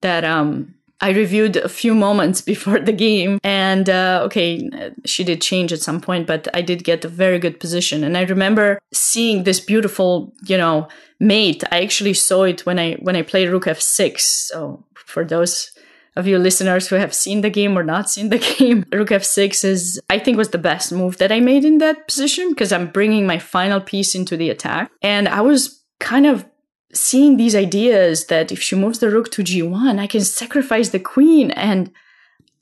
that 0.00 0.24
um 0.24 0.74
I 1.00 1.10
reviewed 1.10 1.56
a 1.56 1.68
few 1.68 1.94
moments 1.94 2.40
before 2.52 2.78
the 2.78 2.92
game. 2.92 3.38
And 3.42 3.90
uh, 3.90 4.22
okay, 4.26 4.70
she 5.04 5.24
did 5.24 5.42
change 5.42 5.72
at 5.72 5.80
some 5.80 6.00
point, 6.00 6.26
but 6.26 6.48
I 6.54 6.62
did 6.62 6.84
get 6.84 7.04
a 7.04 7.08
very 7.08 7.38
good 7.38 7.60
position. 7.60 8.04
And 8.04 8.16
I 8.16 8.22
remember 8.22 8.78
seeing 8.92 9.44
this 9.44 9.60
beautiful, 9.60 10.32
you 10.44 10.56
know, 10.56 10.88
mate. 11.20 11.64
I 11.70 11.82
actually 11.82 12.14
saw 12.14 12.44
it 12.44 12.64
when 12.64 12.78
I 12.78 12.94
when 12.94 13.16
I 13.16 13.22
played 13.22 13.48
Rook 13.48 13.64
F6. 13.64 14.20
So 14.20 14.84
for 14.94 15.24
those 15.24 15.72
of 16.16 16.26
you 16.26 16.38
listeners 16.38 16.88
who 16.88 16.96
have 16.96 17.14
seen 17.14 17.42
the 17.42 17.50
game 17.50 17.76
or 17.78 17.82
not 17.82 18.10
seen 18.10 18.30
the 18.30 18.38
game, 18.58 18.86
Rook 18.92 19.10
f6 19.10 19.64
is, 19.64 20.00
I 20.08 20.18
think, 20.18 20.38
was 20.38 20.50
the 20.50 20.58
best 20.58 20.92
move 20.92 21.18
that 21.18 21.30
I 21.30 21.40
made 21.40 21.64
in 21.64 21.78
that 21.78 22.08
position 22.08 22.50
because 22.50 22.72
I'm 22.72 22.88
bringing 22.88 23.26
my 23.26 23.38
final 23.38 23.80
piece 23.80 24.14
into 24.14 24.36
the 24.36 24.50
attack. 24.50 24.90
And 25.02 25.28
I 25.28 25.42
was 25.42 25.82
kind 26.00 26.26
of 26.26 26.46
seeing 26.92 27.36
these 27.36 27.54
ideas 27.54 28.26
that 28.26 28.50
if 28.50 28.60
she 28.60 28.74
moves 28.74 28.98
the 28.98 29.10
rook 29.10 29.30
to 29.32 29.42
g1, 29.42 29.98
I 29.98 30.06
can 30.06 30.22
sacrifice 30.22 30.88
the 30.88 30.98
queen. 30.98 31.50
And, 31.50 31.92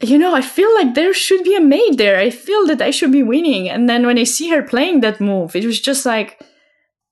you 0.00 0.18
know, 0.18 0.34
I 0.34 0.42
feel 0.42 0.74
like 0.74 0.94
there 0.94 1.14
should 1.14 1.44
be 1.44 1.54
a 1.54 1.60
mate 1.60 1.96
there. 1.96 2.18
I 2.18 2.30
feel 2.30 2.66
that 2.66 2.82
I 2.82 2.90
should 2.90 3.12
be 3.12 3.22
winning. 3.22 3.68
And 3.68 3.88
then 3.88 4.04
when 4.04 4.18
I 4.18 4.24
see 4.24 4.50
her 4.50 4.62
playing 4.62 5.00
that 5.00 5.20
move, 5.20 5.54
it 5.54 5.64
was 5.64 5.80
just 5.80 6.04
like, 6.04 6.42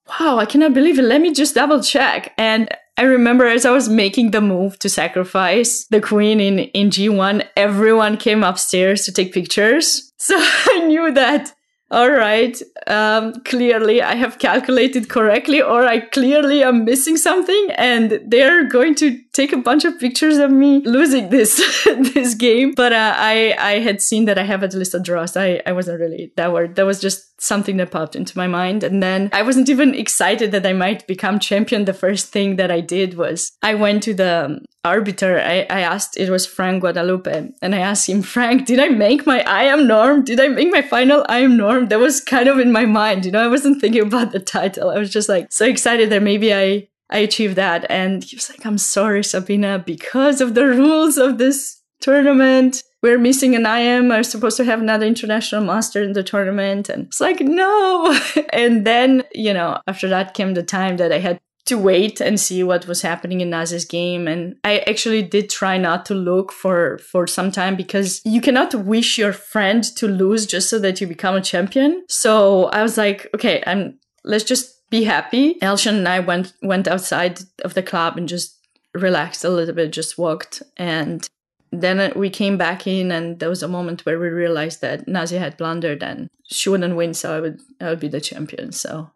wow, 0.07 0.37
I 0.37 0.45
cannot 0.45 0.73
believe 0.73 0.99
it. 0.99 1.03
Let 1.03 1.21
me 1.21 1.33
just 1.33 1.55
double 1.55 1.81
check. 1.81 2.33
And 2.37 2.69
I 2.97 3.03
remember 3.03 3.45
as 3.45 3.65
I 3.65 3.71
was 3.71 3.89
making 3.89 4.31
the 4.31 4.41
move 4.41 4.77
to 4.79 4.89
sacrifice 4.89 5.85
the 5.87 6.01
queen 6.01 6.39
in, 6.39 6.59
in 6.59 6.89
G1, 6.89 7.47
everyone 7.55 8.17
came 8.17 8.43
upstairs 8.43 9.05
to 9.05 9.11
take 9.11 9.33
pictures. 9.33 10.09
So 10.23 10.35
I 10.37 10.85
knew 10.87 11.11
that, 11.15 11.53
all 11.91 12.09
right, 12.09 12.57
um, 12.87 13.33
clearly 13.41 14.01
I 14.01 14.15
have 14.15 14.39
calculated 14.39 15.09
correctly, 15.09 15.61
or 15.61 15.85
I 15.85 15.99
clearly 15.99 16.63
am 16.63 16.85
missing 16.85 17.17
something, 17.17 17.67
and 17.75 18.19
they're 18.25 18.65
going 18.67 18.95
to 18.95 19.19
take 19.33 19.51
a 19.53 19.57
bunch 19.57 19.85
of 19.85 19.99
pictures 19.99 20.37
of 20.37 20.51
me 20.51 20.81
losing 20.85 21.29
this 21.29 21.57
this 22.13 22.35
game. 22.35 22.73
But 22.75 22.93
uh, 22.93 23.13
I 23.17 23.55
I 23.59 23.79
had 23.79 24.01
seen 24.01 24.25
that 24.25 24.37
I 24.37 24.43
have 24.43 24.63
at 24.63 24.73
least 24.73 24.93
a 24.93 24.99
draw, 24.99 25.25
so 25.25 25.41
I, 25.41 25.61
I 25.65 25.71
wasn't 25.71 25.99
really 25.99 26.31
that 26.35 26.51
worried. 26.51 26.75
That 26.75 26.85
was 26.85 26.99
just 26.99 27.41
something 27.41 27.77
that 27.77 27.91
popped 27.91 28.15
into 28.15 28.37
my 28.37 28.47
mind, 28.47 28.83
and 28.83 29.01
then 29.01 29.29
I 29.33 29.41
wasn't 29.41 29.69
even 29.69 29.95
excited 29.95 30.51
that 30.51 30.65
I 30.65 30.73
might 30.73 31.07
become 31.07 31.39
champion. 31.39 31.85
The 31.85 31.93
first 31.93 32.31
thing 32.31 32.57
that 32.57 32.71
I 32.71 32.81
did 32.81 33.15
was 33.15 33.51
I 33.61 33.75
went 33.75 34.03
to 34.03 34.13
the 34.13 34.45
um, 34.45 34.65
arbiter. 34.85 35.39
I, 35.39 35.65
I 35.69 35.81
asked 35.81 36.17
it 36.17 36.29
was 36.29 36.45
Frank 36.45 36.81
Guadalupe, 36.81 37.51
and 37.61 37.75
I 37.75 37.79
asked 37.79 38.09
him, 38.09 38.21
Frank, 38.21 38.65
did 38.65 38.79
I 38.79 38.89
make 38.89 39.25
my 39.25 39.39
IM 39.63 39.87
norm? 39.87 40.23
Did 40.23 40.39
I 40.39 40.49
make 40.49 40.71
my 40.71 40.81
final 40.81 41.25
IM 41.29 41.57
norm? 41.57 41.87
That 41.87 41.99
was 41.99 42.21
kind 42.21 42.49
of 42.49 42.59
in 42.59 42.71
my 42.73 42.85
mind, 42.85 43.25
you 43.25 43.31
know. 43.31 43.43
I 43.43 43.47
wasn't 43.47 43.79
thinking 43.79 44.01
about 44.01 44.33
the 44.33 44.39
title. 44.39 44.89
I 44.89 44.97
was 44.99 45.11
just 45.11 45.29
like 45.29 45.51
so 45.51 45.65
excited 45.65 46.09
that 46.09 46.21
maybe 46.21 46.53
I 46.53 46.89
I 47.09 47.19
achieved 47.19 47.55
that. 47.55 47.85
And 47.89 48.23
he 48.23 48.35
was 48.35 48.49
like, 48.49 48.65
I'm 48.65 48.77
sorry, 48.77 49.23
Sabina, 49.23 49.81
because 49.85 50.41
of 50.41 50.55
the 50.55 50.65
rules 50.65 51.17
of 51.17 51.37
this 51.37 51.81
tournament. 52.03 52.83
We're 53.01 53.17
missing 53.17 53.55
an 53.55 53.65
IM. 53.65 54.11
I 54.11 54.19
was 54.19 54.29
supposed 54.29 54.57
to 54.57 54.65
have 54.65 54.81
another 54.81 55.05
international 55.05 55.63
master 55.63 56.03
in 56.03 56.13
the 56.13 56.23
tournament. 56.23 56.89
And 56.89 57.07
it's 57.07 57.19
like, 57.19 57.39
no. 57.39 58.17
and 58.53 58.85
then, 58.85 59.23
you 59.33 59.53
know, 59.53 59.79
after 59.87 60.07
that 60.09 60.33
came 60.33 60.53
the 60.53 60.63
time 60.63 60.97
that 60.97 61.11
I 61.11 61.19
had 61.19 61.39
to 61.65 61.77
wait 61.77 62.19
and 62.19 62.39
see 62.39 62.63
what 62.63 62.87
was 62.87 63.01
happening 63.01 63.41
in 63.41 63.49
Nazi's 63.49 63.85
game. 63.85 64.27
And 64.27 64.55
I 64.63 64.79
actually 64.79 65.23
did 65.23 65.49
try 65.49 65.77
not 65.77 66.05
to 66.07 66.13
look 66.13 66.51
for, 66.51 66.97
for 66.97 67.25
some 67.25 67.51
time 67.51 67.75
because 67.75 68.21
you 68.25 68.41
cannot 68.41 68.73
wish 68.75 69.17
your 69.17 69.31
friend 69.31 69.83
to 69.95 70.07
lose 70.07 70.45
just 70.45 70.69
so 70.69 70.77
that 70.79 70.99
you 70.99 71.07
become 71.07 71.35
a 71.35 71.41
champion. 71.41 72.03
So 72.09 72.65
I 72.65 72.81
was 72.81 72.97
like, 72.97 73.29
okay, 73.33 73.63
I'm, 73.65 73.97
let's 74.25 74.43
just 74.43 74.73
be 74.89 75.03
happy. 75.05 75.55
Elshan 75.55 75.97
and 75.97 76.07
I 76.07 76.19
went 76.19 76.53
went 76.61 76.87
outside 76.87 77.39
of 77.63 77.73
the 77.73 77.81
club 77.81 78.15
and 78.15 78.29
just 78.29 78.59
relaxed 78.93 79.43
a 79.43 79.49
little 79.49 79.73
bit, 79.73 79.91
just 79.91 80.19
walked. 80.19 80.61
And 80.77 81.27
then 81.71 82.13
we 82.15 82.29
came 82.29 82.57
back 82.57 82.85
in, 82.85 83.11
and 83.11 83.39
there 83.39 83.49
was 83.49 83.63
a 83.63 83.67
moment 83.67 84.05
where 84.05 84.19
we 84.19 84.27
realized 84.27 84.81
that 84.81 85.07
Nazi 85.07 85.37
had 85.37 85.57
blundered 85.57 86.03
and 86.03 86.29
she 86.43 86.69
wouldn't 86.69 86.95
win, 86.95 87.15
so 87.15 87.35
I 87.35 87.39
would 87.39 87.59
I 87.81 87.89
would 87.89 87.99
be 87.99 88.07
the 88.07 88.21
champion. 88.21 88.71
So 88.71 89.09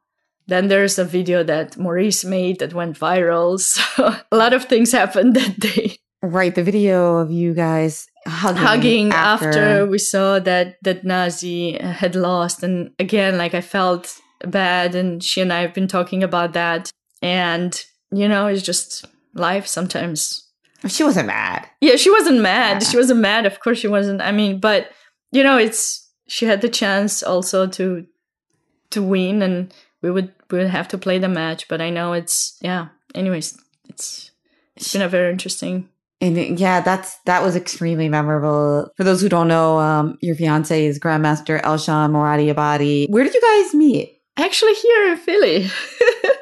then 0.48 0.68
there's 0.68 0.98
a 0.98 1.06
video 1.06 1.44
that 1.44 1.78
Maurice 1.78 2.24
made 2.26 2.60
that 2.60 2.74
went 2.74 2.98
viral. 3.00 3.60
So 3.98 4.16
a 4.32 4.36
lot 4.36 4.54
of 4.54 4.66
things 4.66 4.92
happened 4.92 5.36
that 5.36 5.60
day. 5.60 5.98
Right, 6.22 6.54
the 6.56 6.64
video 6.64 7.18
of 7.18 7.30
you 7.32 7.54
guys 7.54 8.08
hugging, 8.26 8.64
hugging 8.64 9.12
after. 9.12 9.48
after 9.50 9.86
we 9.86 9.98
saw 10.00 10.40
that 10.40 10.78
that 10.84 11.04
Nazi 11.04 11.78
had 11.78 12.16
lost, 12.16 12.64
and 12.64 12.92
again, 13.00 13.38
like 13.38 13.54
I 13.54 13.62
felt 13.62 14.20
bad 14.46 14.96
and 14.96 15.24
she 15.24 15.42
and 15.42 15.52
I 15.54 15.62
have 15.62 15.74
been 15.74 15.88
talking 15.88 16.22
about 16.24 16.54
that 16.54 16.92
and 17.24 17.74
you 18.12 18.28
know 18.28 18.46
it's 18.46 18.62
just 18.62 19.04
life 19.34 19.66
sometimes 19.66 20.48
she 20.88 21.04
wasn't 21.04 21.26
mad 21.26 21.68
yeah 21.82 21.96
she 21.96 22.12
wasn't 22.12 22.42
mad 22.42 22.84
Yeah. 22.84 22.88
she 22.90 22.98
wasn't 22.98 23.20
mad 23.20 23.48
of 23.48 23.60
course 23.60 23.80
she 23.80 23.88
wasn't 23.88 24.22
I 24.22 24.32
mean 24.32 24.60
but 24.60 24.92
you 25.32 25.42
know 25.42 25.58
it's 25.58 26.08
she 26.28 26.46
had 26.46 26.62
the 26.62 26.70
chance 26.70 27.24
also 27.24 27.66
to 27.66 28.06
to 28.92 29.02
win 29.02 29.42
and 29.42 29.74
we 30.04 30.12
would 30.12 30.32
we 30.52 30.58
would 30.58 30.68
have 30.70 30.88
to 30.90 30.98
play 30.98 31.20
the 31.20 31.28
match 31.28 31.68
but 31.68 31.82
I 31.82 31.90
know 31.90 32.14
it's 32.14 32.58
yeah. 32.62 32.88
Anyways 33.16 33.58
it's 33.90 34.32
it's 34.76 34.94
been 34.94 35.02
a 35.02 35.10
very 35.10 35.32
interesting 35.32 35.90
and 36.20 36.60
yeah 36.60 36.82
that's 36.82 37.18
that 37.26 37.44
was 37.44 37.56
extremely 37.56 38.10
memorable. 38.10 38.92
For 38.98 39.04
those 39.04 39.22
who 39.22 39.30
don't 39.30 39.48
know 39.48 39.80
um 39.80 40.18
your 40.22 40.36
fiance 40.36 40.86
is 40.86 41.00
grandmaster 41.00 41.62
elshan 41.62 42.12
Moradiabadi 42.12 43.10
where 43.10 43.24
did 43.24 43.34
you 43.34 43.42
guys 43.42 43.74
meet? 43.74 44.14
Actually 44.38 44.74
here 44.76 45.12
in 45.12 45.18
Philly. 45.18 45.70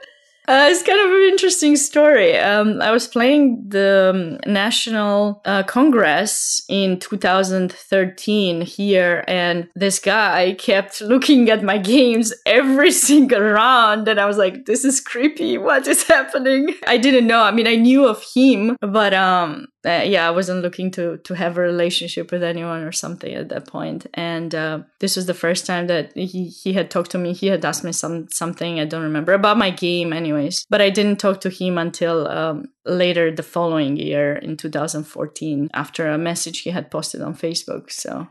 uh, 0.47 0.67
it's 0.69 0.83
kind 0.83 0.99
of 0.99 1.11
an 1.11 1.27
interesting 1.31 1.75
story. 1.75 2.37
Um, 2.37 2.81
I 2.81 2.91
was 2.91 3.07
playing 3.07 3.63
the 3.67 4.11
um, 4.13 4.51
National 4.51 5.41
uh, 5.45 5.63
Congress 5.63 6.63
in 6.69 6.99
2013 6.99 8.61
here, 8.61 9.23
and 9.27 9.67
this 9.75 9.99
guy 9.99 10.55
kept 10.59 11.01
looking 11.01 11.49
at 11.49 11.63
my 11.63 11.77
games 11.77 12.33
every 12.45 12.91
single 13.07 13.41
round, 13.41 14.07
and 14.07 14.19
I 14.19 14.25
was 14.25 14.37
like, 14.37 14.65
"This 14.65 14.85
is 14.85 15.01
creepy. 15.01 15.57
What 15.57 15.87
is 15.87 16.03
happening?" 16.03 16.75
I 16.87 16.97
didn't 16.97 17.27
know. 17.27 17.41
I 17.41 17.51
mean, 17.51 17.67
I 17.67 17.75
knew 17.75 18.07
of 18.07 18.23
him, 18.35 18.77
but 18.81 19.13
um, 19.13 19.67
uh, 19.85 20.03
yeah, 20.05 20.27
I 20.27 20.31
wasn't 20.31 20.61
looking 20.61 20.91
to 20.91 21.17
to 21.17 21.33
have 21.35 21.57
a 21.57 21.61
relationship 21.61 22.31
with 22.31 22.43
anyone 22.43 22.83
or 22.83 22.91
something 22.91 23.33
at 23.33 23.49
that 23.49 23.67
point. 23.67 24.07
And 24.13 24.53
uh, 24.55 24.79
this 24.99 25.15
was 25.15 25.25
the 25.25 25.33
first 25.33 25.65
time 25.65 25.87
that 25.87 26.15
he 26.15 26.45
he 26.47 26.73
had 26.73 26.89
talked 26.89 27.11
to 27.11 27.17
me. 27.17 27.33
He 27.33 27.47
had 27.47 27.63
asked 27.63 27.83
me 27.83 27.91
some 27.91 28.27
something 28.29 28.79
I 28.79 28.85
don't 28.85 29.03
remember 29.03 29.33
about 29.33 29.57
my 29.57 29.69
game, 29.69 30.13
anyways. 30.13 30.65
But 30.69 30.81
I 30.81 30.89
didn't 30.89 31.19
talk 31.19 31.41
to 31.41 31.49
him 31.49 31.77
until 31.77 32.27
um, 32.27 32.65
later 32.85 33.31
the 33.31 33.43
following 33.43 33.97
year 33.97 34.35
in 34.35 34.57
2014 34.57 35.69
after 35.73 36.07
a 36.07 36.17
message 36.17 36.61
he 36.61 36.71
had 36.71 36.89
posted 36.91 37.21
on 37.21 37.35
Facebook. 37.35 37.91
So 37.91 38.27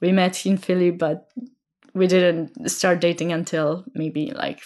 we 0.00 0.12
met 0.12 0.46
in 0.46 0.56
Philly, 0.56 0.90
but 0.90 1.28
we 1.94 2.06
didn't 2.06 2.70
start 2.70 3.00
dating 3.00 3.32
until 3.32 3.84
maybe 3.94 4.30
like 4.30 4.60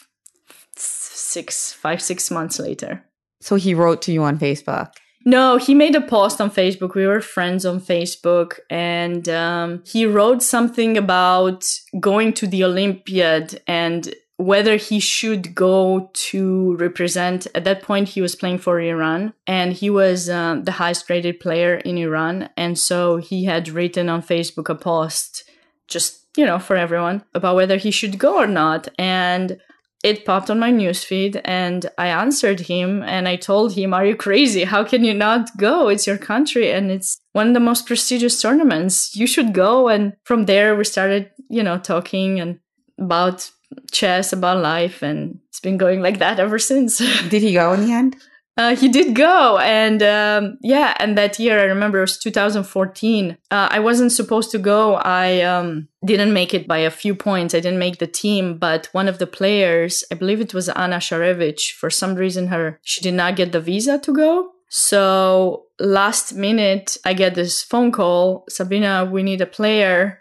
six, 0.76 1.72
five, 1.72 2.02
six 2.02 2.30
months 2.30 2.58
later. 2.58 3.04
so 3.40 3.56
he 3.56 3.74
wrote 3.74 4.02
to 4.02 4.12
you 4.12 4.22
on 4.22 4.38
facebook 4.38 4.92
No, 5.24 5.58
he 5.58 5.74
made 5.74 5.94
a 5.94 6.00
post 6.00 6.40
on 6.40 6.50
Facebook. 6.50 6.94
We 6.94 7.06
were 7.06 7.20
friends 7.20 7.66
on 7.66 7.80
Facebook, 7.80 8.58
and 8.70 9.28
um, 9.28 9.82
he 9.84 10.06
wrote 10.06 10.42
something 10.42 10.96
about 10.96 11.64
going 11.98 12.32
to 12.34 12.46
the 12.46 12.64
Olympiad 12.64 13.60
and 13.66 14.14
whether 14.36 14.76
he 14.76 14.98
should 14.98 15.54
go 15.54 16.08
to 16.14 16.74
represent. 16.76 17.46
At 17.54 17.64
that 17.64 17.82
point, 17.82 18.08
he 18.08 18.22
was 18.22 18.34
playing 18.34 18.58
for 18.58 18.80
Iran, 18.80 19.34
and 19.46 19.74
he 19.74 19.90
was 19.90 20.30
um, 20.30 20.64
the 20.64 20.72
highest 20.72 21.10
rated 21.10 21.40
player 21.40 21.74
in 21.74 21.98
Iran. 21.98 22.48
And 22.56 22.78
so 22.78 23.18
he 23.18 23.44
had 23.44 23.68
written 23.68 24.08
on 24.08 24.22
Facebook 24.22 24.70
a 24.70 24.74
post, 24.74 25.44
just 25.86 26.24
you 26.36 26.46
know, 26.46 26.58
for 26.58 26.76
everyone 26.76 27.22
about 27.34 27.56
whether 27.56 27.76
he 27.76 27.90
should 27.90 28.18
go 28.18 28.38
or 28.38 28.46
not. 28.46 28.88
And 28.98 29.58
it 30.02 30.24
popped 30.24 30.50
on 30.50 30.58
my 30.58 30.72
newsfeed 30.72 31.40
and 31.44 31.86
I 31.98 32.08
answered 32.08 32.60
him 32.60 33.02
and 33.02 33.28
I 33.28 33.36
told 33.36 33.74
him, 33.74 33.92
Are 33.92 34.06
you 34.06 34.16
crazy? 34.16 34.64
How 34.64 34.82
can 34.82 35.04
you 35.04 35.12
not 35.12 35.56
go? 35.58 35.88
It's 35.88 36.06
your 36.06 36.18
country 36.18 36.72
and 36.72 36.90
it's 36.90 37.20
one 37.32 37.48
of 37.48 37.54
the 37.54 37.60
most 37.60 37.86
prestigious 37.86 38.40
tournaments. 38.40 39.14
You 39.14 39.26
should 39.26 39.52
go. 39.52 39.88
And 39.88 40.14
from 40.24 40.46
there, 40.46 40.74
we 40.74 40.84
started, 40.84 41.30
you 41.48 41.62
know, 41.62 41.78
talking 41.78 42.40
and 42.40 42.60
about 42.98 43.50
chess, 43.92 44.32
about 44.32 44.62
life. 44.62 45.02
And 45.02 45.38
it's 45.48 45.60
been 45.60 45.76
going 45.76 46.00
like 46.00 46.18
that 46.18 46.40
ever 46.40 46.58
since. 46.58 46.98
did 47.28 47.42
he 47.42 47.52
go 47.52 47.72
in 47.74 47.86
the 47.86 47.92
end 47.92 48.16
Uh, 48.60 48.76
he 48.76 48.90
did 48.90 49.14
go, 49.14 49.56
and 49.56 50.02
um, 50.02 50.58
yeah, 50.60 50.94
and 50.98 51.16
that 51.16 51.38
year 51.38 51.58
I 51.58 51.62
remember 51.62 51.96
it 51.96 52.02
was 52.02 52.18
2014. 52.18 53.38
Uh, 53.50 53.68
I 53.70 53.78
wasn't 53.78 54.12
supposed 54.12 54.50
to 54.50 54.58
go. 54.58 54.96
I 54.96 55.40
um, 55.40 55.88
didn't 56.04 56.34
make 56.34 56.52
it 56.52 56.68
by 56.68 56.76
a 56.76 56.90
few 56.90 57.14
points. 57.14 57.54
I 57.54 57.60
didn't 57.60 57.78
make 57.78 58.00
the 58.00 58.06
team, 58.06 58.58
but 58.58 58.90
one 58.92 59.08
of 59.08 59.16
the 59.16 59.26
players, 59.26 60.04
I 60.12 60.14
believe 60.14 60.42
it 60.42 60.52
was 60.52 60.68
Anna 60.68 60.98
Sharevich, 60.98 61.72
for 61.72 61.88
some 61.88 62.16
reason 62.16 62.48
her 62.48 62.78
she 62.82 63.00
did 63.00 63.14
not 63.14 63.34
get 63.34 63.52
the 63.52 63.62
visa 63.62 63.98
to 63.98 64.12
go. 64.12 64.50
So 64.68 65.64
last 65.78 66.34
minute, 66.34 66.98
I 67.02 67.14
get 67.14 67.34
this 67.36 67.62
phone 67.62 67.90
call, 67.90 68.44
Sabina, 68.50 69.08
we 69.10 69.22
need 69.22 69.40
a 69.40 69.46
player. 69.46 70.20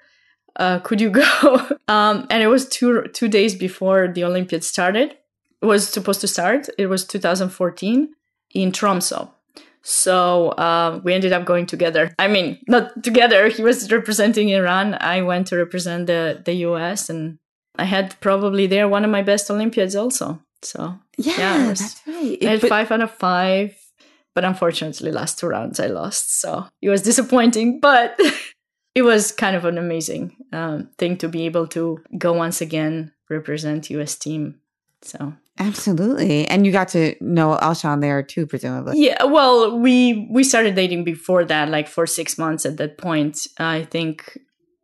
Uh, 0.56 0.80
could 0.80 1.02
you 1.02 1.10
go? 1.23 1.78
um, 1.89 2.25
and 2.30 2.41
it 2.41 2.47
was 2.47 2.69
two 2.69 3.04
two 3.12 3.28
days 3.28 3.54
before 3.54 4.08
the 4.08 4.23
Olympiad 4.23 4.63
started. 4.63 5.17
It 5.62 5.65
was 5.65 5.89
supposed 5.89 6.21
to 6.21 6.28
start. 6.30 6.69
It 6.78 6.88
was 6.88 7.04
2014 7.04 8.15
in 8.53 8.71
Tromso. 8.71 9.31
So 9.81 10.49
uh, 10.49 10.99
we 11.03 11.13
ended 11.13 11.31
up 11.33 11.45
going 11.45 11.65
together. 11.65 12.13
I 12.19 12.27
mean, 12.27 12.59
not 12.67 13.03
together. 13.03 13.47
He 13.47 13.63
was 13.63 13.91
representing 13.91 14.49
Iran. 14.49 14.95
I 14.99 15.21
went 15.21 15.47
to 15.47 15.55
represent 15.57 16.07
the 16.07 16.41
the 16.43 16.53
US, 16.67 17.09
and 17.09 17.39
I 17.77 17.85
had 17.85 18.15
probably 18.19 18.67
there 18.67 18.88
one 18.89 19.05
of 19.05 19.12
my 19.12 19.21
best 19.23 19.49
Olympiads 19.49 19.95
also. 19.95 20.39
So 20.62 20.99
yeah, 21.17 21.38
Yeah, 21.38 21.69
was- 21.69 21.79
that's 21.79 22.01
right 22.07 22.38
I 22.43 22.49
had 22.49 22.62
But- 22.62 22.69
five 22.69 22.91
out 22.91 23.01
of 23.01 23.12
five, 23.12 23.75
but 24.35 24.43
unfortunately, 24.43 25.12
last 25.12 25.39
two 25.39 25.47
rounds 25.47 25.79
I 25.79 25.88
lost. 25.88 26.39
So 26.41 26.65
it 26.81 26.89
was 26.89 27.01
disappointing, 27.01 27.79
but 27.79 28.19
it 28.95 29.03
was 29.03 29.31
kind 29.31 29.55
of 29.55 29.63
an 29.63 29.77
amazing 29.77 30.35
um, 30.51 30.89
thing 30.97 31.15
to 31.17 31.29
be 31.29 31.45
able 31.45 31.67
to 31.67 31.99
go 32.17 32.33
once 32.33 32.59
again 32.62 33.13
represent 33.29 33.89
US 33.91 34.15
team. 34.17 34.59
So 35.01 35.33
absolutely 35.60 36.48
and 36.48 36.65
you 36.65 36.72
got 36.72 36.88
to 36.88 37.15
know 37.22 37.58
elshan 37.62 38.02
there 38.02 38.24
too 38.24 38.48
presumably 38.48 39.00
yeah, 39.00 39.24
well, 39.24 39.78
we 39.80 40.28
we 40.30 40.43
started 40.43 40.76
dating 40.76 41.04
before 41.06 41.45
that, 41.45 41.69
like 41.69 41.88
for 41.88 42.06
six 42.06 42.38
months. 42.38 42.65
At 42.65 42.78
that 42.78 42.98
point, 42.98 43.48
I 43.58 43.86
think 43.86 44.38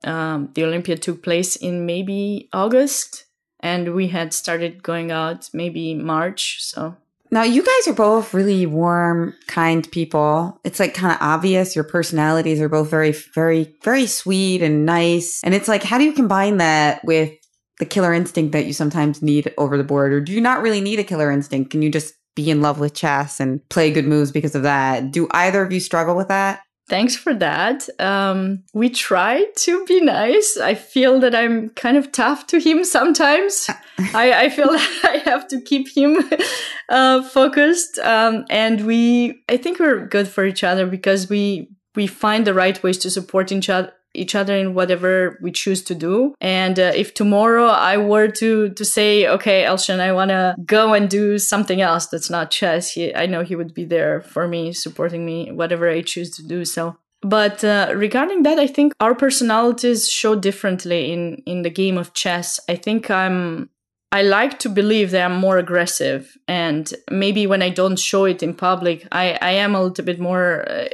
um, 0.05 0.49
the 0.53 0.63
Olympia 0.63 0.95
took 0.95 1.21
place 1.21 1.57
in 1.57 1.85
maybe 1.85 2.47
August, 2.53 3.25
and 3.59 3.93
we 3.93 4.07
had 4.07 4.33
started 4.33 4.83
going 4.83 5.11
out 5.11 5.49
maybe 5.53 5.95
March. 5.95 6.63
So 6.63 6.95
Now, 7.29 7.43
you 7.43 7.61
guys 7.61 7.87
are 7.87 7.93
both 7.93 8.33
really 8.33 8.65
warm, 8.65 9.33
kind 9.47 9.89
people. 9.91 10.61
It's 10.63 10.79
like 10.79 10.93
kind 10.93 11.11
of 11.13 11.17
obvious. 11.21 11.75
Your 11.75 11.83
personalities 11.83 12.61
are 12.61 12.69
both 12.69 12.89
very, 12.89 13.11
very, 13.11 13.75
very 13.83 14.07
sweet 14.07 14.61
and 14.61 14.85
nice. 14.85 15.41
And 15.43 15.53
it's 15.53 15.67
like, 15.67 15.83
how 15.83 15.97
do 15.97 16.05
you 16.05 16.13
combine 16.13 16.57
that 16.57 17.03
with 17.03 17.31
the 17.79 17.85
killer 17.85 18.13
instinct 18.13 18.51
that 18.53 18.65
you 18.65 18.73
sometimes 18.73 19.21
need 19.21 19.53
over 19.57 19.77
the 19.77 19.83
board? 19.83 20.13
Or 20.13 20.21
do 20.21 20.31
you 20.31 20.41
not 20.41 20.61
really 20.61 20.81
need 20.81 20.99
a 20.99 21.03
killer 21.03 21.31
instinct? 21.31 21.71
Can 21.71 21.81
you 21.81 21.89
just 21.89 22.13
be 22.35 22.49
in 22.49 22.61
love 22.61 22.79
with 22.79 22.93
chess 22.93 23.39
and 23.39 23.67
play 23.69 23.91
good 23.91 24.07
moves 24.07 24.31
because 24.31 24.55
of 24.55 24.63
that? 24.63 25.11
Do 25.11 25.27
either 25.31 25.61
of 25.61 25.71
you 25.71 25.79
struggle 25.79 26.15
with 26.15 26.27
that? 26.27 26.61
Thanks 26.87 27.15
for 27.15 27.33
that. 27.33 27.89
Um, 27.99 28.63
we 28.75 28.89
try 28.89 29.45
to 29.55 29.85
be 29.85 30.01
nice. 30.01 30.55
I 30.55 30.75
feel 30.75 31.19
that 31.21 31.33
I'm 31.33 31.69
kind 31.69 31.97
of 31.97 32.11
tough 32.11 32.45
to 32.47 32.59
him 32.59 32.83
sometimes. 32.83 33.67
I, 33.97 34.45
I, 34.45 34.49
feel 34.49 34.69
I 34.69 35.21
have 35.25 35.47
to 35.47 35.61
keep 35.61 35.87
him 35.95 36.17
uh, 36.89 37.23
focused. 37.23 37.97
Um, 37.99 38.45
and 38.51 38.85
we, 38.85 39.41
I 39.49 39.57
think 39.57 39.79
we're 39.79 40.05
good 40.05 40.27
for 40.27 40.45
each 40.45 40.63
other 40.63 40.85
because 40.85 41.27
we 41.27 41.69
we 41.95 42.07
find 42.07 42.45
the 42.45 42.53
right 42.53 42.81
ways 42.83 42.97
to 42.99 43.09
support 43.09 43.53
each 43.53 43.69
other 43.69 43.93
each 44.15 44.35
other 44.35 44.55
in 44.55 44.73
whatever 44.73 45.37
we 45.41 45.51
choose 45.51 45.83
to 45.83 45.95
do. 45.95 46.33
And 46.41 46.79
uh, 46.79 46.91
if 46.95 47.13
tomorrow 47.13 47.65
I 47.65 47.97
were 47.97 48.27
to 48.27 48.69
to 48.69 48.85
say, 48.85 49.27
okay, 49.27 49.63
Elshan, 49.63 49.99
I 49.99 50.11
want 50.11 50.29
to 50.29 50.55
go 50.65 50.93
and 50.93 51.09
do 51.09 51.37
something 51.37 51.81
else 51.81 52.07
that's 52.07 52.29
not 52.29 52.51
chess, 52.51 52.91
he, 52.91 53.13
I 53.13 53.25
know 53.25 53.43
he 53.43 53.55
would 53.55 53.73
be 53.73 53.85
there 53.85 54.21
for 54.21 54.47
me, 54.47 54.73
supporting 54.73 55.25
me, 55.25 55.51
whatever 55.51 55.89
I 55.89 56.01
choose 56.01 56.31
to 56.37 56.43
do. 56.43 56.65
So. 56.65 56.97
But 57.21 57.63
uh, 57.63 57.91
regarding 57.95 58.43
that, 58.43 58.59
I 58.59 58.67
think 58.67 58.93
our 58.99 59.15
personalities 59.15 60.09
show 60.09 60.35
differently 60.35 61.11
in 61.11 61.41
in 61.45 61.63
the 61.63 61.71
game 61.71 61.97
of 61.97 62.13
chess. 62.13 62.59
I 62.69 62.75
think 62.75 63.09
I'm 63.09 63.69
I 64.11 64.21
like 64.21 64.59
to 64.59 64.69
believe 64.69 65.11
that 65.11 65.25
I'm 65.25 65.39
more 65.39 65.57
aggressive, 65.57 66.37
and 66.47 66.93
maybe 67.09 67.47
when 67.47 67.61
I 67.61 67.69
don't 67.69 67.99
show 67.99 68.25
it 68.25 68.43
in 68.43 68.53
public, 68.53 69.07
I 69.11 69.37
I 69.41 69.51
am 69.63 69.75
a 69.75 69.81
little 69.81 70.05
bit 70.05 70.19
more. 70.19 70.65
Uh, 70.69 70.87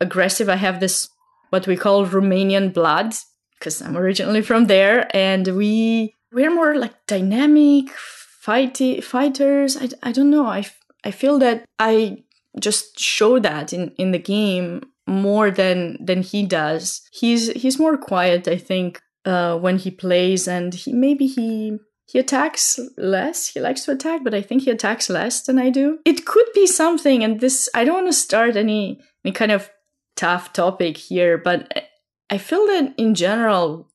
aggressive. 0.00 0.48
I 0.48 0.56
have 0.56 0.80
this 0.80 1.08
what 1.50 1.66
we 1.66 1.76
call 1.76 2.06
Romanian 2.06 2.72
blood 2.72 3.14
because 3.58 3.82
I'm 3.82 3.96
originally 3.96 4.42
from 4.42 4.66
there, 4.66 5.08
and 5.14 5.48
we 5.48 6.14
we're 6.32 6.54
more 6.54 6.76
like 6.76 7.06
dynamic 7.06 7.86
fighty 8.44 9.02
fighters. 9.02 9.76
I, 9.76 9.88
I 10.02 10.12
don't 10.12 10.30
know. 10.30 10.46
I 10.46 10.66
I 11.04 11.10
feel 11.10 11.38
that 11.40 11.64
I 11.78 12.24
just 12.58 12.98
show 12.98 13.38
that 13.38 13.72
in 13.72 13.92
in 13.98 14.12
the 14.12 14.18
game 14.18 14.82
more 15.06 15.50
than 15.50 16.04
than 16.04 16.22
he 16.22 16.44
does. 16.44 17.02
He's 17.12 17.50
he's 17.52 17.78
more 17.78 17.96
quiet, 17.96 18.46
I 18.46 18.56
think, 18.56 19.00
uh, 19.24 19.58
when 19.58 19.78
he 19.78 19.90
plays, 19.90 20.46
and 20.46 20.74
he 20.74 20.92
maybe 20.92 21.26
he 21.26 21.78
he 22.06 22.18
attacks 22.18 22.78
less. 22.96 23.48
He 23.48 23.60
likes 23.60 23.84
to 23.84 23.92
attack, 23.92 24.22
but 24.24 24.34
I 24.34 24.42
think 24.42 24.62
he 24.62 24.70
attacks 24.70 25.10
less 25.10 25.42
than 25.42 25.58
I 25.58 25.70
do. 25.70 25.98
It 26.04 26.26
could 26.26 26.46
be 26.54 26.66
something, 26.66 27.24
and 27.24 27.40
this 27.40 27.68
I 27.74 27.84
don't 27.84 27.96
want 27.96 28.08
to 28.08 28.12
start 28.12 28.56
any 28.56 29.00
any 29.24 29.32
kind 29.32 29.52
of 29.52 29.70
tough 30.18 30.52
topic 30.52 30.96
here, 30.96 31.38
but 31.38 31.90
I 32.28 32.38
feel 32.38 32.66
that 32.66 32.92
in 32.98 33.14
general, 33.14 33.88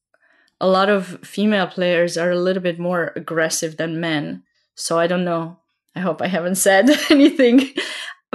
a 0.62 0.68
lot 0.68 0.90
of 0.90 1.20
female 1.22 1.68
players 1.68 2.18
are 2.18 2.32
a 2.32 2.40
little 2.40 2.64
bit 2.64 2.80
more 2.80 3.12
aggressive 3.16 3.76
than 3.76 4.00
men. 4.00 4.44
So 4.76 4.98
I 4.98 5.08
don't 5.08 5.26
know. 5.26 5.60
I 5.96 6.00
hope 6.00 6.22
I 6.22 6.28
haven't 6.28 6.56
said 6.68 6.90
anything 7.10 7.74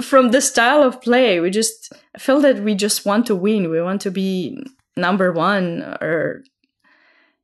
from 0.01 0.29
the 0.29 0.41
style 0.41 0.83
of 0.83 1.01
play. 1.01 1.39
We 1.39 1.49
just 1.49 1.91
feel 2.17 2.39
that 2.41 2.59
we 2.59 2.75
just 2.75 3.05
want 3.05 3.25
to 3.25 3.35
win. 3.35 3.71
We 3.71 3.81
want 3.81 4.01
to 4.01 4.11
be 4.11 4.63
number 4.95 5.31
one 5.31 5.81
or 6.01 6.43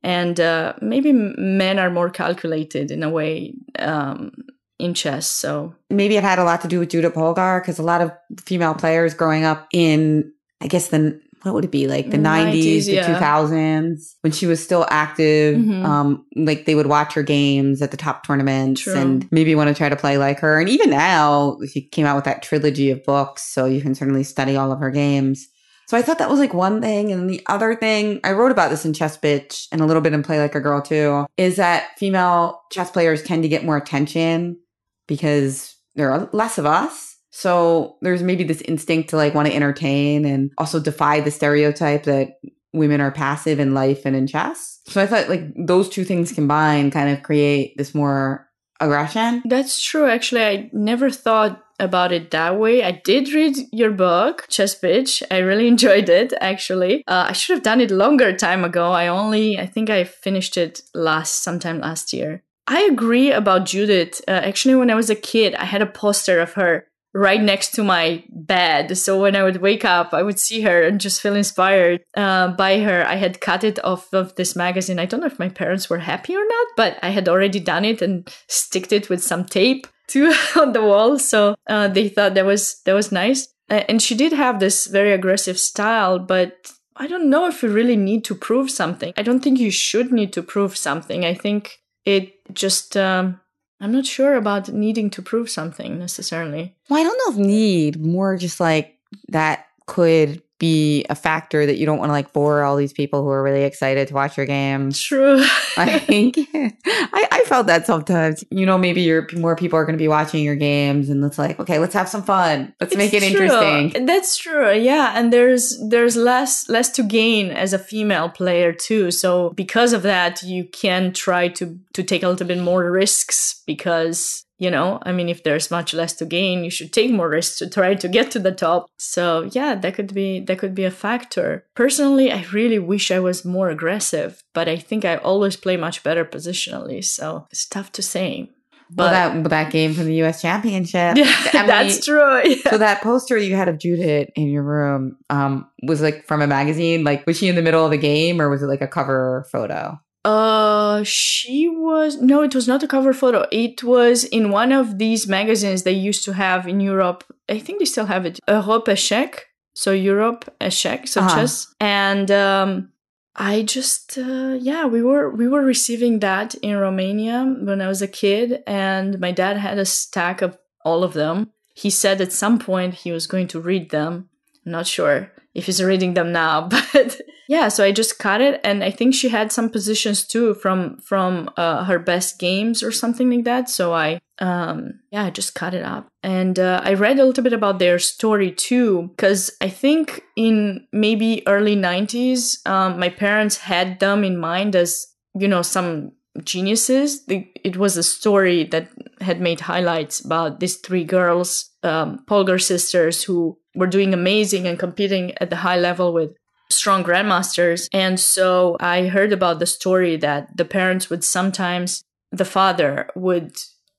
and 0.02 0.38
uh, 0.38 0.74
maybe 0.80 1.12
men 1.12 1.80
are 1.80 1.90
more 1.90 2.10
calculated 2.10 2.92
in 2.92 3.02
a 3.02 3.10
way 3.10 3.54
um, 3.80 4.30
in 4.78 4.94
chess. 4.94 5.26
So 5.26 5.74
maybe 5.90 6.16
it 6.16 6.22
had 6.22 6.38
a 6.38 6.44
lot 6.44 6.60
to 6.60 6.68
do 6.68 6.78
with 6.78 6.90
Judith 6.90 7.14
Polgar 7.14 7.60
because 7.60 7.80
a 7.80 7.82
lot 7.82 8.00
of 8.00 8.12
female 8.38 8.74
players 8.74 9.14
growing 9.14 9.44
up 9.44 9.66
in 9.72 10.32
I 10.66 10.68
guess 10.68 10.88
the 10.88 11.20
what 11.42 11.54
would 11.54 11.64
it 11.64 11.70
be 11.70 11.86
like 11.86 12.10
the 12.10 12.16
90s, 12.16 12.52
90s 12.52 12.86
the 12.86 12.92
yeah. 12.94 13.20
2000s 13.20 14.16
when 14.22 14.32
she 14.32 14.46
was 14.46 14.60
still 14.62 14.84
active 14.90 15.56
mm-hmm. 15.56 15.86
um 15.86 16.26
like 16.34 16.64
they 16.64 16.74
would 16.74 16.88
watch 16.88 17.14
her 17.14 17.22
games 17.22 17.80
at 17.80 17.92
the 17.92 17.96
top 17.96 18.26
tournaments 18.26 18.80
True. 18.80 18.96
and 18.96 19.30
maybe 19.30 19.54
want 19.54 19.68
to 19.68 19.74
try 19.74 19.88
to 19.88 19.94
play 19.94 20.18
like 20.18 20.40
her 20.40 20.58
and 20.58 20.68
even 20.68 20.90
now 20.90 21.56
she 21.72 21.82
came 21.82 22.04
out 22.04 22.16
with 22.16 22.24
that 22.24 22.42
trilogy 22.42 22.90
of 22.90 23.04
books 23.04 23.42
so 23.42 23.64
you 23.64 23.80
can 23.80 23.94
certainly 23.94 24.24
study 24.24 24.56
all 24.56 24.72
of 24.72 24.80
her 24.80 24.90
games 24.90 25.46
so 25.86 25.96
I 25.96 26.02
thought 26.02 26.18
that 26.18 26.28
was 26.28 26.40
like 26.40 26.52
one 26.52 26.80
thing. 26.80 27.12
And 27.12 27.30
the 27.30 27.40
other 27.46 27.76
thing, 27.76 28.18
I 28.24 28.32
wrote 28.32 28.50
about 28.50 28.70
this 28.70 28.84
in 28.84 28.92
Chess 28.92 29.16
Bitch 29.16 29.68
and 29.70 29.80
a 29.80 29.86
little 29.86 30.02
bit 30.02 30.12
in 30.12 30.24
Play 30.24 30.40
Like 30.40 30.56
a 30.56 30.60
Girl 30.60 30.82
too, 30.82 31.26
is 31.36 31.56
that 31.56 31.96
female 31.96 32.60
chess 32.72 32.90
players 32.90 33.22
tend 33.22 33.44
to 33.44 33.48
get 33.48 33.64
more 33.64 33.76
attention 33.76 34.58
because 35.06 35.76
there 35.94 36.10
are 36.10 36.28
less 36.32 36.58
of 36.58 36.66
us. 36.66 37.15
So 37.36 37.98
there's 38.00 38.22
maybe 38.22 38.44
this 38.44 38.62
instinct 38.62 39.10
to 39.10 39.16
like 39.16 39.34
want 39.34 39.46
to 39.46 39.54
entertain 39.54 40.24
and 40.24 40.52
also 40.56 40.80
defy 40.80 41.20
the 41.20 41.30
stereotype 41.30 42.04
that 42.04 42.38
women 42.72 43.02
are 43.02 43.10
passive 43.10 43.60
in 43.60 43.74
life 43.74 44.06
and 44.06 44.16
in 44.16 44.26
chess. 44.26 44.80
So 44.86 45.02
I 45.02 45.06
thought 45.06 45.28
like 45.28 45.52
those 45.54 45.90
two 45.90 46.02
things 46.02 46.32
combined 46.32 46.92
kind 46.92 47.10
of 47.10 47.22
create 47.22 47.76
this 47.76 47.94
more 47.94 48.48
aggression. 48.80 49.42
That's 49.44 49.82
true. 49.82 50.08
Actually, 50.08 50.44
I 50.44 50.70
never 50.72 51.10
thought 51.10 51.62
about 51.78 52.10
it 52.10 52.30
that 52.30 52.58
way. 52.58 52.82
I 52.82 53.02
did 53.04 53.30
read 53.30 53.54
your 53.70 53.90
book, 53.90 54.46
Chess 54.48 54.74
Bitch. 54.80 55.22
I 55.30 55.36
really 55.40 55.68
enjoyed 55.74 56.08
it, 56.08 56.32
actually. 56.40 57.04
Uh, 57.06 57.26
I 57.28 57.32
should 57.32 57.52
have 57.52 57.62
done 57.62 57.82
it 57.82 57.90
longer 57.90 58.34
time 58.34 58.64
ago. 58.64 58.92
I 58.92 59.08
only, 59.08 59.58
I 59.58 59.66
think 59.66 59.90
I 59.90 60.04
finished 60.04 60.56
it 60.56 60.80
last, 60.94 61.42
sometime 61.42 61.80
last 61.80 62.14
year. 62.14 62.44
I 62.66 62.80
agree 62.80 63.30
about 63.30 63.66
Judith. 63.66 64.22
Uh, 64.26 64.30
actually, 64.30 64.74
when 64.74 64.90
I 64.90 64.94
was 64.94 65.10
a 65.10 65.14
kid, 65.14 65.54
I 65.54 65.66
had 65.66 65.82
a 65.82 65.86
poster 65.86 66.40
of 66.40 66.54
her 66.54 66.86
right 67.16 67.40
next 67.40 67.70
to 67.74 67.82
my 67.82 68.22
bed. 68.28 68.96
So 68.98 69.20
when 69.20 69.34
I 69.34 69.42
would 69.42 69.62
wake 69.62 69.86
up, 69.86 70.12
I 70.12 70.22
would 70.22 70.38
see 70.38 70.60
her 70.60 70.82
and 70.82 71.00
just 71.00 71.22
feel 71.22 71.34
inspired 71.34 72.04
uh, 72.14 72.48
by 72.48 72.80
her. 72.80 73.06
I 73.06 73.14
had 73.16 73.40
cut 73.40 73.64
it 73.64 73.82
off 73.82 74.12
of 74.12 74.34
this 74.34 74.54
magazine. 74.54 74.98
I 74.98 75.06
don't 75.06 75.20
know 75.20 75.26
if 75.26 75.38
my 75.38 75.48
parents 75.48 75.88
were 75.88 75.98
happy 75.98 76.36
or 76.36 76.46
not, 76.46 76.66
but 76.76 76.98
I 77.02 77.08
had 77.08 77.26
already 77.26 77.58
done 77.58 77.86
it 77.86 78.02
and 78.02 78.28
sticked 78.48 78.92
it 78.92 79.08
with 79.08 79.24
some 79.24 79.46
tape 79.46 79.86
to 80.08 80.32
on 80.56 80.72
the 80.72 80.82
wall. 80.82 81.18
So 81.18 81.56
uh, 81.66 81.88
they 81.88 82.10
thought 82.10 82.34
that 82.34 82.44
was 82.44 82.82
that 82.84 82.92
was 82.92 83.10
nice. 83.10 83.48
And 83.68 84.00
she 84.00 84.14
did 84.14 84.32
have 84.32 84.60
this 84.60 84.86
very 84.86 85.12
aggressive 85.12 85.58
style, 85.58 86.20
but 86.20 86.70
I 86.96 87.08
don't 87.08 87.30
know 87.30 87.48
if 87.48 87.62
you 87.62 87.68
really 87.70 87.96
need 87.96 88.24
to 88.26 88.34
prove 88.34 88.70
something. 88.70 89.12
I 89.16 89.22
don't 89.22 89.40
think 89.40 89.58
you 89.58 89.72
should 89.72 90.12
need 90.12 90.32
to 90.34 90.42
prove 90.42 90.76
something. 90.76 91.24
I 91.24 91.34
think 91.34 91.78
it 92.04 92.34
just 92.54 92.96
um, 92.96 93.40
I'm 93.80 93.92
not 93.92 94.06
sure 94.06 94.34
about 94.34 94.68
needing 94.70 95.10
to 95.10 95.22
prove 95.22 95.50
something 95.50 95.98
necessarily. 95.98 96.74
Well, 96.88 97.00
I 97.00 97.04
don't 97.04 97.20
know 97.26 97.40
if 97.40 97.46
need, 97.46 98.00
more 98.00 98.36
just 98.36 98.58
like 98.58 98.98
that 99.28 99.66
could 99.86 100.42
be 100.58 101.04
a 101.10 101.14
factor 101.14 101.66
that 101.66 101.76
you 101.76 101.84
don't 101.84 101.98
want 101.98 102.08
to 102.08 102.12
like 102.12 102.32
bore 102.32 102.62
all 102.62 102.76
these 102.76 102.92
people 102.92 103.22
who 103.22 103.28
are 103.28 103.42
really 103.42 103.64
excited 103.64 104.08
to 104.08 104.14
watch 104.14 104.36
your 104.36 104.46
game. 104.46 104.90
True. 104.92 105.42
I 105.76 105.98
think 105.98 106.38
I, 106.54 107.28
I 107.30 107.44
felt 107.46 107.66
that 107.66 107.86
sometimes. 107.86 108.44
You 108.50 108.64
know, 108.64 108.78
maybe 108.78 109.02
your 109.02 109.28
more 109.34 109.56
people 109.56 109.78
are 109.78 109.84
going 109.84 109.98
to 109.98 110.02
be 110.02 110.08
watching 110.08 110.42
your 110.42 110.56
games, 110.56 111.10
and 111.10 111.22
it's 111.24 111.38
like, 111.38 111.60
okay, 111.60 111.78
let's 111.78 111.94
have 111.94 112.08
some 112.08 112.22
fun. 112.22 112.74
Let's 112.80 112.92
it's 112.92 112.98
make 112.98 113.12
it 113.12 113.20
true. 113.20 113.44
interesting. 113.44 114.06
That's 114.06 114.36
true. 114.36 114.72
Yeah, 114.72 115.12
and 115.14 115.32
there's 115.32 115.78
there's 115.88 116.16
less 116.16 116.68
less 116.68 116.90
to 116.92 117.02
gain 117.02 117.50
as 117.50 117.72
a 117.72 117.78
female 117.78 118.30
player 118.30 118.72
too. 118.72 119.10
So 119.10 119.50
because 119.50 119.92
of 119.92 120.02
that, 120.02 120.42
you 120.42 120.64
can 120.64 121.12
try 121.12 121.48
to 121.48 121.78
to 121.92 122.02
take 122.02 122.22
a 122.22 122.28
little 122.28 122.46
bit 122.46 122.58
more 122.58 122.90
risks 122.90 123.62
because 123.66 124.45
you 124.58 124.70
know 124.70 124.98
i 125.02 125.12
mean 125.12 125.28
if 125.28 125.42
there's 125.42 125.70
much 125.70 125.92
less 125.92 126.12
to 126.14 126.24
gain 126.24 126.64
you 126.64 126.70
should 126.70 126.92
take 126.92 127.10
more 127.10 127.28
risks 127.28 127.58
to 127.58 127.68
try 127.68 127.94
to 127.94 128.08
get 128.08 128.30
to 128.30 128.38
the 128.38 128.52
top 128.52 128.88
so 128.96 129.48
yeah 129.52 129.74
that 129.74 129.94
could 129.94 130.14
be 130.14 130.40
that 130.40 130.58
could 130.58 130.74
be 130.74 130.84
a 130.84 130.90
factor 130.90 131.64
personally 131.74 132.32
i 132.32 132.44
really 132.52 132.78
wish 132.78 133.10
i 133.10 133.18
was 133.18 133.44
more 133.44 133.68
aggressive 133.68 134.42
but 134.54 134.68
i 134.68 134.76
think 134.76 135.04
i 135.04 135.16
always 135.16 135.56
play 135.56 135.76
much 135.76 136.02
better 136.02 136.24
positionally 136.24 137.04
so 137.04 137.46
it's 137.50 137.66
tough 137.66 137.92
to 137.92 138.02
say 138.02 138.50
but 138.88 139.10
well, 139.12 139.32
that 139.42 139.50
that 139.50 139.72
game 139.72 139.94
from 139.94 140.04
the 140.04 140.14
U.S. 140.16 140.42
Championship. 140.42 141.16
Yeah, 141.16 141.34
Emily, 141.54 141.66
that's 141.66 142.04
true. 142.04 142.40
Yeah. 142.44 142.70
So 142.70 142.78
that 142.78 143.02
poster 143.02 143.36
you 143.36 143.56
had 143.56 143.68
of 143.68 143.78
Judith 143.78 144.30
in 144.36 144.48
your 144.48 144.62
room 144.62 145.18
um, 145.28 145.68
was 145.82 146.00
like 146.00 146.24
from 146.24 146.40
a 146.40 146.46
magazine. 146.46 147.02
Like, 147.02 147.26
was 147.26 147.36
she 147.38 147.48
in 147.48 147.56
the 147.56 147.62
middle 147.62 147.84
of 147.84 147.90
the 147.90 147.98
game, 147.98 148.40
or 148.40 148.48
was 148.48 148.62
it 148.62 148.66
like 148.66 148.82
a 148.82 148.86
cover 148.86 149.44
photo? 149.50 149.98
Uh, 150.26 151.04
she 151.04 151.68
was 151.68 152.20
no, 152.20 152.42
it 152.42 152.52
was 152.52 152.66
not 152.66 152.82
a 152.82 152.88
cover 152.88 153.12
photo. 153.12 153.46
It 153.52 153.84
was 153.84 154.24
in 154.24 154.50
one 154.50 154.72
of 154.72 154.98
these 154.98 155.28
magazines 155.28 155.84
they 155.84 155.92
used 155.92 156.24
to 156.24 156.32
have 156.32 156.66
in 156.66 156.80
Europe. 156.80 157.22
I 157.48 157.60
think 157.60 157.78
they 157.78 157.84
still 157.84 158.06
have 158.06 158.26
it. 158.26 158.40
Europe 158.48 158.86
Échec, 158.86 159.42
so 159.72 159.92
Europe 159.92 160.52
Échec, 160.60 161.06
so 161.06 161.20
uh-huh. 161.20 161.32
chess. 161.36 161.72
And 161.80 162.28
um, 162.32 162.88
I 163.36 163.62
just 163.62 164.18
uh, 164.18 164.56
yeah, 164.60 164.84
we 164.84 165.00
were 165.00 165.30
we 165.30 165.46
were 165.46 165.62
receiving 165.62 166.18
that 166.18 166.56
in 166.56 166.76
Romania 166.76 167.44
when 167.60 167.80
I 167.80 167.86
was 167.86 168.02
a 168.02 168.08
kid, 168.08 168.64
and 168.66 169.20
my 169.20 169.30
dad 169.30 169.58
had 169.58 169.78
a 169.78 169.84
stack 169.84 170.42
of 170.42 170.58
all 170.84 171.04
of 171.04 171.12
them. 171.12 171.52
He 171.72 171.88
said 171.88 172.20
at 172.20 172.32
some 172.32 172.58
point 172.58 172.94
he 172.94 173.12
was 173.12 173.28
going 173.28 173.46
to 173.48 173.60
read 173.60 173.90
them. 173.90 174.28
I'm 174.64 174.72
not 174.72 174.88
sure 174.88 175.30
if 175.54 175.66
he's 175.66 175.80
reading 175.80 176.14
them 176.14 176.32
now, 176.32 176.62
but 176.92 177.20
yeah, 177.48 177.68
so 177.68 177.84
I 177.84 177.92
just 177.92 178.18
cut 178.18 178.40
it, 178.40 178.60
and 178.64 178.82
I 178.82 178.90
think 178.90 179.14
she 179.14 179.28
had 179.28 179.52
some 179.52 179.70
positions 179.70 180.26
too 180.26 180.54
from 180.54 180.98
from 180.98 181.50
uh, 181.56 181.84
her 181.84 181.98
best 181.98 182.38
games 182.38 182.82
or 182.82 182.92
something 182.92 183.30
like 183.30 183.44
that. 183.44 183.68
So 183.68 183.92
I 183.94 184.20
um 184.38 185.00
yeah 185.10 185.24
i 185.24 185.30
just 185.30 185.54
cut 185.54 185.72
it 185.72 185.82
up 185.82 186.08
and 186.22 186.58
uh, 186.58 186.78
i 186.84 186.92
read 186.92 187.18
a 187.18 187.24
little 187.24 187.42
bit 187.42 187.54
about 187.54 187.78
their 187.78 187.98
story 187.98 188.52
too 188.52 189.08
because 189.16 189.50
i 189.62 189.68
think 189.68 190.20
in 190.36 190.86
maybe 190.92 191.42
early 191.46 191.74
90s 191.74 192.58
um, 192.68 192.98
my 192.98 193.08
parents 193.08 193.56
had 193.56 193.98
them 193.98 194.22
in 194.24 194.36
mind 194.36 194.76
as 194.76 195.06
you 195.34 195.48
know 195.48 195.62
some 195.62 196.12
geniuses. 196.44 197.24
The, 197.26 197.48
it 197.64 197.76
was 197.76 197.96
a 197.96 198.02
story 198.02 198.64
that 198.64 198.88
had 199.20 199.40
made 199.40 199.60
highlights 199.60 200.24
about 200.24 200.60
these 200.60 200.76
three 200.76 201.04
girls, 201.04 201.70
um, 201.82 202.24
Polgar 202.26 202.62
sisters, 202.62 203.24
who 203.24 203.58
were 203.74 203.86
doing 203.86 204.14
amazing 204.14 204.66
and 204.66 204.78
competing 204.78 205.36
at 205.38 205.50
the 205.50 205.56
high 205.56 205.78
level 205.78 206.12
with 206.12 206.36
strong 206.68 207.04
grandmasters. 207.04 207.88
And 207.92 208.18
so 208.18 208.76
I 208.80 209.06
heard 209.06 209.32
about 209.32 209.58
the 209.58 209.66
story 209.66 210.16
that 210.16 210.56
the 210.56 210.64
parents 210.64 211.10
would 211.10 211.24
sometimes, 211.24 212.02
the 212.32 212.44
father 212.44 213.08
would 213.14 213.56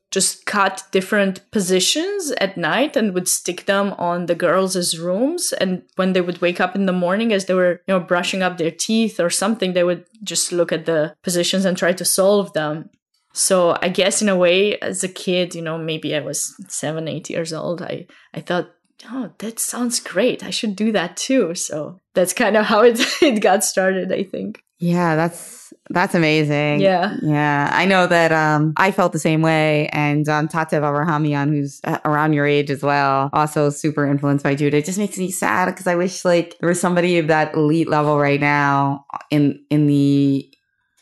just 0.10 0.46
cut 0.46 0.84
different 0.92 1.50
positions 1.52 2.32
at 2.40 2.58
night 2.58 2.96
and 2.96 3.14
would 3.14 3.28
stick 3.28 3.66
them 3.66 3.94
on 3.98 4.26
the 4.26 4.36
girls' 4.36 4.98
rooms. 4.98 5.54
And 5.54 5.84
when 5.96 6.14
they 6.14 6.22
would 6.22 6.42
wake 6.42 6.62
up 6.62 6.76
in 6.76 6.86
the 6.86 6.94
morning 6.94 7.34
as 7.34 7.46
they 7.46 7.54
were, 7.54 7.82
you 7.88 7.94
know, 7.94 8.00
brushing 8.00 8.42
up 8.42 8.58
their 8.58 8.72
teeth 8.72 9.20
or 9.20 9.30
something, 9.30 9.74
they 9.74 9.84
would 9.84 10.06
just 10.24 10.52
look 10.52 10.72
at 10.72 10.86
the 10.86 11.14
positions 11.24 11.66
and 11.66 11.78
try 11.78 11.92
to 11.92 12.06
solve 12.06 12.54
them. 12.54 12.90
So 13.34 13.78
I 13.82 13.90
guess 13.90 14.22
in 14.22 14.30
a 14.30 14.36
way, 14.36 14.80
as 14.80 15.04
a 15.04 15.10
kid, 15.10 15.54
you 15.54 15.62
know, 15.62 15.78
maybe 15.78 16.16
I 16.16 16.22
was 16.22 16.56
seven, 16.70 17.08
eight 17.08 17.30
years 17.30 17.54
old, 17.54 17.82
I, 17.82 18.08
I 18.34 18.40
thought, 18.40 18.72
oh, 19.12 19.32
that 19.40 19.60
sounds 19.60 20.00
great. 20.00 20.44
I 20.44 20.50
should 20.50 20.76
do 20.76 20.92
that 20.92 21.18
too. 21.18 21.56
So 21.56 22.00
that's 22.14 22.34
kind 22.34 22.58
of 22.58 22.66
how 22.66 22.82
it, 22.84 23.00
it 23.22 23.42
got 23.42 23.64
started, 23.64 24.12
I 24.12 24.24
think. 24.24 24.64
Yeah, 24.80 25.16
that's 25.16 25.74
that's 25.90 26.14
amazing. 26.14 26.82
Yeah. 26.82 27.16
Yeah. 27.22 27.70
I 27.74 27.86
know 27.86 28.08
that 28.08 28.32
um 28.32 28.74
I 28.78 28.92
felt 28.92 29.12
the 29.12 29.20
same 29.20 29.42
way 29.42 29.90
and 29.92 30.28
um 30.30 30.48
Tatev 30.48 30.82
Abrahamyan 30.82 31.50
who's 31.50 31.82
uh, 31.84 31.98
around 32.06 32.34
your 32.34 32.46
age 32.46 32.70
as 32.70 32.84
well, 32.84 33.30
also 33.34 33.70
super 33.70 34.06
influenced 34.06 34.44
by 34.44 34.54
Judith. 34.54 34.84
It 34.84 34.86
just 34.86 35.00
makes 35.00 35.18
me 35.18 35.32
sad 35.32 35.66
because 35.66 35.88
I 35.88 35.96
wish 35.96 36.24
like 36.24 36.58
there 36.60 36.70
was 36.70 36.80
somebody 36.80 37.18
of 37.18 37.28
that 37.28 37.56
elite 37.56 37.90
level 37.90 38.20
right 38.20 38.40
now 38.40 39.06
in 39.32 39.64
in 39.70 39.88
the 39.88 40.48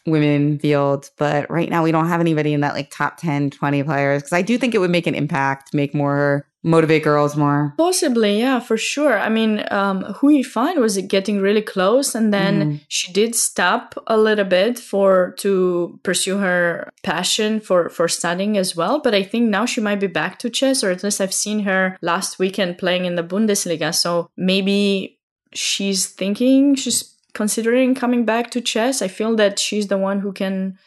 women 0.06 0.60
field, 0.60 1.10
but 1.18 1.50
right 1.50 1.70
now 1.70 1.84
we 1.84 1.92
don't 1.92 2.08
have 2.08 2.22
anybody 2.22 2.54
in 2.54 2.62
that 2.62 2.74
like 2.74 2.92
top 2.92 3.18
10, 3.18 3.50
20 3.50 3.84
players 3.84 4.22
because 4.22 4.34
I 4.34 4.42
do 4.42 4.58
think 4.58 4.76
it 4.76 4.80
would 4.80 4.92
make 4.92 5.08
an 5.08 5.16
impact, 5.16 5.74
make 5.74 5.94
more 5.94 6.48
motivate 6.64 7.04
girls 7.04 7.36
more. 7.38 7.76
Possibly, 7.78 8.40
yeah, 8.40 8.60
for 8.60 8.76
sure. 8.76 9.20
I 9.20 9.30
mean, 9.30 9.64
um, 9.70 10.02
Hou 10.18 10.30
Yifan 10.30 10.78
was 10.78 10.98
getting 10.98 11.40
really 11.40 11.62
close, 11.62 12.16
and 12.16 12.34
then 12.34 12.56
Mhm. 12.60 12.80
she 12.88 13.14
did 13.14 13.36
stop 13.36 13.94
a 14.08 14.18
little 14.18 14.46
bit 14.46 14.80
for 14.80 15.36
to 15.38 16.00
pursue 16.02 16.38
her 16.38 16.90
passion 17.04 17.60
for 17.60 17.90
for 17.90 18.08
studying 18.08 18.58
as 18.58 18.76
well. 18.76 19.00
But 19.00 19.14
I 19.14 19.22
think 19.22 19.48
now 19.50 19.66
she 19.68 19.80
might 19.80 20.00
be 20.00 20.08
back 20.08 20.40
to 20.40 20.50
chess, 20.50 20.84
or 20.84 20.90
at 20.90 21.04
least 21.04 21.22
I've 21.22 21.34
seen 21.34 21.60
her 21.66 21.98
last 22.02 22.40
weekend 22.40 22.80
playing 22.80 23.06
in 23.06 23.16
the 23.16 23.24
Bundesliga. 23.24 23.94
So 23.94 24.30
maybe 24.36 25.20
she's 25.54 26.08
thinking 26.08 26.74
she's 26.76 27.14
considering 27.36 27.94
coming 27.94 28.26
back 28.26 28.50
to 28.52 28.62
chess. 28.62 29.02
I 29.04 29.08
feel 29.08 29.36
that 29.36 29.60
she's 29.60 29.88
the 29.88 29.98
one 29.98 30.22
who 30.22 30.34
can 30.34 30.80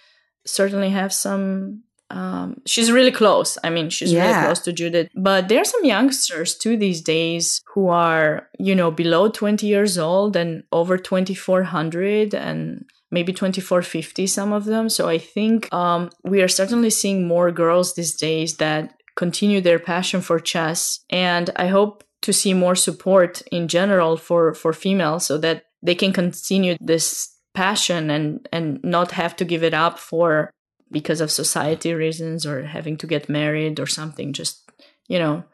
certainly 0.45 0.91
have 0.91 1.13
some 1.13 1.85
um, 2.11 2.63
she's 2.65 2.91
really 2.91 3.11
close. 3.13 3.59
I 3.63 3.71
mean, 3.71 3.91
she's 3.91 4.15
really 4.15 4.45
close 4.45 4.61
to 4.61 4.73
Judith. 4.73 5.11
But 5.15 5.49
there 5.49 5.61
are 5.61 5.65
some 5.65 5.85
youngsters 5.85 6.57
too 6.57 6.77
these 6.77 7.03
days 7.03 7.61
who 7.75 7.89
are, 7.89 8.49
you 8.59 8.75
know, 8.75 8.91
below 8.91 9.29
20 9.29 9.67
years 9.67 9.99
old 9.99 10.35
and 10.35 10.63
over 10.73 10.97
2400 10.97 12.35
and 12.35 12.87
maybe 13.11 13.33
2450, 13.33 14.27
some 14.27 14.53
of 14.53 14.65
them. 14.65 14.89
So 14.89 15.09
I 15.09 15.19
think 15.19 15.73
um, 15.73 16.11
we 16.25 16.41
are 16.41 16.49
certainly 16.49 16.91
seeing 16.91 17.29
more 17.29 17.51
girls 17.51 17.95
these 17.95 18.15
days 18.15 18.57
that 18.57 18.95
continue 19.17 19.61
their 19.61 19.79
passion 19.79 20.21
for 20.23 20.39
chess. 20.41 21.01
And 21.11 21.51
I 21.57 21.67
hope 21.67 22.05
to 22.23 22.33
see 22.33 22.55
more 22.55 22.75
support 22.75 23.43
in 23.53 23.69
general 23.69 24.17
for, 24.17 24.55
for 24.55 24.73
females 24.73 25.27
so 25.27 25.39
that 25.39 25.65
they 25.83 25.95
can 25.95 26.13
continue 26.13 26.77
this 26.81 27.35
passion 27.55 28.11
and, 28.11 28.47
and 28.53 28.81
not 28.83 29.13
have 29.13 29.35
to 29.37 29.45
give 29.45 29.63
it 29.63 29.75
up 29.75 29.99
for 29.99 30.51
because 30.91 31.21
of 31.21 31.31
society 31.31 31.93
reasons 31.93 32.47
or 32.47 32.65
having 32.65 32.97
to 32.97 33.07
get 33.07 33.29
married 33.29 33.79
or 33.81 33.87
something. 33.87 34.33
Just, 34.33 34.69
you 35.09 35.19
know, 35.19 35.45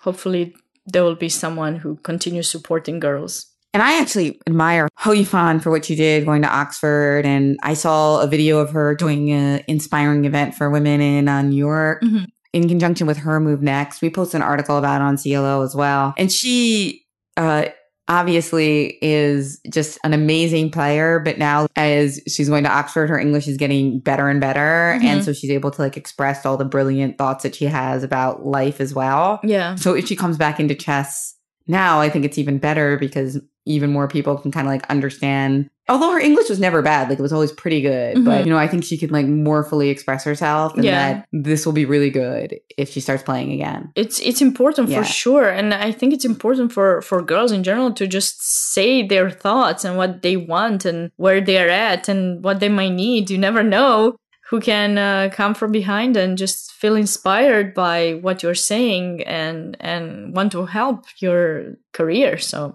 hopefully 0.00 0.54
there 0.86 1.04
will 1.04 1.16
be 1.16 1.28
someone 1.28 1.76
who 1.76 1.96
continues 1.96 2.50
supporting 2.50 3.00
girls. 3.00 3.46
And 3.74 3.82
I 3.82 4.00
actually 4.00 4.40
admire 4.46 4.88
Hou 4.98 5.14
Yifan 5.14 5.62
for 5.62 5.70
what 5.70 5.84
she 5.84 5.94
did 5.94 6.24
going 6.24 6.42
to 6.42 6.48
Oxford. 6.48 7.26
And 7.26 7.58
I 7.62 7.74
saw 7.74 8.20
a 8.20 8.26
video 8.26 8.58
of 8.60 8.70
her 8.70 8.94
doing 8.94 9.30
an 9.30 9.62
inspiring 9.68 10.24
event 10.24 10.54
for 10.54 10.70
women 10.70 11.00
in 11.00 11.28
uh, 11.28 11.42
New 11.42 11.56
York 11.56 12.02
Mhm. 12.02 12.26
in 12.54 12.66
conjunction 12.68 13.06
with 13.06 13.18
her 13.18 13.38
move 13.40 13.60
next. 13.60 14.00
We 14.00 14.08
posted 14.10 14.36
an 14.40 14.42
article 14.46 14.78
about 14.78 15.02
it 15.02 15.04
on 15.04 15.18
CLO 15.18 15.62
as 15.62 15.74
well. 15.74 16.14
And 16.16 16.32
she, 16.32 17.04
uh, 17.36 17.66
obviously 18.08 18.98
is 19.02 19.60
just 19.70 19.98
an 20.04 20.12
amazing 20.12 20.70
player 20.70 21.20
but 21.20 21.38
now 21.38 21.66
as 21.76 22.20
she's 22.26 22.48
going 22.48 22.64
to 22.64 22.70
oxford 22.70 23.08
her 23.08 23.18
english 23.18 23.46
is 23.46 23.56
getting 23.56 23.98
better 24.00 24.28
and 24.28 24.40
better 24.40 24.98
Mhm. 24.98 25.04
and 25.04 25.24
so 25.24 25.32
she's 25.32 25.50
able 25.50 25.70
to 25.70 25.82
like 25.82 25.96
express 25.96 26.44
all 26.46 26.56
the 26.56 26.64
brilliant 26.64 27.18
thoughts 27.18 27.42
that 27.42 27.54
she 27.54 27.66
has 27.66 28.02
about 28.02 28.44
life 28.46 28.80
as 28.80 28.94
well 28.94 29.40
Yeah. 29.44 29.74
so 29.76 29.94
if 29.94 30.06
she 30.06 30.16
comes 30.16 30.36
back 30.36 30.58
into 30.58 30.74
chess 30.74 31.34
now, 31.68 32.00
I 32.00 32.08
think 32.08 32.24
it's 32.24 32.38
even 32.38 32.58
better 32.58 32.96
because 32.98 33.38
even 33.66 33.92
more 33.92 34.08
people 34.08 34.36
can 34.38 34.50
kind 34.50 34.66
of 34.66 34.72
like 34.72 34.88
understand. 34.88 35.68
Although 35.90 36.12
her 36.12 36.18
English 36.18 36.48
was 36.48 36.58
never 36.60 36.80
bad, 36.82 37.08
like 37.10 37.18
it 37.18 37.22
was 37.22 37.32
always 37.32 37.52
pretty 37.52 37.80
good. 37.82 38.24
But 38.24 38.42
Mhm. 38.42 38.44
you 38.46 38.50
know, 38.50 38.58
I 38.58 38.66
think 38.66 38.82
she 38.84 38.96
can 38.98 39.10
like 39.10 39.26
more 39.26 39.62
fully 39.64 39.88
express 39.90 40.24
herself, 40.24 40.74
and 40.74 40.84
Yeah. 40.84 41.12
that 41.12 41.26
this 41.32 41.64
will 41.66 41.72
be 41.74 41.84
really 41.84 42.08
good 42.10 42.56
if 42.78 42.88
she 42.90 43.00
starts 43.00 43.22
playing 43.22 43.52
again. 43.52 43.90
it's 43.94 44.20
it's 44.20 44.40
important 44.40 44.88
Yeah. 44.88 44.98
for 45.02 45.04
sure 45.04 45.48
and 45.48 45.74
i 45.74 45.90
think 45.92 46.12
it's 46.14 46.24
important 46.24 46.72
for 46.72 47.02
for 47.02 47.20
girls 47.22 47.52
in 47.52 47.62
general 47.62 47.90
to 47.92 48.06
just 48.06 48.34
say 48.74 49.06
their 49.06 49.28
thoughts 49.30 49.84
and 49.84 49.96
what 49.96 50.22
they 50.22 50.36
want 50.36 50.84
and 50.84 51.10
where 51.16 51.40
they're 51.40 51.70
at 51.70 52.08
and 52.08 52.42
what 52.44 52.60
they 52.60 52.68
might 52.68 52.92
need 53.04 53.28
you 53.30 53.38
never 53.38 53.62
know 53.62 54.14
who 54.48 54.60
can 54.60 54.96
uh, 54.98 55.30
come 55.32 55.54
from 55.54 55.72
behind 55.72 56.16
and 56.16 56.38
just 56.38 56.72
feel 56.72 56.96
inspired 56.96 57.74
by 57.74 58.14
what 58.22 58.42
you're 58.42 58.54
saying 58.54 59.22
and 59.24 59.76
and 59.80 60.34
want 60.34 60.52
to 60.52 60.66
help 60.66 61.04
your 61.20 61.76
career 61.92 62.38
so 62.38 62.74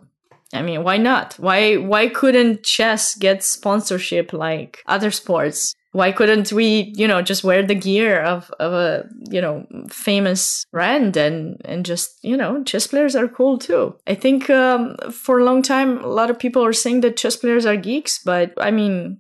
I 0.54 0.62
mean, 0.62 0.84
why 0.84 0.98
not? 0.98 1.34
Why 1.40 1.78
why 1.78 2.08
couldn't 2.08 2.64
chess 2.64 3.16
get 3.16 3.44
sponsorship 3.44 4.34
like 4.34 4.84
other 4.86 5.10
sports? 5.12 5.74
Why 5.94 6.12
couldn't 6.12 6.52
we, 6.52 6.94
you 6.96 7.08
know, 7.08 7.22
just 7.22 7.44
wear 7.44 7.62
the 7.62 7.76
gear 7.76 8.20
of, 8.22 8.50
of 8.60 8.74
a, 8.74 9.08
you 9.30 9.40
know, 9.40 9.66
famous 9.90 10.66
brand 10.72 11.18
and 11.18 11.60
and 11.66 11.86
just, 11.86 12.24
you 12.24 12.38
know, 12.38 12.64
chess 12.64 12.88
players 12.88 13.16
are 13.16 13.28
cool 13.28 13.58
too. 13.58 13.96
I 14.08 14.16
think 14.16 14.50
um, 14.50 14.96
for 15.12 15.40
a 15.40 15.44
long 15.44 15.62
time 15.62 16.04
a 16.04 16.08
lot 16.08 16.30
of 16.30 16.40
people 16.40 16.64
are 16.64 16.74
saying 16.74 17.02
that 17.02 17.18
chess 17.18 17.36
players 17.36 17.66
are 17.66 17.78
geeks, 17.78 18.20
but 18.24 18.54
I 18.58 18.72
mean, 18.72 19.20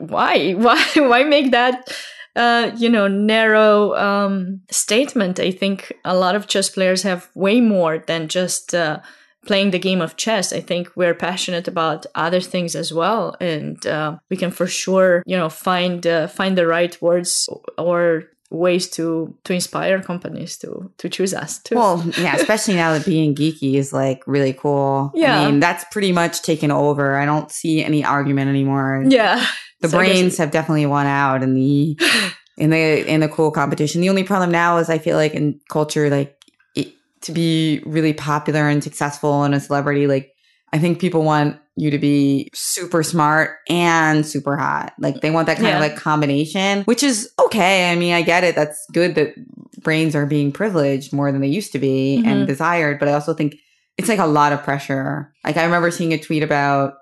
why? 0.00 0.52
Why 0.64 0.82
why 0.96 1.24
make 1.24 1.50
that 1.50 1.96
uh, 2.36 2.70
you 2.76 2.88
know, 2.88 3.08
narrow 3.08 3.94
um, 3.96 4.60
statement? 4.70 5.40
I 5.40 5.50
think 5.50 5.92
a 6.04 6.14
lot 6.14 6.34
of 6.34 6.46
chess 6.46 6.70
players 6.70 7.02
have 7.02 7.28
way 7.34 7.60
more 7.60 7.98
than 7.98 8.28
just 8.28 8.74
uh, 8.74 9.00
playing 9.46 9.70
the 9.72 9.78
game 9.78 10.00
of 10.00 10.16
chess. 10.16 10.52
I 10.52 10.60
think 10.60 10.88
we're 10.96 11.14
passionate 11.14 11.68
about 11.68 12.06
other 12.14 12.40
things 12.40 12.74
as 12.74 12.92
well, 12.92 13.36
and 13.40 13.84
uh, 13.86 14.18
we 14.28 14.36
can 14.36 14.50
for 14.50 14.66
sure, 14.66 15.22
you 15.26 15.36
know, 15.36 15.48
find 15.48 16.06
uh, 16.06 16.26
find 16.28 16.56
the 16.56 16.66
right 16.66 17.00
words 17.02 17.48
or 17.78 18.24
ways 18.50 18.90
to 18.90 19.36
to 19.44 19.52
inspire 19.52 20.00
companies 20.02 20.58
to 20.58 20.92
to 20.98 21.08
choose 21.08 21.32
us 21.32 21.60
too. 21.62 21.76
Well, 21.76 22.04
yeah, 22.18 22.36
especially 22.36 22.74
now 22.74 22.92
that 22.92 23.06
being 23.06 23.34
geeky 23.34 23.74
is 23.74 23.92
like 23.92 24.22
really 24.26 24.52
cool. 24.52 25.12
Yeah. 25.14 25.40
I 25.40 25.46
mean, 25.46 25.60
that's 25.60 25.84
pretty 25.90 26.12
much 26.12 26.42
taken 26.42 26.70
over. 26.70 27.16
I 27.16 27.24
don't 27.24 27.50
see 27.50 27.82
any 27.84 28.04
argument 28.04 28.48
anymore. 28.48 29.04
yeah, 29.08 29.46
the 29.80 29.88
So 29.88 29.96
brains 29.98 30.36
have 30.38 30.50
definitely 30.50 30.86
won 30.86 31.06
out 31.06 31.42
in 31.42 31.54
the 31.54 31.98
in 32.56 32.70
the 32.70 33.06
in 33.06 33.20
the 33.20 33.28
cool 33.28 33.50
competition. 33.50 34.00
The 34.00 34.08
only 34.10 34.24
problem 34.24 34.50
now 34.50 34.78
is 34.78 34.90
I 34.90 34.98
feel 34.98 35.16
like 35.16 35.34
in 35.34 35.60
culture, 35.70 36.10
like 36.10 36.36
it, 36.74 36.88
to 37.22 37.32
be 37.32 37.82
really 37.86 38.12
popular 38.12 38.68
and 38.68 38.82
successful 38.82 39.42
and 39.44 39.54
a 39.54 39.60
celebrity, 39.60 40.06
like 40.06 40.32
I 40.72 40.78
think 40.78 41.00
people 41.00 41.22
want 41.22 41.58
you 41.76 41.90
to 41.90 41.98
be 41.98 42.50
super 42.52 43.02
smart 43.02 43.56
and 43.68 44.26
super 44.26 44.56
hot. 44.56 44.92
Like 44.98 45.20
they 45.22 45.30
want 45.30 45.46
that 45.46 45.56
kind 45.56 45.68
Yeah. 45.68 45.76
of 45.76 45.80
like 45.80 45.96
combination, 45.96 46.82
which 46.84 47.02
is 47.02 47.32
okay. 47.46 47.90
I 47.90 47.96
mean, 47.96 48.12
I 48.12 48.22
get 48.22 48.44
it. 48.44 48.54
That's 48.54 48.84
good 48.92 49.14
that 49.14 49.34
brains 49.82 50.14
are 50.14 50.26
being 50.26 50.52
privileged 50.52 51.12
more 51.12 51.32
than 51.32 51.40
they 51.40 51.48
used 51.48 51.72
to 51.72 51.78
be 51.78 52.22
and 52.24 52.42
Mhm. 52.42 52.46
desired. 52.46 52.98
But 52.98 53.08
I 53.08 53.14
also 53.14 53.32
think 53.32 53.54
it's 53.96 54.08
like 54.08 54.18
a 54.18 54.26
lot 54.26 54.52
of 54.52 54.62
pressure. 54.62 55.32
Like 55.44 55.56
I 55.56 55.64
remember 55.64 55.90
seeing 55.90 56.12
a 56.12 56.18
tweet 56.18 56.42
about 56.42 56.94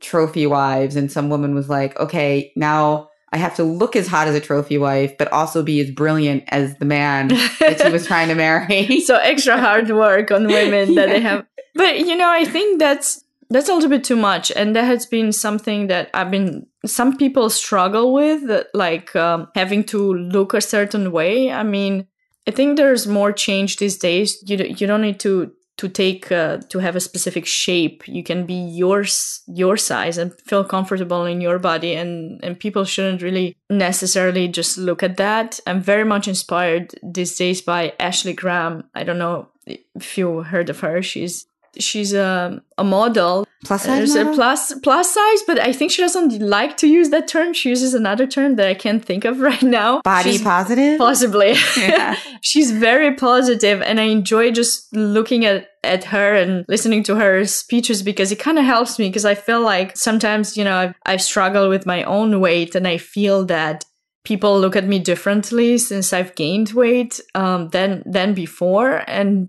trophy 0.00 0.46
wives 0.46 0.96
and 0.96 1.10
some 1.10 1.28
woman 1.30 1.54
was 1.54 1.68
like, 1.68 1.98
okay, 1.98 2.52
now 2.56 3.10
I 3.32 3.38
have 3.38 3.56
to 3.56 3.64
look 3.64 3.96
as 3.96 4.06
hot 4.06 4.28
as 4.28 4.34
a 4.34 4.40
trophy 4.40 4.78
wife, 4.78 5.18
but 5.18 5.32
also 5.32 5.62
be 5.62 5.80
as 5.80 5.90
brilliant 5.90 6.44
as 6.48 6.76
the 6.78 6.84
man 6.84 7.28
that 7.28 7.80
she 7.82 7.90
was 7.90 8.06
trying 8.10 8.28
to 8.28 8.34
marry. 8.34 9.00
so 9.00 9.16
extra 9.16 9.58
hard 9.58 9.90
work 9.90 10.30
on 10.30 10.46
women 10.46 10.94
that 10.94 11.08
they 11.08 11.20
have. 11.20 11.44
But 11.74 12.06
you 12.06 12.16
know 12.16 12.30
i 12.30 12.46
think 12.46 12.78
that's 12.78 13.22
that's 13.50 13.68
a 13.68 13.74
little 13.74 13.90
bit 13.90 14.02
too 14.02 14.16
much 14.16 14.50
and 14.56 14.74
that 14.74 14.84
has 14.84 15.04
been 15.04 15.30
something 15.30 15.88
that 15.88 16.08
i've 16.14 16.30
been 16.30 16.66
some 16.86 17.18
people 17.18 17.50
struggle 17.50 18.14
with 18.14 18.50
like 18.72 19.14
um, 19.14 19.48
having 19.54 19.84
to 19.84 20.14
look 20.14 20.54
a 20.54 20.62
certain 20.62 21.12
way. 21.12 21.52
I 21.52 21.64
mean 21.64 22.06
i 22.48 22.50
think 22.50 22.76
there's 22.76 23.06
more 23.06 23.30
change 23.30 23.76
these 23.76 23.98
days. 23.98 24.42
You, 24.46 24.56
you 24.56 24.86
don't 24.86 25.02
need 25.02 25.20
to 25.20 25.52
to 25.78 25.88
take 25.88 26.32
uh, 26.32 26.58
to 26.68 26.78
have 26.78 26.96
a 26.96 27.00
specific 27.00 27.46
shape. 27.46 28.06
You 28.08 28.22
can 28.22 28.46
be 28.46 28.54
yours 28.54 29.42
your 29.46 29.76
size 29.76 30.18
and 30.18 30.32
feel 30.40 30.64
comfortable 30.64 31.24
in 31.24 31.40
your 31.40 31.58
body 31.58 31.94
and 31.94 32.42
and 32.42 32.58
people 32.58 32.84
shouldn't 32.84 33.22
really 33.22 33.56
necessarily 33.68 34.48
just 34.48 34.78
look 34.78 35.02
at 35.02 35.16
that. 35.18 35.60
I'm 35.66 35.80
very 35.80 36.04
much 36.04 36.28
inspired 36.28 36.94
these 37.02 37.36
days 37.36 37.60
by 37.60 37.92
ashley 38.00 38.32
graham. 38.32 38.84
I 38.94 39.04
don't 39.04 39.18
know 39.18 39.48
if 39.66 40.16
you 40.16 40.42
heard 40.42 40.70
of 40.70 40.80
her. 40.80 41.02
She's 41.02 41.46
she's 41.78 42.12
a, 42.14 42.62
a 42.78 42.84
model 42.84 43.46
Plus 43.66 43.82
size 43.82 43.98
there's 43.98 44.14
a 44.14 44.24
model? 44.24 44.34
plus 44.34 44.74
plus 44.80 45.12
size 45.12 45.42
but 45.46 45.58
i 45.58 45.72
think 45.72 45.90
she 45.90 46.00
doesn't 46.02 46.40
like 46.40 46.76
to 46.76 46.86
use 46.86 47.10
that 47.10 47.26
term 47.28 47.52
she 47.52 47.68
uses 47.68 47.94
another 47.94 48.26
term 48.26 48.56
that 48.56 48.68
i 48.68 48.74
can't 48.74 49.04
think 49.04 49.24
of 49.24 49.40
right 49.50 49.62
now 49.62 50.00
Body 50.02 50.30
She's- 50.32 50.42
positive? 50.42 50.98
possibly 50.98 51.54
Yeah. 51.76 52.16
she's 52.42 52.70
very 52.70 53.14
positive 53.16 53.82
and 53.82 53.98
i 53.98 54.04
enjoy 54.04 54.52
just 54.52 54.94
looking 54.94 55.44
at 55.44 55.68
at 55.84 56.04
her 56.04 56.34
and 56.34 56.64
listening 56.68 57.02
to 57.04 57.16
her 57.16 57.44
speeches 57.44 58.02
because 58.02 58.32
it 58.32 58.38
kind 58.38 58.58
of 58.58 58.64
helps 58.64 58.98
me 58.98 59.08
because 59.08 59.24
i 59.24 59.34
feel 59.34 59.60
like 59.60 59.96
sometimes 59.96 60.56
you 60.56 60.64
know 60.64 60.76
I've, 60.76 60.94
I've 61.04 61.22
struggled 61.22 61.70
with 61.70 61.86
my 61.86 62.02
own 62.04 62.40
weight 62.40 62.74
and 62.74 62.86
i 62.88 62.98
feel 62.98 63.44
that 63.46 63.84
people 64.24 64.58
look 64.58 64.74
at 64.74 64.84
me 64.86 64.98
differently 64.98 65.78
since 65.78 66.12
i've 66.12 66.34
gained 66.34 66.70
weight 66.70 67.20
um, 67.34 67.68
than 67.68 68.02
than 68.04 68.34
before 68.34 69.02
and 69.06 69.48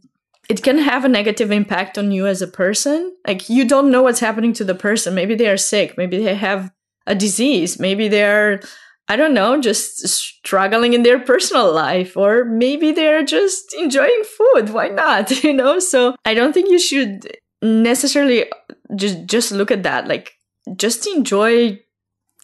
it 0.49 0.63
can 0.63 0.77
have 0.77 1.03
a 1.03 1.09
negative 1.09 1.51
impact 1.51 1.97
on 1.97 2.11
you 2.11 2.25
as 2.25 2.41
a 2.41 2.47
person 2.47 3.15
like 3.27 3.49
you 3.49 3.67
don't 3.67 3.91
know 3.91 4.01
what's 4.01 4.19
happening 4.19 4.53
to 4.53 4.63
the 4.63 4.75
person 4.75 5.13
maybe 5.13 5.35
they 5.35 5.49
are 5.49 5.57
sick 5.57 5.97
maybe 5.97 6.23
they 6.23 6.35
have 6.35 6.71
a 7.05 7.15
disease 7.15 7.79
maybe 7.79 8.07
they're 8.07 8.61
I 9.09 9.15
don't 9.15 9.33
know, 9.33 9.59
just 9.59 10.05
struggling 10.07 10.93
in 10.93 11.03
their 11.03 11.19
personal 11.19 11.71
life, 11.73 12.17
or 12.17 12.43
maybe 12.43 12.91
they're 12.91 13.23
just 13.23 13.73
enjoying 13.73 14.23
food. 14.23 14.71
Why 14.71 14.89
not? 14.89 15.31
You 15.43 15.53
know, 15.53 15.79
so 15.79 16.15
I 16.25 16.33
don't 16.33 16.51
think 16.51 16.69
you 16.69 16.79
should 16.79 17.37
necessarily 17.61 18.51
just 18.95 19.25
just 19.25 19.51
look 19.51 19.71
at 19.71 19.83
that. 19.83 20.07
Like, 20.07 20.33
just 20.75 21.07
enjoy 21.07 21.79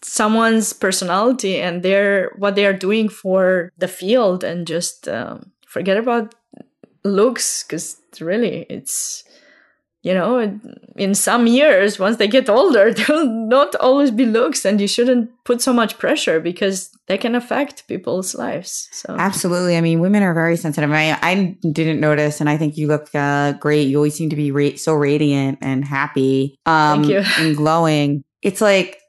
someone's 0.02 0.72
personality 0.72 1.60
and 1.60 1.84
their 1.84 2.32
what 2.38 2.56
they 2.56 2.66
are 2.66 2.74
doing 2.74 3.10
for 3.10 3.72
the 3.78 3.90
field, 3.90 4.44
and 4.46 4.66
just 4.66 5.10
um, 5.10 5.52
forget 5.68 5.98
about 5.98 6.34
looks 7.04 7.64
because 7.64 7.98
really, 8.20 8.66
it's 8.70 9.24
you 10.04 10.14
know, 10.14 10.60
in 10.98 11.16
some 11.16 11.48
years, 11.48 11.98
once 11.98 12.18
they 12.18 12.28
get 12.28 12.50
older, 12.50 12.94
they'll 12.94 13.26
not 13.26 13.74
always 13.76 14.12
be 14.12 14.26
looks, 14.26 14.66
and 14.66 14.80
you 14.80 14.88
shouldn't 14.88 15.32
put 15.46 15.62
so 15.62 15.72
much 15.72 15.98
pressure 15.98 16.42
because 16.42 16.92
they 17.08 17.18
can 17.18 17.36
affect 17.36 17.88
people's 17.88 18.36
lives. 18.36 18.90
So, 18.92 19.16
Absolutely. 19.18 19.78
I 19.78 19.82
mean, 19.82 20.02
women 20.02 20.22
are 20.22 20.34
very 20.34 20.58
sensitive. 20.58 20.92
I, 20.92 21.18
I 21.22 21.58
didn't 21.72 22.02
notice, 22.02 22.42
and 22.42 22.50
I 22.50 22.58
think 22.58 22.76
you 22.76 22.88
look 22.88 23.10
uh, 23.16 23.54
great. 23.54 23.88
You 23.88 23.96
always 23.96 24.14
seem 24.14 24.30
to 24.30 24.36
be 24.36 24.52
ra- 24.52 24.76
so 24.76 24.94
radiant 24.94 25.60
and 25.62 25.86
happy 25.86 26.60
um, 26.66 27.10
and 27.10 27.56
glowing. 27.56 28.26
It's 28.42 28.60
like 28.60 29.00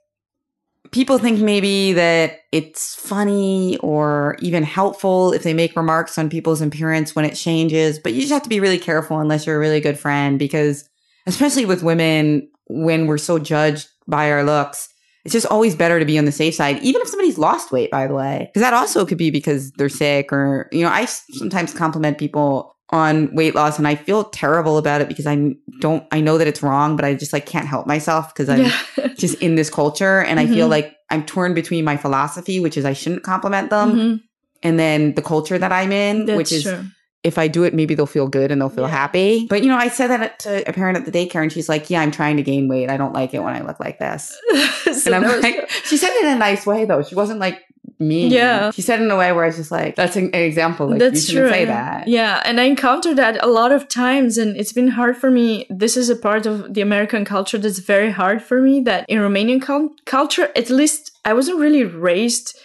people 0.91 1.19
think 1.19 1.41
maybe 1.41 1.93
that 1.93 2.41
it's 2.53 2.95
funny 2.95 3.77
or 3.79 4.37
even 4.41 4.63
helpful 4.63 5.33
if 5.33 5.43
they 5.43 5.55
make 5.55 5.77
remarks 5.77 6.19
on 6.19 6.31
people's 6.31 6.61
appearance 6.61 7.17
when 7.17 7.25
it 7.25 7.35
changes, 7.35 7.99
but 7.99 8.13
you 8.13 8.21
just 8.21 8.33
have 8.33 8.43
to 8.43 8.49
be 8.49 8.61
really 8.61 8.79
careful 8.79 9.19
unless 9.19 9.47
you're 9.47 9.57
a 9.57 9.61
really 9.61 9.81
good 9.81 9.99
friend 9.99 10.39
because, 10.39 10.89
especially 11.27 11.65
with 11.65 11.83
women, 11.83 12.49
when 12.69 13.07
we're 13.07 13.19
so 13.19 13.39
judged 13.39 13.89
by 14.07 14.31
our 14.31 14.45
looks, 14.45 14.89
it's 15.25 15.33
just 15.33 15.47
always 15.47 15.75
better 15.75 15.99
to 15.99 16.05
be 16.05 16.19
on 16.19 16.27
the 16.27 16.33
safe 16.33 16.55
side, 16.55 16.79
even 16.83 17.01
if 17.01 17.09
somebody's 17.09 17.39
lost 17.39 17.73
weight, 17.73 17.91
by 17.91 18.07
the 18.07 18.15
way. 18.15 18.51
Because 18.53 18.61
that 18.61 18.75
also 18.75 19.07
could 19.07 19.19
be 19.19 19.31
because 19.31 19.73
they're 19.73 19.89
sick 19.89 20.33
or, 20.33 20.69
you 20.71 20.83
know, 20.83 20.91
I 20.91 21.07
sometimes 21.07 21.73
compliment 21.73 22.19
people 22.19 22.74
on 22.91 23.35
weight 23.35 23.55
loss 23.55 23.79
and 23.79 23.89
I 23.89 23.95
feel 23.95 24.25
terrible 24.25 24.77
about 24.79 25.01
it 25.01 25.09
because 25.09 25.27
I 25.27 25.55
don't, 25.81 26.07
I 26.13 26.21
know 26.21 26.39
that 26.39 26.47
it's 26.47 26.63
wrong, 26.63 26.97
but 26.97 27.05
I 27.05 27.15
just 27.15 27.33
like 27.33 27.47
can't 27.47 27.67
help 27.67 27.87
myself 27.87 28.33
because 28.35 28.49
I'm 28.49 28.61
yeah. 28.63 28.79
just 29.19 29.37
in 29.41 29.55
this 29.55 29.71
culture. 29.71 30.21
And 30.21 30.39
I 30.39 30.47
feel 30.47 30.67
Mhm. 30.67 30.71
like 30.71 30.97
I'm 31.11 31.25
torn 31.25 31.55
between 31.55 31.85
my 31.85 31.97
philosophy, 31.97 32.61
which 32.61 32.77
is 32.77 32.85
I 32.85 32.93
shouldn't 32.93 33.23
compliment 33.23 33.71
them, 33.71 33.93
Mhm. 33.93 34.21
and 34.63 34.79
then 34.79 35.15
the 35.15 35.23
culture 35.23 35.59
that 35.59 35.73
I'm 35.73 35.93
in, 35.93 36.27
That's 36.27 36.37
which 36.37 36.53
is 36.53 36.63
true. 36.65 36.85
if 37.23 37.39
I 37.39 37.49
do 37.49 37.63
it, 37.65 37.73
maybe 37.75 37.95
they'll 37.95 38.05
feel 38.07 38.29
good 38.29 38.53
and 38.53 38.61
they'll 38.61 38.69
feel 38.69 38.85
Yeah. 38.85 38.91
happy. 38.91 39.47
But, 39.49 39.63
you 39.63 39.69
know, 39.71 39.79
I 39.79 39.89
said 39.89 40.09
that 40.09 40.39
to 40.41 40.69
a 40.69 40.73
parent 40.75 40.99
at 40.99 41.07
the 41.07 41.11
daycare 41.11 41.43
and 41.43 41.51
she's 41.51 41.71
like, 41.71 41.89
yeah, 41.89 42.03
I'm 42.03 42.11
trying 42.11 42.37
to 42.37 42.43
gain 42.43 42.69
weight. 42.69 42.91
I 42.91 42.99
don't 42.99 43.15
like 43.15 43.33
it 43.33 43.43
when 43.43 43.55
I 43.55 43.63
look 43.63 43.81
like 43.81 43.99
this. 43.99 44.37
So 44.93 45.13
And 45.13 45.25
I'm 45.25 45.41
like, 45.41 45.71
she 45.85 45.97
said 45.97 46.11
it 46.11 46.27
in 46.27 46.33
a 46.35 46.39
nice 46.39 46.67
way 46.67 46.85
though. 46.85 47.03
She 47.03 47.15
wasn't 47.15 47.41
like 47.41 47.61
mean. 47.99 48.31
Yeah. 48.31 48.71
She 48.71 48.83
said 48.83 49.01
in 49.01 49.11
a 49.11 49.17
way 49.17 49.33
where 49.33 49.45
I 49.45 49.49
was 49.49 49.57
just 49.57 49.71
like, 49.71 49.97
that's 49.97 50.17
an, 50.17 50.27
an 50.35 50.43
example. 50.43 50.89
Like, 50.89 50.99
That's 50.99 51.29
you 51.29 51.41
true. 51.41 51.49
say 51.49 51.61
yeah. 51.61 51.67
that. 51.67 52.09
Yeah, 52.09 52.43
and 52.45 52.61
I 52.61 52.65
encountered 52.65 53.17
that 53.17 53.43
a 53.43 53.47
lot 53.47 53.73
of 53.73 53.89
times, 53.89 54.39
and 54.39 54.57
it's 54.57 54.73
been 54.73 54.89
hard 54.89 55.17
for 55.17 55.31
me. 55.31 55.67
This 55.71 55.97
is 55.97 56.09
a 56.09 56.17
part 56.17 56.47
of 56.47 56.75
the 56.75 56.81
American 56.81 57.25
culture 57.25 57.59
that's 57.59 57.79
very 57.79 58.11
hard 58.11 58.43
for 58.43 58.61
me. 58.61 58.81
That 58.81 59.05
in 59.09 59.19
Romanian 59.19 59.63
cul- 59.63 59.95
culture, 60.05 60.51
at 60.57 60.71
least, 60.71 61.13
I 61.25 61.33
wasn't 61.33 61.59
really 61.59 61.85
raised 61.85 62.57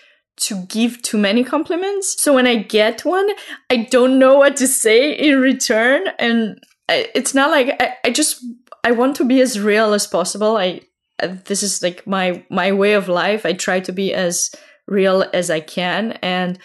to 0.41 0.63
give 0.67 1.01
too 1.01 1.17
many 1.17 1.43
compliments. 1.43 2.21
So 2.21 2.33
when 2.33 2.47
I 2.47 2.55
get 2.55 3.03
one, 3.03 3.29
I 3.69 3.87
don't 3.91 4.19
know 4.19 4.37
what 4.37 4.55
to 4.57 4.67
say 4.67 5.11
in 5.11 5.39
return, 5.39 6.07
and 6.17 6.59
I, 6.87 7.07
it's 7.13 7.33
not 7.33 7.51
like 7.51 7.75
I, 7.79 7.95
I 8.05 8.11
just 8.11 8.43
I 8.83 8.91
want 8.91 9.15
to 9.17 9.25
be 9.25 9.41
as 9.41 9.59
real 9.59 9.93
as 9.93 10.07
possible. 10.07 10.57
I 10.57 10.81
this 11.21 11.63
is 11.63 11.83
like 11.83 12.07
my 12.07 12.43
my 12.49 12.71
way 12.71 12.93
of 12.93 13.09
life. 13.09 13.45
I 13.45 13.53
try 13.53 13.79
to 13.81 13.91
be 13.91 14.13
as 14.13 14.51
real 14.89 15.25
as 15.33 15.49
I 15.49 15.59
can, 15.59 16.13
and 16.21 16.59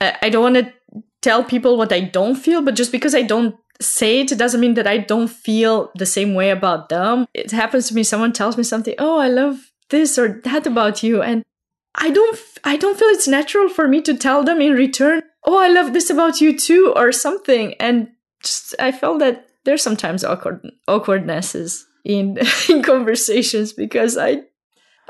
I, 0.00 0.28
don't 0.30 0.42
want 0.42 0.54
to 0.56 0.72
tell 1.22 1.42
people 1.42 1.76
what 1.76 1.92
I 1.92 2.00
don't 2.00 2.36
feel, 2.36 2.62
but 2.62 2.76
just 2.76 2.92
because 2.92 3.14
I 3.14 3.22
don't 3.22 3.56
say 3.80 4.20
it, 4.20 4.32
it 4.32 4.38
doesn't 4.38 4.60
mean 4.60 4.74
that 4.74 4.86
I 4.86 4.98
don't 4.98 5.28
feel 5.28 5.90
the 5.94 6.06
same 6.06 6.34
way 6.34 6.50
about 6.50 6.88
them. 6.88 7.26
It 7.34 7.50
happens 7.50 7.88
to 7.88 7.94
me. 7.94 8.02
Someone 8.02 8.32
tells 8.32 8.56
me 8.56 8.62
something. 8.62 8.94
Oh, 8.98 9.18
I 9.18 9.28
love 9.28 9.72
this 9.90 10.18
or 10.18 10.40
that 10.44 10.66
about 10.66 11.02
you, 11.02 11.22
and 11.22 11.42
I 11.94 12.10
don't. 12.10 12.38
I 12.64 12.76
don't 12.76 12.98
feel 12.98 13.08
it's 13.08 13.28
natural 13.28 13.68
for 13.68 13.88
me 13.88 14.00
to 14.02 14.16
tell 14.16 14.44
them 14.44 14.60
in 14.60 14.72
return. 14.72 15.22
Oh, 15.44 15.58
I 15.58 15.68
love 15.68 15.92
this 15.92 16.10
about 16.10 16.40
you 16.40 16.56
too, 16.56 16.92
or 16.94 17.12
something. 17.12 17.74
And 17.80 18.08
just 18.42 18.74
I 18.78 18.92
felt 18.92 19.18
that 19.20 19.46
there's 19.64 19.82
sometimes 19.82 20.24
awkward 20.24 20.70
awkwardnesses 20.86 21.86
in 22.04 22.38
in 22.68 22.82
conversations 22.82 23.72
because 23.72 24.16
I 24.16 24.42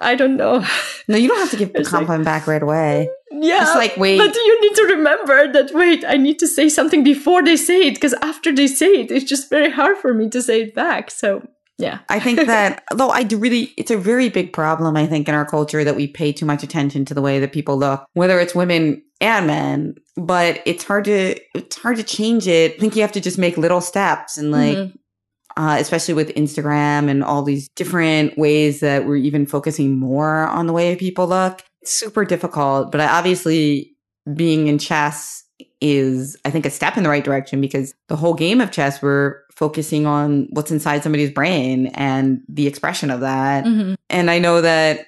I 0.01 0.15
don't 0.15 0.37
know. 0.37 0.65
No, 1.09 1.17
you 1.17 1.29
don't 1.29 1.39
have 1.39 1.51
to 1.51 1.57
give 1.57 1.73
the 1.73 1.81
It's 1.81 1.93
like- 1.93 2.01
compliment 2.01 2.25
back 2.25 2.47
right 2.47 2.63
away. 2.63 3.09
Yeah. 3.31 3.63
It's 3.63 3.75
like, 3.75 3.97
wait. 3.97 4.19
But 4.19 4.35
you 4.35 4.61
need 4.63 4.75
to 4.77 4.83
remember 4.97 5.53
that, 5.53 5.71
wait, 5.75 6.05
I 6.07 6.17
need 6.17 6.39
to 6.41 6.47
say 6.49 6.69
something 6.69 7.05
before 7.05 7.43
they 7.45 7.57
say 7.57 7.83
it, 7.89 7.95
because 7.95 8.15
after 8.23 8.53
they 8.55 8.67
say 8.67 8.87
it, 9.03 9.11
it's 9.11 9.25
just 9.25 9.51
very 9.51 9.71
hard 9.71 9.97
for 9.99 10.15
me 10.15 10.29
to 10.31 10.43
say 10.43 10.63
it 10.63 10.75
back. 10.75 11.11
So, 11.11 11.47
yeah. 11.79 11.99
I 12.09 12.19
think 12.21 12.47
that, 12.47 12.83
though, 12.95 13.11
I 13.11 13.23
do 13.23 13.39
really, 13.39 13.75
it's 13.77 13.91
a 13.91 13.99
very 13.99 14.29
big 14.29 14.53
problem, 14.53 14.97
I 14.97 15.07
think, 15.07 15.29
in 15.29 15.35
our 15.35 15.45
culture 15.45 15.85
that 15.85 15.95
we 15.95 16.07
pay 16.09 16.33
too 16.33 16.47
much 16.47 16.63
attention 16.63 17.05
to 17.05 17.15
the 17.15 17.23
way 17.23 17.39
that 17.39 17.53
people 17.53 17.77
look, 17.77 18.05
whether 18.15 18.41
it's 18.41 18.55
women 18.55 19.03
and 19.21 19.47
men. 19.47 19.95
But 20.17 20.61
it's 20.65 20.83
hard 20.85 21.05
to, 21.05 21.37
it's 21.55 21.77
hard 21.77 21.97
to 21.99 22.03
change 22.03 22.49
it. 22.49 22.75
I 22.75 22.79
think 22.79 22.97
you 22.97 23.03
have 23.03 23.13
to 23.13 23.21
just 23.21 23.39
make 23.39 23.57
little 23.57 23.81
steps 23.81 24.39
and 24.39 24.51
like, 24.51 24.77
Mhm. 24.77 24.93
Uh, 25.59 25.77
especially 25.81 26.15
with 26.15 26.29
Instagram 26.35 27.11
and 27.11 27.25
all 27.25 27.43
these 27.43 27.69
different 27.75 28.39
ways 28.39 28.79
that 28.79 29.07
we're 29.07 29.17
even 29.17 29.45
focusing 29.45 29.99
more 29.99 30.47
on 30.47 30.69
the 30.69 30.73
way 30.73 30.95
people 30.95 31.27
look. 31.27 31.65
It's 31.83 31.93
super 31.93 32.25
difficult, 32.25 32.93
but 32.93 33.01
I 33.01 33.09
obviously 33.09 33.97
being 34.35 34.69
in 34.69 34.79
chess 34.79 35.43
is, 35.81 36.37
I 36.45 36.51
think, 36.51 36.65
a 36.65 36.71
step 36.71 36.97
in 36.97 37.03
the 37.03 37.09
right 37.09 37.25
direction 37.25 37.61
because 37.61 37.93
the 38.09 38.15
whole 38.15 38.35
game 38.35 38.61
of 38.61 38.71
chess, 38.71 39.03
we're 39.03 39.41
focusing 39.53 40.07
on 40.07 40.47
what's 40.53 40.71
inside 40.71 41.03
somebody's 41.03 41.33
brain 41.33 41.87
and 41.89 42.41
the 42.49 42.69
expression 42.69 43.11
of 43.11 43.21
that. 43.21 43.65
Mhm. 43.65 43.97
And 44.09 44.31
I 44.31 44.39
know 44.39 44.61
that 44.61 45.07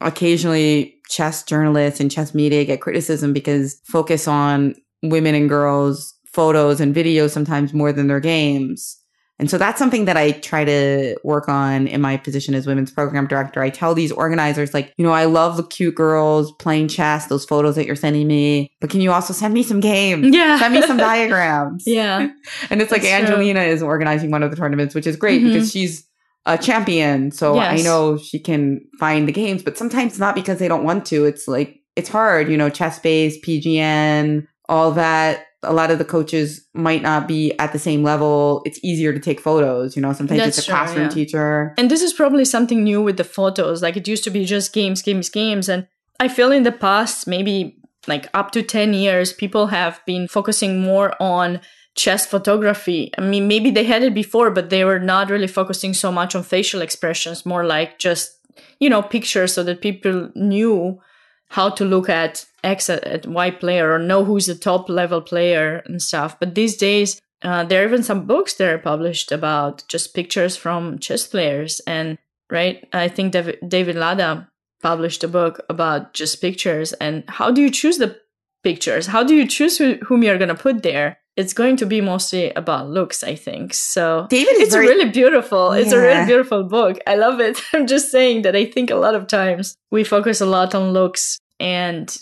occasionally 0.00 0.94
chess 1.08 1.42
journalists 1.42 1.98
and 1.98 2.08
chess 2.08 2.34
media 2.34 2.64
get 2.64 2.80
criticism 2.80 3.32
because 3.32 3.80
focus 3.84 4.28
on 4.28 4.76
women 5.02 5.34
and 5.34 5.48
girls 5.48 6.14
photos 6.32 6.80
and 6.80 6.94
videos 6.94 7.30
sometimes 7.30 7.74
more 7.74 7.92
than 7.92 8.06
their 8.06 8.20
games. 8.20 8.97
And 9.40 9.48
so 9.48 9.56
that's 9.56 9.78
something 9.78 10.04
that 10.06 10.16
I 10.16 10.32
try 10.32 10.64
to 10.64 11.16
work 11.22 11.48
on 11.48 11.86
in 11.86 12.00
my 12.00 12.16
position 12.16 12.54
as 12.54 12.66
women's 12.66 12.90
program 12.90 13.26
director. 13.28 13.62
I 13.62 13.70
tell 13.70 13.94
these 13.94 14.10
organizers, 14.10 14.74
like, 14.74 14.92
you 14.96 15.04
know, 15.04 15.12
I 15.12 15.26
love 15.26 15.56
the 15.56 15.62
cute 15.62 15.94
girls 15.94 16.50
playing 16.58 16.88
chess, 16.88 17.26
those 17.26 17.44
photos 17.44 17.76
that 17.76 17.86
you're 17.86 17.94
sending 17.94 18.26
me, 18.26 18.72
but 18.80 18.90
can 18.90 19.00
you 19.00 19.12
also 19.12 19.32
send 19.32 19.54
me 19.54 19.62
some 19.62 19.78
games? 19.80 20.34
Yeah. 20.34 20.58
Send 20.58 20.74
me 20.74 20.82
some 20.82 20.96
diagrams. 21.10 21.84
yeah. 21.86 22.28
And 22.70 22.82
it's 22.82 22.90
like 22.90 23.02
That's 23.02 23.26
true. 23.26 23.34
Angelina 23.36 23.60
is 23.60 23.82
organizing 23.82 24.30
one 24.32 24.42
of 24.42 24.50
the 24.50 24.56
tournaments, 24.56 24.94
which 24.94 25.06
is 25.06 25.14
great 25.16 25.40
Mhm. 25.42 25.52
because 25.52 25.70
she's 25.70 26.04
a 26.46 26.58
champion. 26.58 27.30
So 27.30 27.58
I 27.58 27.76
know 27.82 28.16
she 28.18 28.38
can 28.40 28.80
find 28.98 29.28
the 29.28 29.32
games, 29.32 29.62
but 29.62 29.76
sometimes 29.78 30.18
not 30.18 30.34
because 30.34 30.58
they 30.58 30.66
don't 30.68 30.82
want 30.82 31.04
to. 31.06 31.26
It's 31.26 31.46
like, 31.46 31.76
it's 31.94 32.08
hard, 32.08 32.48
you 32.48 32.56
know, 32.56 32.70
ChessBase, 32.70 33.42
PGN, 33.44 34.46
all 34.68 34.92
that. 34.92 35.44
A 35.62 35.72
lot 35.72 35.90
of 35.90 35.98
the 35.98 36.04
coaches 36.04 36.66
might 36.72 37.02
not 37.02 37.26
be 37.26 37.56
at 37.58 37.72
the 37.72 37.78
same 37.78 38.04
level. 38.04 38.62
It's 38.64 38.78
easier 38.84 39.12
to 39.12 39.18
take 39.18 39.40
photos, 39.40 39.96
you 39.96 40.02
know, 40.02 40.12
sometimes 40.12 40.40
That's 40.40 40.58
it's 40.58 40.66
a 40.66 40.70
true, 40.70 40.78
classroom 40.78 41.02
yeah. 41.04 41.08
teacher. 41.08 41.74
And 41.76 41.90
this 41.90 42.02
is 42.02 42.12
probably 42.12 42.44
something 42.44 42.84
new 42.84 43.02
with 43.02 43.16
the 43.16 43.24
photos. 43.24 43.82
Like 43.82 43.96
it 43.96 44.06
used 44.06 44.24
to 44.24 44.30
be 44.30 44.44
just 44.44 44.72
games, 44.72 45.02
games, 45.02 45.28
games. 45.28 45.68
And 45.68 45.88
I 46.20 46.28
feel 46.28 46.52
in 46.52 46.62
the 46.62 46.72
past, 46.72 47.26
maybe 47.26 47.76
like 48.06 48.28
up 48.34 48.52
to 48.52 48.62
10 48.62 48.94
years, 48.94 49.32
people 49.32 49.66
have 49.68 50.00
been 50.06 50.28
focusing 50.28 50.80
more 50.80 51.20
on 51.20 51.60
chess 51.96 52.24
photography. 52.24 53.10
I 53.18 53.22
mean, 53.22 53.48
maybe 53.48 53.70
they 53.70 53.84
had 53.84 54.02
it 54.04 54.14
before, 54.14 54.50
but 54.50 54.70
they 54.70 54.84
were 54.84 55.00
not 55.00 55.30
really 55.30 55.48
focusing 55.48 55.92
so 55.92 56.12
much 56.12 56.36
on 56.36 56.44
facial 56.44 56.80
expressions, 56.80 57.44
more 57.44 57.64
like 57.64 57.98
just, 57.98 58.30
you 58.78 58.88
know, 58.88 59.02
pictures 59.02 59.52
so 59.52 59.64
that 59.64 59.82
people 59.82 60.30
knew 60.36 61.00
how 61.48 61.70
to 61.70 61.84
look 61.84 62.08
at 62.08 62.44
X 62.68 62.90
at, 62.90 63.04
at 63.04 63.26
Y 63.26 63.50
player 63.50 63.92
or 63.92 63.98
know 63.98 64.24
who's 64.24 64.46
the 64.46 64.54
top 64.54 64.88
level 64.88 65.20
player 65.20 65.82
and 65.86 66.00
stuff. 66.02 66.38
But 66.38 66.54
these 66.54 66.76
days, 66.76 67.20
uh, 67.42 67.64
there 67.64 67.82
are 67.82 67.86
even 67.86 68.02
some 68.02 68.26
books 68.26 68.54
that 68.54 68.68
are 68.68 68.78
published 68.78 69.32
about 69.32 69.84
just 69.88 70.14
pictures 70.14 70.56
from 70.56 70.98
chess 70.98 71.26
players. 71.26 71.80
And 71.86 72.18
right, 72.50 72.86
I 72.92 73.08
think 73.08 73.32
David, 73.32 73.58
David 73.66 73.96
Llada 73.96 74.48
published 74.82 75.24
a 75.24 75.28
book 75.28 75.60
about 75.68 76.14
just 76.14 76.40
pictures 76.40 76.92
and 76.94 77.24
how 77.28 77.50
do 77.50 77.60
you 77.60 77.70
choose 77.70 77.98
the 77.98 78.16
pictures? 78.62 79.06
How 79.06 79.22
do 79.24 79.34
you 79.34 79.46
choose 79.46 79.78
who, 79.78 79.94
whom 80.06 80.22
you're 80.22 80.38
going 80.38 80.54
to 80.56 80.62
put 80.68 80.82
there? 80.82 81.18
It's 81.36 81.52
going 81.52 81.76
to 81.76 81.86
be 81.86 82.00
mostly 82.00 82.50
about 82.54 82.90
looks, 82.90 83.22
I 83.22 83.36
think. 83.36 83.72
So 83.72 84.26
David 84.28 84.56
is 84.56 84.62
it's 84.62 84.74
very- 84.74 84.88
really 84.88 85.10
beautiful. 85.10 85.70
It's 85.70 85.92
a 85.92 86.00
really 86.00 86.26
beautiful 86.26 86.64
book. 86.64 86.98
I 87.06 87.14
love 87.14 87.38
it. 87.38 87.60
I'm 87.72 87.86
just 87.86 88.10
saying 88.10 88.42
that 88.42 88.56
I 88.56 88.64
think 88.64 88.90
a 88.90 88.96
lot 88.96 89.14
of 89.14 89.28
times 89.28 89.76
we 89.92 90.02
focus 90.02 90.40
a 90.40 90.46
lot 90.46 90.74
on 90.74 90.92
looks 90.92 91.38
and 91.60 92.16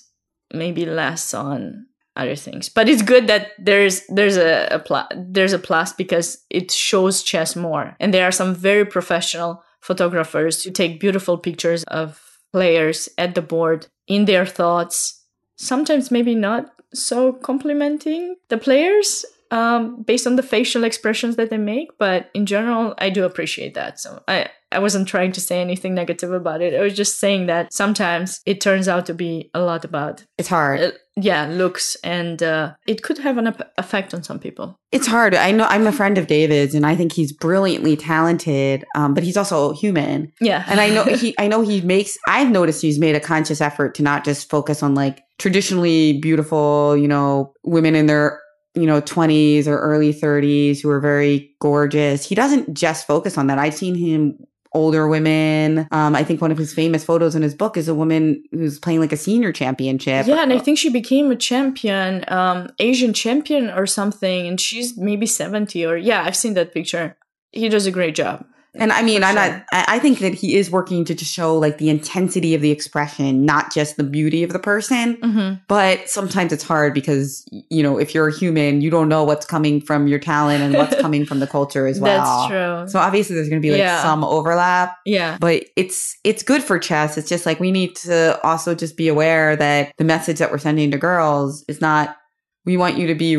maybe 0.52 0.86
less 0.86 1.34
on 1.34 1.86
other 2.16 2.36
things. 2.36 2.68
But 2.68 2.88
it's 2.88 3.02
good 3.02 3.26
that 3.26 3.52
there's 3.58 4.02
there's 4.08 4.36
a, 4.36 4.68
a 4.70 4.78
pla- 4.78 5.08
there's 5.14 5.52
a 5.52 5.58
plus 5.58 5.92
because 5.92 6.44
it 6.50 6.70
shows 6.70 7.22
chess 7.22 7.54
more, 7.54 7.96
and 8.00 8.12
there 8.12 8.26
are 8.26 8.32
some 8.32 8.54
very 8.54 8.84
professional 8.84 9.62
photographers 9.80 10.64
who 10.64 10.70
take 10.70 10.98
beautiful 11.00 11.38
pictures 11.38 11.84
of 11.84 12.38
players 12.52 13.08
at 13.18 13.34
the 13.34 13.42
board 13.42 13.86
in 14.06 14.24
their 14.24 14.46
thoughts. 14.46 15.22
Sometimes 15.56 16.10
maybe 16.10 16.34
not 16.34 16.72
so 16.94 17.32
complimenting 17.32 18.36
the 18.48 18.58
players 18.58 19.24
um, 19.50 20.02
based 20.02 20.26
on 20.26 20.36
the 20.36 20.42
facial 20.42 20.84
expressions 20.84 21.36
that 21.36 21.50
they 21.50 21.58
make, 21.58 21.96
but 21.98 22.30
in 22.34 22.46
general, 22.46 22.94
I 22.98 23.10
do 23.10 23.24
appreciate 23.24 23.74
that. 23.74 24.00
So 24.00 24.22
I 24.26 24.48
I 24.76 24.80
wasn't 24.80 25.08
trying 25.08 25.32
to 25.32 25.40
say 25.40 25.60
anything 25.60 25.94
negative 25.94 26.32
about 26.32 26.60
it. 26.60 26.74
I 26.74 26.82
was 26.82 26.94
just 26.94 27.18
saying 27.18 27.46
that 27.46 27.72
sometimes 27.72 28.40
it 28.44 28.60
turns 28.60 28.86
out 28.88 29.06
to 29.06 29.14
be 29.14 29.50
a 29.54 29.60
lot 29.60 29.84
about 29.84 30.24
It's 30.38 30.48
hard. 30.48 30.80
uh, 30.80 30.90
yeah 31.18 31.46
looks 31.50 31.96
and 32.04 32.42
uh, 32.42 32.74
it 32.86 33.02
could 33.02 33.16
have 33.26 33.38
an 33.38 33.46
effect 33.78 34.12
on 34.12 34.22
some 34.22 34.38
people 34.38 34.66
It's 34.92 35.06
hard. 35.06 35.34
I 35.34 35.50
know 35.50 35.64
I'm 35.74 35.86
a 35.86 35.92
friend 36.00 36.18
of 36.18 36.26
David's, 36.26 36.74
and 36.74 36.84
I 36.84 36.94
think 36.94 37.12
he's 37.12 37.32
brilliantly 37.32 37.96
talented. 37.96 38.84
Um, 38.94 39.14
but 39.14 39.22
he's 39.24 39.36
also 39.38 39.72
human, 39.72 40.30
yeah 40.40 40.64
and 40.68 40.78
I 40.78 40.88
know 40.90 41.04
he. 41.22 41.34
I 41.38 41.48
know 41.48 41.62
he 41.62 41.80
makes. 41.80 42.18
I've 42.28 42.50
noticed 42.50 42.82
he's 42.82 42.98
made 42.98 43.16
a 43.16 43.20
conscious 43.32 43.60
effort 43.62 43.94
to 43.96 44.02
not 44.02 44.24
just 44.24 44.50
focus 44.50 44.82
on 44.82 44.94
like 44.94 45.22
traditionally 45.38 46.18
beautiful, 46.20 46.96
you 46.96 47.08
know, 47.08 47.52
women 47.64 47.94
in 47.94 48.06
their 48.06 48.40
you 48.74 48.84
know 48.90 49.00
20s 49.00 49.66
or 49.66 49.78
early 49.78 50.12
30s 50.12 50.82
who 50.82 50.90
are 50.90 51.00
very 51.00 51.50
gorgeous. 51.60 52.28
He 52.28 52.34
doesn't 52.34 52.74
just 52.74 53.06
focus 53.06 53.38
on 53.38 53.46
that. 53.46 53.58
I've 53.58 53.74
seen 53.74 53.94
him 53.94 54.36
older 54.76 55.08
women. 55.08 55.88
Um, 55.90 56.14
I 56.14 56.22
think 56.22 56.40
one 56.40 56.52
of 56.52 56.58
his 56.58 56.72
famous 56.74 57.02
photos 57.04 57.34
in 57.34 57.42
his 57.42 57.54
book 57.54 57.76
is 57.76 57.88
a 57.88 57.94
woman 57.94 58.44
who's 58.52 58.78
playing 58.78 59.00
like 59.00 59.12
a 59.12 59.16
senior 59.16 59.50
championship. 59.52 60.26
yeah 60.26 60.42
and 60.42 60.52
i 60.52 60.58
think 60.58 60.78
she 60.78 60.90
became 60.90 61.30
a 61.30 61.36
champion 61.36 62.24
um 62.28 62.68
asian 62.78 63.12
champion 63.12 63.70
or 63.70 63.86
something 63.86 64.46
and 64.46 64.60
she's 64.60 64.96
maybe 64.96 65.26
70 65.26 65.84
or 65.86 65.96
yeah 65.96 66.22
i've 66.24 66.36
seen 66.36 66.54
that 66.54 66.74
picture 66.74 67.16
he 67.52 67.68
does 67.68 67.86
a 67.86 67.90
great 67.90 68.14
job 68.14 68.44
And 68.78 68.92
I 68.92 69.02
mean, 69.02 69.24
I'm 69.24 69.34
sure. 69.36 69.48
not, 69.50 69.64
I 69.72 69.84
I 69.96 69.98
think 69.98 70.18
that 70.20 70.34
he 70.34 70.56
is 70.56 70.70
working 70.70 71.04
to 71.06 71.14
just 71.14 71.32
show 71.32 71.56
like 71.56 71.78
the 71.78 71.88
intensity 71.90 72.54
of 72.54 72.60
the 72.60 72.70
expression, 72.70 73.44
not 73.44 73.72
just 73.72 73.96
the 73.96 74.04
beauty 74.04 74.42
of 74.42 74.52
the 74.52 74.58
person. 74.58 75.16
mm-hmm. 75.16 75.54
But 75.68 76.08
sometimes 76.08 76.52
it's 76.52 76.62
hard 76.62 76.94
because, 76.94 77.44
you 77.70 77.82
know, 77.82 77.98
if 77.98 78.14
you're 78.14 78.28
a 78.28 78.36
human, 78.36 78.80
you 78.80 78.90
don't 78.90 79.08
know 79.08 79.24
what's 79.24 79.46
coming 79.46 79.80
from 79.80 80.06
your 80.08 80.18
talent 80.18 80.62
and 80.62 80.74
what's 80.74 81.00
coming 81.00 81.24
from 81.26 81.40
the 81.40 81.46
culture 81.46 81.86
as 81.86 82.00
well. 82.00 82.48
that's 82.48 82.48
true 82.50 82.88
So 82.92 82.98
obviously 82.98 83.34
there's 83.36 83.48
going 83.48 83.60
to 83.60 83.66
be 83.66 83.70
like 83.72 83.78
Yeah. 83.78 84.02
some 84.02 84.22
overlap, 84.24 84.96
yeah 85.06 85.38
but 85.40 85.64
it's, 85.76 86.16
it's 86.24 86.42
good 86.42 86.62
for 86.62 86.78
chess. 86.78 87.16
It's 87.18 87.28
just 87.28 87.46
like 87.46 87.60
we 87.60 87.70
need 87.72 87.96
to 87.96 88.38
also 88.44 88.74
just 88.74 88.96
be 88.96 89.08
aware 89.08 89.56
that 89.56 89.92
the 89.98 90.04
message 90.04 90.38
that 90.38 90.50
we're 90.50 90.58
sending 90.58 90.90
to 90.90 90.98
girls 90.98 91.64
is 91.68 91.80
not, 91.80 92.16
we 92.64 92.76
want 92.76 92.98
you 92.98 93.06
to 93.06 93.14
be 93.14 93.36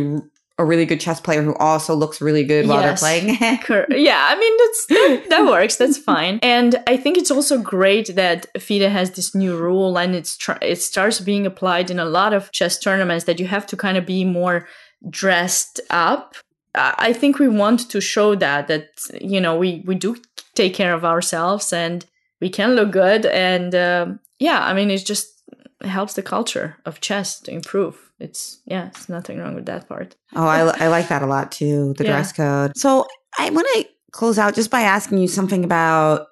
a 0.60 0.66
really 0.66 0.86
good 0.86 1.00
chess 1.00 1.22
player 1.22 1.44
who 1.44 1.56
also 1.56 1.94
looks 1.94 2.20
really 2.20 2.44
good 2.44 2.68
while 2.68 2.82
they're 2.82 2.96
playing. 2.96 3.38
Yeah, 3.90 4.28
I 4.30 4.36
mean 4.40 4.58
that's 4.58 5.30
that, 5.30 5.46
works. 5.46 5.76
That's 5.76 5.98
fine. 5.98 6.40
And 6.58 6.76
I 6.88 6.98
think 6.98 7.18
it's 7.18 7.32
also 7.32 7.62
great 7.62 8.16
that 8.16 8.48
FIDE 8.60 8.90
has 8.90 9.12
this 9.12 9.36
new 9.36 9.56
rule, 9.56 9.98
and 9.98 10.16
it's 10.16 10.36
tr- 10.38 10.62
it 10.62 10.82
starts 10.82 11.20
being 11.20 11.46
applied 11.46 11.92
in 11.92 12.00
a 12.00 12.06
lot 12.06 12.34
of 12.34 12.52
chess 12.52 12.80
tournaments 12.80 13.26
that 13.26 13.40
you 13.40 13.48
have 13.48 13.68
to 13.68 13.78
kind 13.78 13.98
of 13.98 14.06
be 14.06 14.26
more 14.26 14.68
dressed 15.10 15.80
up. 15.90 16.36
I 16.74 16.94
I 17.10 17.14
think 17.14 17.40
we 17.40 17.48
want 17.48 17.90
to 17.90 18.02
show 18.02 18.36
that 18.36 18.68
that 18.68 18.88
you 19.22 19.42
know 19.42 19.58
we 19.58 19.84
we 19.86 19.96
do 19.96 20.16
take 20.56 20.74
care 20.74 20.94
of 20.94 21.06
ourselves 21.06 21.72
and 21.74 22.06
we 22.42 22.50
can 22.50 22.76
look 22.76 22.92
good. 22.92 23.26
And 23.26 23.76
um 23.76 24.20
yeah, 24.40 24.66
I 24.66 24.74
mean 24.74 24.90
it 24.90 25.06
just 25.06 25.28
helps 25.82 26.14
the 26.14 26.24
culture 26.24 26.78
of 26.86 27.02
chess 27.02 27.40
to 27.42 27.52
improve. 27.52 28.07
It's 28.20 28.62
yeah, 28.66 28.88
it's 28.88 29.10
nothing 29.10 29.38
wrong 29.40 29.56
with 29.56 29.66
that 29.68 29.88
part. 29.88 30.16
Oh, 30.36 30.46
I, 30.48 30.62
I 30.86 30.88
like 30.88 31.08
that 31.10 31.22
a 31.22 31.28
lot 31.28 31.52
too, 31.52 31.94
the 31.98 32.04
Yeah. 32.04 32.12
dress 32.12 32.34
code. 32.34 32.72
So 32.76 33.06
I 33.38 33.50
want 33.50 33.68
to 33.76 33.88
close 34.12 34.40
out 34.40 34.56
just 34.56 34.72
by 34.72 34.82
asking 34.82 35.20
you 35.20 35.28
something 35.28 35.64
about 35.64 36.28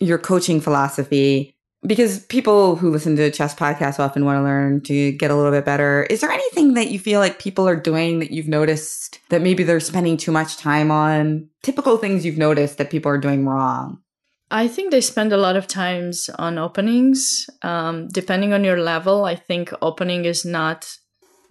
your 0.00 0.18
coaching 0.18 0.60
philosophy 0.60 1.56
because 1.86 2.24
people 2.26 2.76
who 2.76 2.90
listen 2.90 3.16
to 3.16 3.30
chess 3.30 3.54
podcasts 3.54 3.98
often 3.98 4.24
want 4.24 4.38
to 4.38 4.42
learn 4.42 4.80
to 4.82 5.12
get 5.12 5.30
a 5.30 5.34
little 5.34 5.50
bit 5.50 5.64
better. 5.64 6.04
Is 6.04 6.20
there 6.20 6.30
anything 6.30 6.74
that 6.74 6.90
you 6.90 6.98
feel 6.98 7.20
like 7.20 7.38
people 7.38 7.68
are 7.68 7.76
doing 7.76 8.20
that 8.20 8.30
you've 8.30 8.48
noticed 8.48 9.18
that 9.28 9.42
maybe 9.42 9.64
they're 9.64 9.80
spending 9.80 10.16
too 10.16 10.32
much 10.32 10.56
time 10.56 10.90
on? 10.90 11.48
Typical 11.62 11.98
things 11.98 12.24
you've 12.24 12.38
noticed 12.38 12.78
that 12.78 12.90
people 12.90 13.10
are 13.10 13.18
doing 13.18 13.46
wrong. 13.46 13.98
I 14.50 14.68
think 14.68 14.90
they 14.90 15.00
spend 15.00 15.32
a 15.32 15.36
lot 15.36 15.56
of 15.56 15.66
times 15.66 16.30
on 16.38 16.58
openings. 16.58 17.46
Um, 17.62 18.08
depending 18.08 18.52
on 18.52 18.62
your 18.64 18.78
level, 18.80 19.24
I 19.24 19.34
think 19.34 19.72
opening 19.82 20.24
is 20.26 20.44
not 20.44 20.86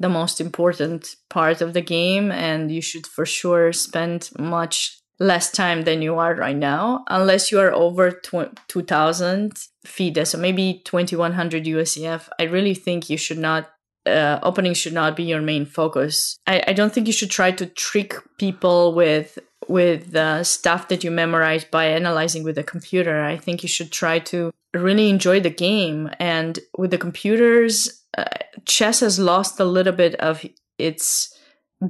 the 0.04 0.10
most 0.10 0.41
important 0.41 1.16
part 1.30 1.62
of 1.62 1.72
the 1.72 1.82
game, 1.82 2.30
and 2.30 2.70
you 2.70 2.82
should 2.82 3.08
for 3.08 3.26
sure 3.26 3.72
spend 3.72 4.30
much 4.38 4.99
less 5.18 5.49
time 5.49 5.84
than 5.84 6.01
you 6.01 6.16
are 6.16 6.36
right 6.36 6.58
now, 6.58 7.06
unless 7.08 7.51
you 7.51 7.60
are 7.62 7.72
over 7.72 8.12
tw- 8.12 8.51
2000 8.68 9.54
FIDE, 9.86 10.28
so 10.28 10.38
maybe 10.38 10.82
2100 10.84 11.64
USCF. 11.64 12.28
I 12.38 12.43
really 12.43 12.76
think 12.76 13.10
you 13.10 13.18
should 13.18 13.39
not. 13.39 13.70
Uh, 14.06 14.38
opening 14.43 14.74
should 14.74 14.91
not 15.01 15.16
be 15.16 15.24
your 15.24 15.41
main 15.41 15.66
focus. 15.66 16.38
I, 16.45 16.62
I 16.68 16.74
don't 16.74 16.93
think 16.93 17.08
you 17.08 17.14
should 17.14 17.32
try 17.32 17.51
to 17.51 17.66
trick 17.66 18.16
people 18.38 18.93
with 18.93 19.39
with 19.70 20.14
uh, 20.14 20.43
stuff 20.43 20.89
that 20.89 21.06
you 21.06 21.12
memorize 21.12 21.64
by 21.64 21.86
analyzing 21.86 22.43
with 22.43 22.58
a 22.58 22.64
computer. 22.64 23.24
I 23.24 23.38
think 23.38 23.64
you 23.64 23.70
should 23.70 23.93
try 23.93 24.20
to 24.32 24.51
really 24.74 25.10
enjoy 25.10 25.39
the 25.39 25.49
game. 25.49 26.10
And 26.20 26.60
with 26.78 26.91
the 26.91 26.97
computers, 26.97 28.03
uh, 28.18 28.26
chess 28.66 28.99
has 28.99 29.20
lost 29.20 29.59
a 29.59 29.66
little 29.66 29.93
bit 29.93 30.16
of 30.16 30.45
its 30.78 31.34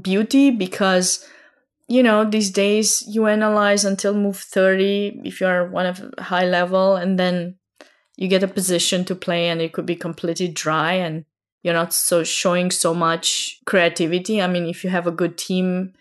beauty 0.02 0.52
because, 0.52 1.28
you 1.88 2.04
know, 2.04 2.24
these 2.24 2.52
days 2.52 3.04
you 3.08 3.28
analyze 3.28 3.86
until 3.86 4.14
move 4.14 4.38
30 4.38 5.22
if 5.24 5.42
you're 5.42 5.70
one 5.70 5.86
of 5.86 6.14
high 6.20 6.46
level, 6.46 6.96
and 6.96 7.20
then 7.20 7.56
you 8.16 8.28
get 8.28 8.44
a 8.44 8.48
position 8.48 9.06
to 9.06 9.16
play 9.16 9.50
and 9.50 9.62
it 9.62 9.74
could 9.74 9.86
be 9.86 9.96
completely 9.96 10.48
dry 10.48 10.94
and 10.94 11.26
you're 11.64 11.74
not 11.74 11.94
so 11.94 12.24
showing 12.24 12.70
so 12.70 12.94
much 12.94 13.60
creativity. 13.66 14.42
I 14.42 14.48
mean, 14.48 14.66
if 14.66 14.84
you 14.84 14.90
have 14.90 15.08
a 15.08 15.12
good 15.12 15.38
team, 15.38 15.94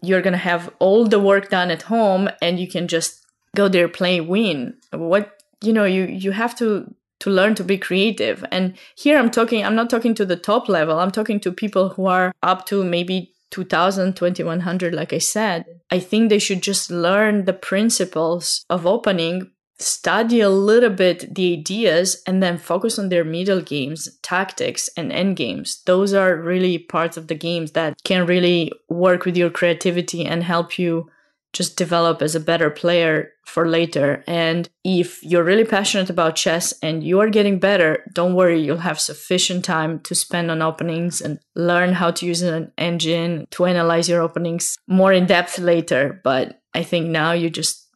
you're 0.00 0.22
gonna 0.22 0.36
have 0.36 0.72
all 0.78 1.06
the 1.06 1.20
work 1.20 1.50
done 1.50 1.70
at 1.70 1.82
home 1.82 2.28
and 2.40 2.60
you 2.60 2.68
can 2.68 2.88
just 2.88 3.24
go 3.54 3.68
there 3.68 3.88
play 3.88 4.20
win 4.20 4.74
what 4.92 5.42
you 5.62 5.72
know 5.72 5.84
you 5.84 6.04
you 6.04 6.32
have 6.32 6.56
to 6.56 6.92
to 7.24 7.30
learn 7.30 7.54
to 7.54 7.64
be 7.64 7.78
creative. 7.78 8.44
And 8.52 8.76
here 8.96 9.18
i'm 9.18 9.30
talking 9.30 9.64
i'm 9.64 9.74
not 9.74 9.88
talking 9.88 10.14
to 10.14 10.26
the 10.26 10.36
top 10.36 10.68
level. 10.68 10.98
I'm 10.98 11.10
talking 11.10 11.40
to 11.40 11.50
people 11.50 11.88
who 11.88 12.06
are 12.06 12.32
up 12.42 12.66
to 12.66 12.84
maybe 12.84 13.32
2000 13.50 14.14
2100 14.14 14.94
like 14.94 15.12
i 15.14 15.18
said. 15.18 15.64
I 15.90 16.00
think 16.00 16.28
they 16.28 16.38
should 16.38 16.62
just 16.62 16.90
learn 16.90 17.46
the 17.46 17.54
principles 17.54 18.64
of 18.68 18.86
opening 18.86 19.50
study 19.78 20.40
a 20.40 20.50
little 20.50 20.90
bit 20.90 21.34
the 21.34 21.54
ideas 21.54 22.22
and 22.26 22.42
then 22.42 22.58
focus 22.58 22.98
on 22.98 23.08
their 23.08 23.24
middle 23.24 23.60
games, 23.60 24.08
tactics, 24.22 24.88
and 24.96 25.10
end 25.10 25.36
games. 25.36 25.82
Those 25.84 26.12
are 26.12 26.36
really 26.36 26.78
parts 26.78 27.16
of 27.16 27.26
the 27.26 27.34
games 27.34 27.72
that 27.72 27.96
can 28.04 28.26
really 28.26 28.70
work 28.88 29.24
with 29.24 29.36
your 29.36 29.50
creativity 29.50 30.24
and 30.24 30.44
help 30.44 30.78
you 30.78 31.10
just 31.54 31.76
develop 31.76 32.20
as 32.20 32.34
a 32.34 32.40
better 32.40 32.68
player 32.68 33.30
for 33.46 33.68
later. 33.68 34.22
And 34.26 34.68
if 34.82 35.22
you're 35.22 35.44
really 35.44 35.64
passionate 35.64 36.10
about 36.10 36.36
chess 36.36 36.74
and 36.82 37.02
you 37.02 37.20
are 37.20 37.30
getting 37.30 37.58
better, 37.58 38.04
don't 38.12 38.34
worry, 38.34 38.60
you'll 38.60 38.78
have 38.78 39.00
sufficient 39.00 39.64
time 39.64 40.00
to 40.00 40.14
spend 40.14 40.50
on 40.50 40.60
openings 40.60 41.20
and 41.20 41.38
learn 41.54 41.92
how 41.92 42.10
to 42.10 42.26
use 42.26 42.42
an 42.42 42.72
engine 42.76 43.46
to 43.52 43.64
analyze 43.64 44.08
your 44.08 44.20
openings 44.20 44.76
more 44.86 45.12
in 45.12 45.26
depth 45.26 45.58
later. 45.58 46.20
But 46.24 46.60
I 46.74 46.82
think 46.82 47.06
now 47.06 47.32
you 47.32 47.48
just 47.48 47.88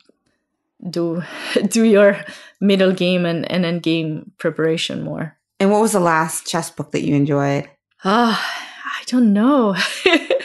do 0.89 1.23
do 1.69 1.85
your 1.85 2.25
middle 2.61 2.93
game 2.93 3.27
and, 3.27 3.51
and 3.51 3.65
end 3.65 3.83
game 3.83 4.33
preparation 4.39 5.03
more. 5.03 5.37
And 5.61 5.73
what 5.73 5.81
was 5.81 5.93
the 5.93 6.01
last 6.01 6.47
chess 6.47 6.71
book 6.71 6.93
that 6.93 7.05
you 7.05 7.17
enjoyed? 7.17 7.69
Ah, 8.05 8.39
I 8.85 9.03
don't 9.07 9.33
know. 9.33 9.75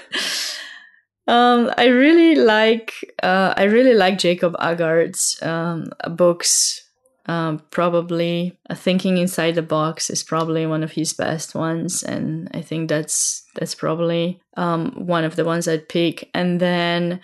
Um, 1.28 1.71
I 1.78 1.86
really 1.86 2.36
like 2.36 2.93
uh, 3.24 3.53
I 3.55 3.63
really 3.63 3.93
like 3.93 4.17
Jacob 4.17 4.55
Aagaard's 4.59 5.41
um, 5.41 5.86
books. 6.15 6.80
Um, 7.26 7.61
probably 7.71 8.59
uh, 8.69 8.76
Thinking 8.76 9.17
Inside 9.17 9.55
the 9.55 9.61
Box 9.61 10.09
is 10.09 10.24
probably 10.24 10.65
one 10.65 10.84
of 10.84 10.91
his 10.91 11.13
best 11.13 11.55
ones, 11.55 12.03
and 12.03 12.49
I 12.53 12.61
think 12.61 12.89
that's 12.89 13.43
that's 13.55 13.76
probably 13.76 14.41
um, 14.57 14.91
one 15.07 15.24
of 15.24 15.38
the 15.38 15.45
ones 15.45 15.65
I'd 15.65 15.88
pick. 15.88 16.30
And 16.34 16.59
then 16.59 17.21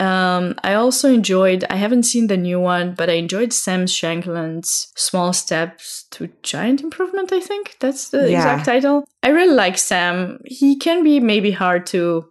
um, 0.00 0.56
I 0.64 0.74
also 0.74 1.08
enjoyed. 1.08 1.64
I 1.70 1.76
haven't 1.76 2.02
seen 2.02 2.26
the 2.26 2.36
new 2.36 2.58
one, 2.58 2.94
but 2.96 3.08
I 3.08 3.12
enjoyed 3.12 3.52
Sam 3.52 3.86
Shankland's 3.86 4.88
"Small 4.96 5.32
Steps 5.32 6.06
to 6.10 6.28
Giant 6.42 6.80
Improvement." 6.82 7.32
I 7.32 7.38
think 7.38 7.76
that's 7.78 8.08
the 8.08 8.28
Yeah. 8.28 8.38
exact 8.38 8.64
title. 8.64 9.04
I 9.22 9.28
really 9.28 9.54
like 9.54 9.78
Sam. 9.78 10.40
He 10.44 10.76
can 10.76 11.04
be 11.04 11.20
maybe 11.20 11.52
hard 11.52 11.86
to 11.94 12.26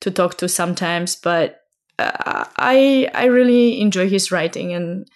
to 0.00 0.10
talk 0.10 0.36
to 0.38 0.48
sometimes, 0.48 1.16
but 1.16 1.62
uh, 1.98 2.44
I 2.56 3.10
I 3.14 3.26
really 3.26 3.80
enjoy 3.80 4.08
his 4.08 4.30
writing 4.30 4.72
and 4.72 5.08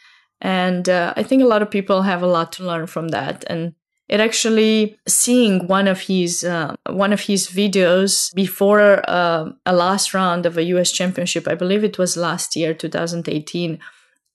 and 0.43 0.89
uh, 0.89 1.15
I 1.17 1.23
think 1.23 1.41
a 1.41 1.47
lot 1.47 1.63
of 1.63 1.71
people 1.71 2.03
have 2.03 2.23
a 2.23 2.27
lot 2.27 2.53
to 2.55 2.65
learn 2.65 2.89
from 2.89 3.09
that. 3.09 3.45
And 3.47 3.75
it 4.09 4.19
actually 4.19 4.99
seeing 5.07 5.69
one 5.69 5.87
of 5.87 6.01
his 6.01 6.43
uh, 6.43 6.75
one 6.91 7.13
of 7.13 7.21
his 7.21 7.47
videos 7.47 8.35
before 8.35 9.09
uh, 9.09 9.51
a 9.65 9.73
last 9.73 10.13
round 10.13 10.45
of 10.45 10.59
a 10.59 10.65
U.S. 10.65 10.91
Championship, 10.91 11.47
I 11.47 11.55
believe 11.55 11.85
it 11.85 11.97
was 11.97 12.17
last 12.17 12.57
year, 12.57 12.75
2018. 12.75 13.79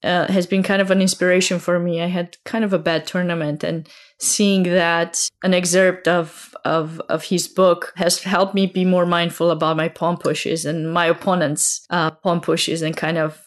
Uh, 0.03 0.31
has 0.31 0.45
been 0.45 0.61
kind 0.61 0.79
of 0.79 0.91
an 0.91 1.01
inspiration 1.01 1.57
for 1.57 1.79
me. 1.79 1.99
I 2.03 2.05
had 2.05 2.37
kind 2.45 2.63
of 2.63 2.71
a 2.71 2.77
bad 2.77 3.07
tournament, 3.07 3.63
and 3.63 3.89
seeing 4.19 4.61
that 4.63 5.27
an 5.41 5.55
excerpt 5.55 6.07
of 6.07 6.55
of 6.67 6.99
of 7.09 7.23
his 7.23 7.47
book 7.47 7.93
has 7.95 8.21
helped 8.23 8.53
me 8.53 8.67
be 8.67 8.85
more 8.85 9.05
mindful 9.05 9.49
about 9.51 9.77
my 9.77 9.87
pawn 9.87 10.17
pushes 10.17 10.65
and 10.65 10.93
my 10.93 11.05
opponent's 11.05 11.85
uh, 11.89 12.11
pushes, 12.41 12.81
and 12.81 12.95
kind 12.95 13.17
of 13.17 13.41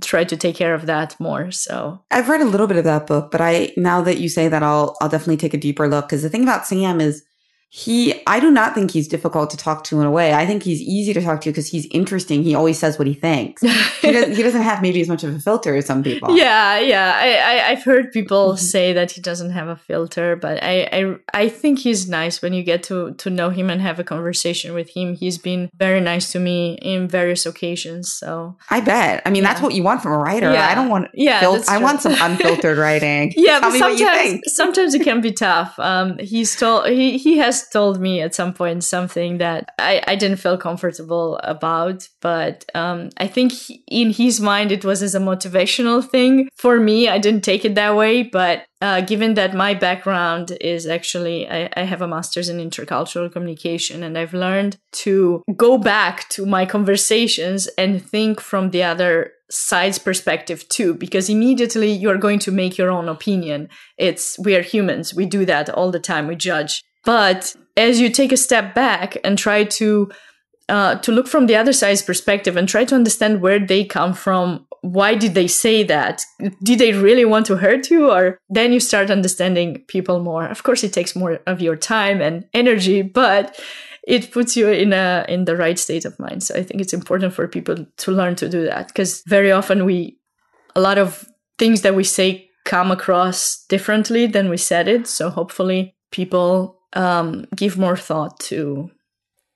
try 0.00 0.24
to 0.24 0.36
take 0.36 0.56
care 0.56 0.74
of 0.74 0.86
that 0.86 1.18
more. 1.20 1.50
So 1.50 2.02
I've 2.10 2.28
read 2.28 2.40
a 2.40 2.46
little 2.46 2.66
bit 2.66 2.78
of 2.78 2.84
that 2.84 3.06
book, 3.06 3.30
but 3.30 3.40
I 3.40 3.72
now 3.76 4.00
that 4.02 4.18
you 4.18 4.28
say 4.28 4.48
that, 4.48 4.62
I'll 4.62 4.96
I'll 5.00 5.08
definitely 5.08 5.36
take 5.36 5.54
a 5.54 5.58
deeper 5.58 5.88
look 5.88 6.06
because 6.06 6.22
the 6.22 6.30
thing 6.30 6.42
about 6.42 6.66
Sam 6.66 7.00
is 7.00 7.22
he 7.74 8.20
I 8.26 8.38
do 8.38 8.50
not 8.50 8.74
think 8.74 8.90
he's 8.90 9.08
difficult 9.08 9.48
to 9.48 9.56
talk 9.56 9.82
to 9.84 9.98
in 9.98 10.04
a 10.06 10.10
way. 10.10 10.34
I 10.34 10.44
think 10.44 10.62
he's 10.62 10.82
easy 10.82 11.14
to 11.14 11.22
talk 11.22 11.40
to 11.40 11.48
because 11.50 11.68
he's 11.68 11.86
interesting. 11.90 12.42
He 12.42 12.54
always 12.54 12.78
says 12.78 12.98
what 12.98 13.08
he 13.08 13.14
thinks. 13.14 13.62
He 14.02 14.10
doesn't, 14.10 14.34
he 14.34 14.42
doesn't 14.42 14.62
have 14.62 14.82
maybe 14.82 15.00
as 15.00 15.06
much 15.08 15.22
of 15.22 15.32
a 15.32 15.38
filter 15.38 15.76
as 15.76 15.86
some 15.86 16.02
people. 16.02 16.36
Yeah, 16.36 16.80
yeah. 16.80 17.12
I, 17.16 17.28
I 17.50 17.70
I've 17.70 17.84
heard 17.84 18.10
people 18.12 18.54
Mhm. 18.54 18.58
say 18.58 18.92
that 18.92 19.12
he 19.12 19.20
doesn't 19.20 19.52
have 19.52 19.68
a 19.68 19.76
filter, 19.76 20.34
but 20.36 20.60
I, 20.62 20.74
I 20.92 21.16
I 21.44 21.48
think 21.48 21.78
he's 21.78 22.08
nice 22.08 22.42
when 22.42 22.52
you 22.52 22.62
get 22.64 22.82
to 22.88 23.12
to 23.22 23.30
know 23.30 23.48
him 23.50 23.70
and 23.70 23.80
have 23.80 23.98
a 24.00 24.04
conversation 24.04 24.74
with 24.74 24.90
him. 24.96 25.14
He's 25.14 25.38
been 25.38 25.70
very 25.78 26.00
nice 26.00 26.32
to 26.32 26.38
me 26.40 26.76
in 26.82 27.08
various 27.08 27.46
occasions. 27.46 28.12
So 28.12 28.56
I 28.70 28.80
bet. 28.80 29.22
I 29.24 29.30
mean, 29.30 29.44
that's 29.44 29.62
what 29.62 29.72
you 29.72 29.84
want 29.84 30.02
from 30.02 30.12
a 30.12 30.18
writer. 30.18 30.52
Yeah. 30.52 30.68
I 30.68 30.74
don't 30.74 30.88
want 30.90 31.06
yeah, 31.14 31.38
fil- 31.40 31.62
I 31.68 31.78
want 31.78 32.02
some 32.02 32.16
unfiltered 32.20 32.76
writing. 32.76 33.32
Yeah, 33.36 33.60
Tell 33.60 33.70
but 33.70 33.72
me 33.74 33.80
what 33.80 33.92
you 33.92 33.98
sometimes 33.98 34.30
think. 34.30 34.42
sometimes 34.48 34.94
it 34.94 35.02
can 35.04 35.20
be 35.22 35.32
tough. 35.32 35.78
Um, 35.78 36.18
he's 36.18 36.56
told 36.56 36.88
he 36.88 37.16
he 37.18 37.38
has 37.38 37.61
told 37.70 38.00
me 38.00 38.20
at 38.20 38.34
some 38.34 38.52
point 38.52 38.84
something 38.84 39.38
that 39.38 39.68
I 39.78 40.02
I 40.06 40.16
didn't 40.16 40.38
feel 40.38 40.56
comfortable 40.56 41.38
about, 41.42 42.08
but 42.20 42.64
um, 42.74 43.10
I 43.18 43.26
think 43.26 43.52
he, 43.52 43.84
in 43.88 44.10
his 44.10 44.40
mind 44.40 44.72
it 44.72 44.84
was 44.84 45.02
as 45.02 45.14
a 45.14 45.20
motivational 45.20 46.02
thing. 46.02 46.48
For 46.56 46.80
me, 46.80 47.08
I 47.08 47.18
didn't 47.18 47.44
take 47.44 47.64
it 47.64 47.74
that 47.74 47.96
way, 47.96 48.22
but. 48.22 48.64
Uh, 48.82 49.00
given 49.00 49.34
that 49.34 49.54
my 49.54 49.74
background 49.74 50.58
is 50.60 50.88
actually, 50.88 51.48
I, 51.48 51.70
I 51.76 51.82
have 51.82 52.02
a 52.02 52.08
master's 52.08 52.48
in 52.48 52.58
intercultural 52.58 53.30
communication, 53.30 54.02
and 54.02 54.18
I've 54.18 54.34
learned 54.34 54.76
to 55.04 55.44
go 55.56 55.78
back 55.78 56.28
to 56.30 56.44
my 56.44 56.66
conversations 56.66 57.68
and 57.78 58.04
think 58.04 58.40
from 58.40 58.70
the 58.70 58.82
other 58.82 59.34
side's 59.52 59.98
perspective 59.98 60.68
too, 60.68 60.94
because 60.94 61.28
immediately 61.28 61.92
you're 61.92 62.18
going 62.18 62.40
to 62.40 62.50
make 62.50 62.76
your 62.76 62.90
own 62.90 63.08
opinion. 63.08 63.68
It's 63.98 64.36
we 64.40 64.56
are 64.56 64.62
humans, 64.62 65.14
we 65.14 65.26
do 65.26 65.44
that 65.44 65.70
all 65.70 65.92
the 65.92 66.00
time, 66.00 66.26
we 66.26 66.34
judge. 66.34 66.82
But 67.04 67.54
as 67.76 68.00
you 68.00 68.10
take 68.10 68.32
a 68.32 68.36
step 68.36 68.74
back 68.74 69.16
and 69.24 69.36
try 69.38 69.64
to 69.64 70.10
uh, 70.68 70.94
to 70.96 71.12
look 71.12 71.26
from 71.26 71.46
the 71.46 71.56
other 71.56 71.72
side's 71.72 72.02
perspective 72.02 72.56
and 72.56 72.68
try 72.68 72.84
to 72.84 72.94
understand 72.94 73.42
where 73.42 73.58
they 73.58 73.84
come 73.84 74.14
from. 74.14 74.66
Why 74.80 75.14
did 75.14 75.34
they 75.34 75.46
say 75.46 75.82
that? 75.84 76.24
Did 76.62 76.78
they 76.78 76.92
really 76.92 77.24
want 77.24 77.46
to 77.46 77.56
hurt 77.56 77.90
you? 77.90 78.10
Or 78.10 78.38
then 78.48 78.72
you 78.72 78.80
start 78.80 79.10
understanding 79.10 79.84
people 79.86 80.20
more. 80.20 80.46
Of 80.46 80.62
course, 80.62 80.82
it 80.82 80.92
takes 80.92 81.14
more 81.14 81.40
of 81.46 81.60
your 81.60 81.76
time 81.76 82.20
and 82.20 82.46
energy, 82.54 83.02
but 83.02 83.60
it 84.06 84.32
puts 84.32 84.56
you 84.56 84.68
in 84.68 84.92
a 84.92 85.24
in 85.28 85.44
the 85.44 85.56
right 85.56 85.78
state 85.78 86.04
of 86.04 86.18
mind. 86.18 86.42
So 86.42 86.54
I 86.54 86.62
think 86.62 86.80
it's 86.80 86.94
important 86.94 87.34
for 87.34 87.46
people 87.46 87.86
to 87.98 88.10
learn 88.10 88.34
to 88.36 88.48
do 88.48 88.64
that 88.64 88.88
because 88.88 89.22
very 89.26 89.52
often 89.52 89.84
we 89.84 90.18
a 90.74 90.80
lot 90.80 90.98
of 90.98 91.28
things 91.58 91.82
that 91.82 91.94
we 91.94 92.02
say 92.02 92.48
come 92.64 92.90
across 92.90 93.64
differently 93.68 94.26
than 94.26 94.48
we 94.48 94.56
said 94.56 94.88
it. 94.88 95.06
So 95.06 95.30
hopefully 95.30 95.94
people 96.10 96.81
um, 96.94 97.46
give 97.56 97.78
more 97.78 97.96
thought 97.96 98.38
to 98.40 98.90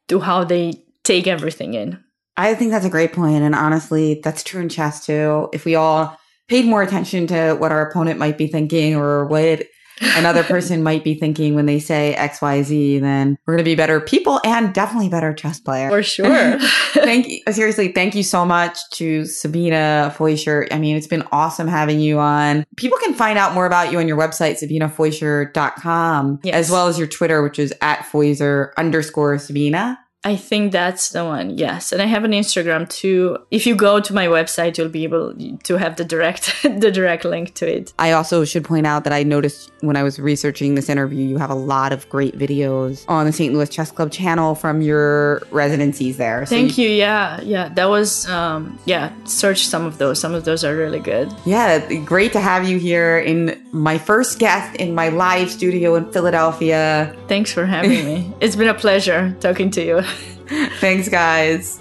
to 0.08 0.20
how 0.20 0.44
they 0.44 0.74
take 1.04 1.26
everything 1.26 1.74
in. 1.74 2.02
I 2.36 2.54
think 2.54 2.70
that's 2.70 2.84
a 2.84 2.90
great 2.90 3.12
point, 3.12 3.42
and 3.42 3.54
honestly, 3.54 4.20
that's 4.22 4.42
true 4.42 4.60
in 4.60 4.68
chess 4.68 5.06
too. 5.06 5.48
If 5.52 5.64
we 5.64 5.74
all 5.74 6.16
paid 6.48 6.64
more 6.64 6.82
attention 6.82 7.26
to 7.28 7.54
what 7.54 7.72
our 7.72 7.88
opponent 7.88 8.18
might 8.18 8.38
be 8.38 8.46
thinking 8.46 8.94
or 8.94 9.26
what 9.26 9.64
another 10.00 10.42
person 10.44 10.82
might 10.82 11.04
be 11.04 11.14
thinking 11.14 11.54
when 11.54 11.66
they 11.66 11.78
say 11.78 12.14
X, 12.14 12.40
Y, 12.42 12.62
Z, 12.62 12.98
then 13.00 13.38
we're 13.46 13.54
going 13.54 13.64
to 13.64 13.70
be 13.70 13.74
better 13.74 14.00
people 14.00 14.40
and 14.44 14.72
definitely 14.74 15.08
better 15.08 15.32
chess 15.32 15.58
player. 15.60 15.88
For 15.90 16.02
sure. 16.02 16.58
thank 16.92 17.28
you. 17.28 17.40
Seriously, 17.50 17.92
thank 17.92 18.14
you 18.14 18.22
so 18.22 18.44
much 18.44 18.78
to 18.94 19.24
Sabina 19.24 20.14
Foisor. 20.16 20.66
I 20.70 20.78
mean, 20.78 20.96
it's 20.96 21.06
been 21.06 21.24
awesome 21.32 21.68
having 21.68 22.00
you 22.00 22.18
on. 22.18 22.64
People 22.76 22.98
can 22.98 23.14
find 23.14 23.38
out 23.38 23.54
more 23.54 23.66
about 23.66 23.92
you 23.92 23.98
on 23.98 24.08
your 24.08 24.16
website, 24.18 24.62
sabinafoisor.com, 24.62 26.40
Yes. 26.42 26.54
as 26.54 26.70
well 26.70 26.88
as 26.88 26.98
your 26.98 27.06
Twitter, 27.08 27.42
which 27.42 27.58
is 27.58 27.72
at 27.80 28.00
Foisor 28.00 28.70
underscore 28.76 29.38
Sabina. 29.38 29.98
I 30.26 30.34
think 30.34 30.72
that's 30.72 31.10
the 31.10 31.24
one. 31.24 31.56
Yes, 31.56 31.92
and 31.92 32.02
I 32.02 32.06
have 32.06 32.24
an 32.24 32.32
Instagram 32.32 32.88
too. 32.88 33.38
If 33.52 33.64
you 33.64 33.76
go 33.76 34.00
to 34.00 34.12
my 34.12 34.26
website, 34.26 34.76
you'll 34.76 34.88
be 34.88 35.04
able 35.04 35.32
to 35.62 35.76
have 35.76 35.94
the 35.94 36.04
direct 36.04 36.52
the 36.64 36.90
direct 36.90 37.24
link 37.24 37.54
to 37.54 37.76
it. 37.76 37.94
I 38.00 38.10
also 38.10 38.44
should 38.44 38.64
point 38.64 38.88
out 38.88 39.04
that 39.04 39.12
I 39.12 39.22
noticed 39.22 39.70
when 39.82 39.94
I 39.94 40.02
was 40.02 40.18
researching 40.18 40.74
this 40.74 40.88
interview, 40.88 41.24
you 41.24 41.38
have 41.38 41.50
a 41.50 41.54
lot 41.54 41.92
of 41.92 42.08
great 42.08 42.36
videos 42.36 43.04
on 43.06 43.24
the 43.24 43.32
St. 43.32 43.54
Louis 43.54 43.68
Chess 43.68 43.92
Club 43.92 44.10
channel 44.10 44.56
from 44.56 44.82
your 44.82 45.42
residencies 45.52 46.16
there. 46.16 46.44
So 46.44 46.56
Thank 46.56 46.76
you. 46.76 46.88
Yeah, 46.88 47.40
yeah. 47.42 47.68
That 47.68 47.88
was 47.88 48.28
um 48.28 48.80
yeah, 48.84 49.12
search 49.26 49.68
some 49.68 49.84
of 49.84 49.98
those. 49.98 50.18
Some 50.18 50.34
of 50.34 50.44
those 50.44 50.64
are 50.64 50.74
really 50.74 50.98
good. 50.98 51.32
Yeah, 51.44 51.86
great 52.02 52.32
to 52.32 52.40
have 52.40 52.68
you 52.68 52.80
here 52.80 53.16
in 53.20 53.64
my 53.76 53.98
first 53.98 54.38
guest 54.38 54.76
in 54.76 54.94
my 54.94 55.08
live 55.08 55.50
studio 55.50 55.94
in 55.96 56.10
Philadelphia. 56.10 57.14
Thanks 57.28 57.52
for 57.52 57.66
having 57.66 58.04
me. 58.04 58.32
It's 58.40 58.56
been 58.56 58.68
a 58.68 58.74
pleasure 58.74 59.36
talking 59.40 59.70
to 59.72 59.84
you. 59.84 60.02
Thanks, 60.80 61.08
guys. 61.08 61.80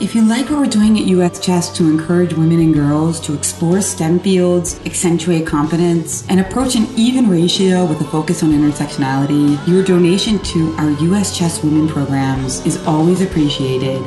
If 0.00 0.14
you 0.14 0.22
like 0.22 0.48
what 0.48 0.60
we're 0.60 0.66
doing 0.66 0.98
at 0.98 1.04
US 1.06 1.40
Chess 1.40 1.76
to 1.76 1.84
encourage 1.84 2.32
women 2.32 2.60
and 2.60 2.72
girls 2.72 3.20
to 3.20 3.34
explore 3.34 3.82
STEM 3.82 4.20
fields, 4.20 4.80
accentuate 4.86 5.46
competence, 5.46 6.26
and 6.30 6.40
approach 6.40 6.74
an 6.74 6.86
even 6.96 7.28
ratio 7.28 7.84
with 7.84 8.00
a 8.00 8.04
focus 8.04 8.42
on 8.42 8.50
intersectionality, 8.50 9.58
your 9.68 9.84
donation 9.84 10.38
to 10.38 10.72
our 10.76 10.90
US 10.90 11.36
Chess 11.36 11.62
Women 11.62 11.86
programs 11.86 12.64
is 12.64 12.82
always 12.86 13.20
appreciated 13.20 14.02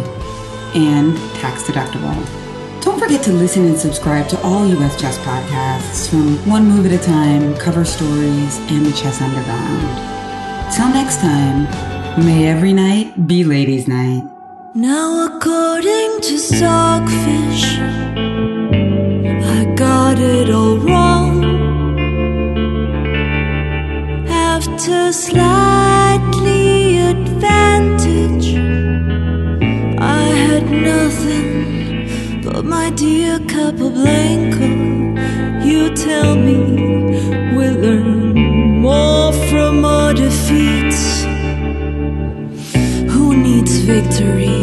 and 0.75 1.15
tax 1.35 1.63
deductible. 1.63 2.42
Don't 2.83 2.99
forget 2.99 3.23
to 3.23 3.31
listen 3.31 3.65
and 3.65 3.77
subscribe 3.77 4.27
to 4.27 4.41
all 4.41 4.67
US 4.67 4.99
Chess 4.99 5.17
podcasts 5.19 6.09
from 6.09 6.35
One 6.49 6.67
Move 6.67 6.85
at 6.85 6.91
a 6.91 7.01
Time, 7.01 7.55
Cover 7.55 7.85
Stories, 7.85 8.57
and 8.69 8.85
The 8.85 8.91
Chess 8.91 9.21
Underground. 9.21 9.87
Till 10.75 10.89
next 10.89 11.21
time, 11.21 11.63
may 12.25 12.49
every 12.49 12.73
night 12.73 13.25
be 13.25 13.45
ladies' 13.45 13.87
night. 13.87 14.23
Now, 14.75 15.27
according 15.27 16.19
to 16.23 16.37
Stockfish, 16.37 17.77
I 19.57 19.73
got 19.77 20.19
it 20.19 20.49
all 20.49 20.77
wrong. 20.77 21.45
After 24.27 25.13
slightly 25.13 26.97
advantage, 26.97 28.55
I 30.01 30.23
had 30.47 30.69
nothing 30.69 31.32
my 32.73 32.89
dear 32.95 33.37
Capablanca, 33.53 34.69
you 35.69 35.81
tell 35.95 36.35
me 36.35 36.57
we 37.55 37.65
learn 37.85 38.33
more 38.87 39.31
from 39.49 39.85
our 39.85 40.11
defeats. 40.13 41.03
Who 43.13 43.25
needs 43.45 43.75
victory? 43.91 44.62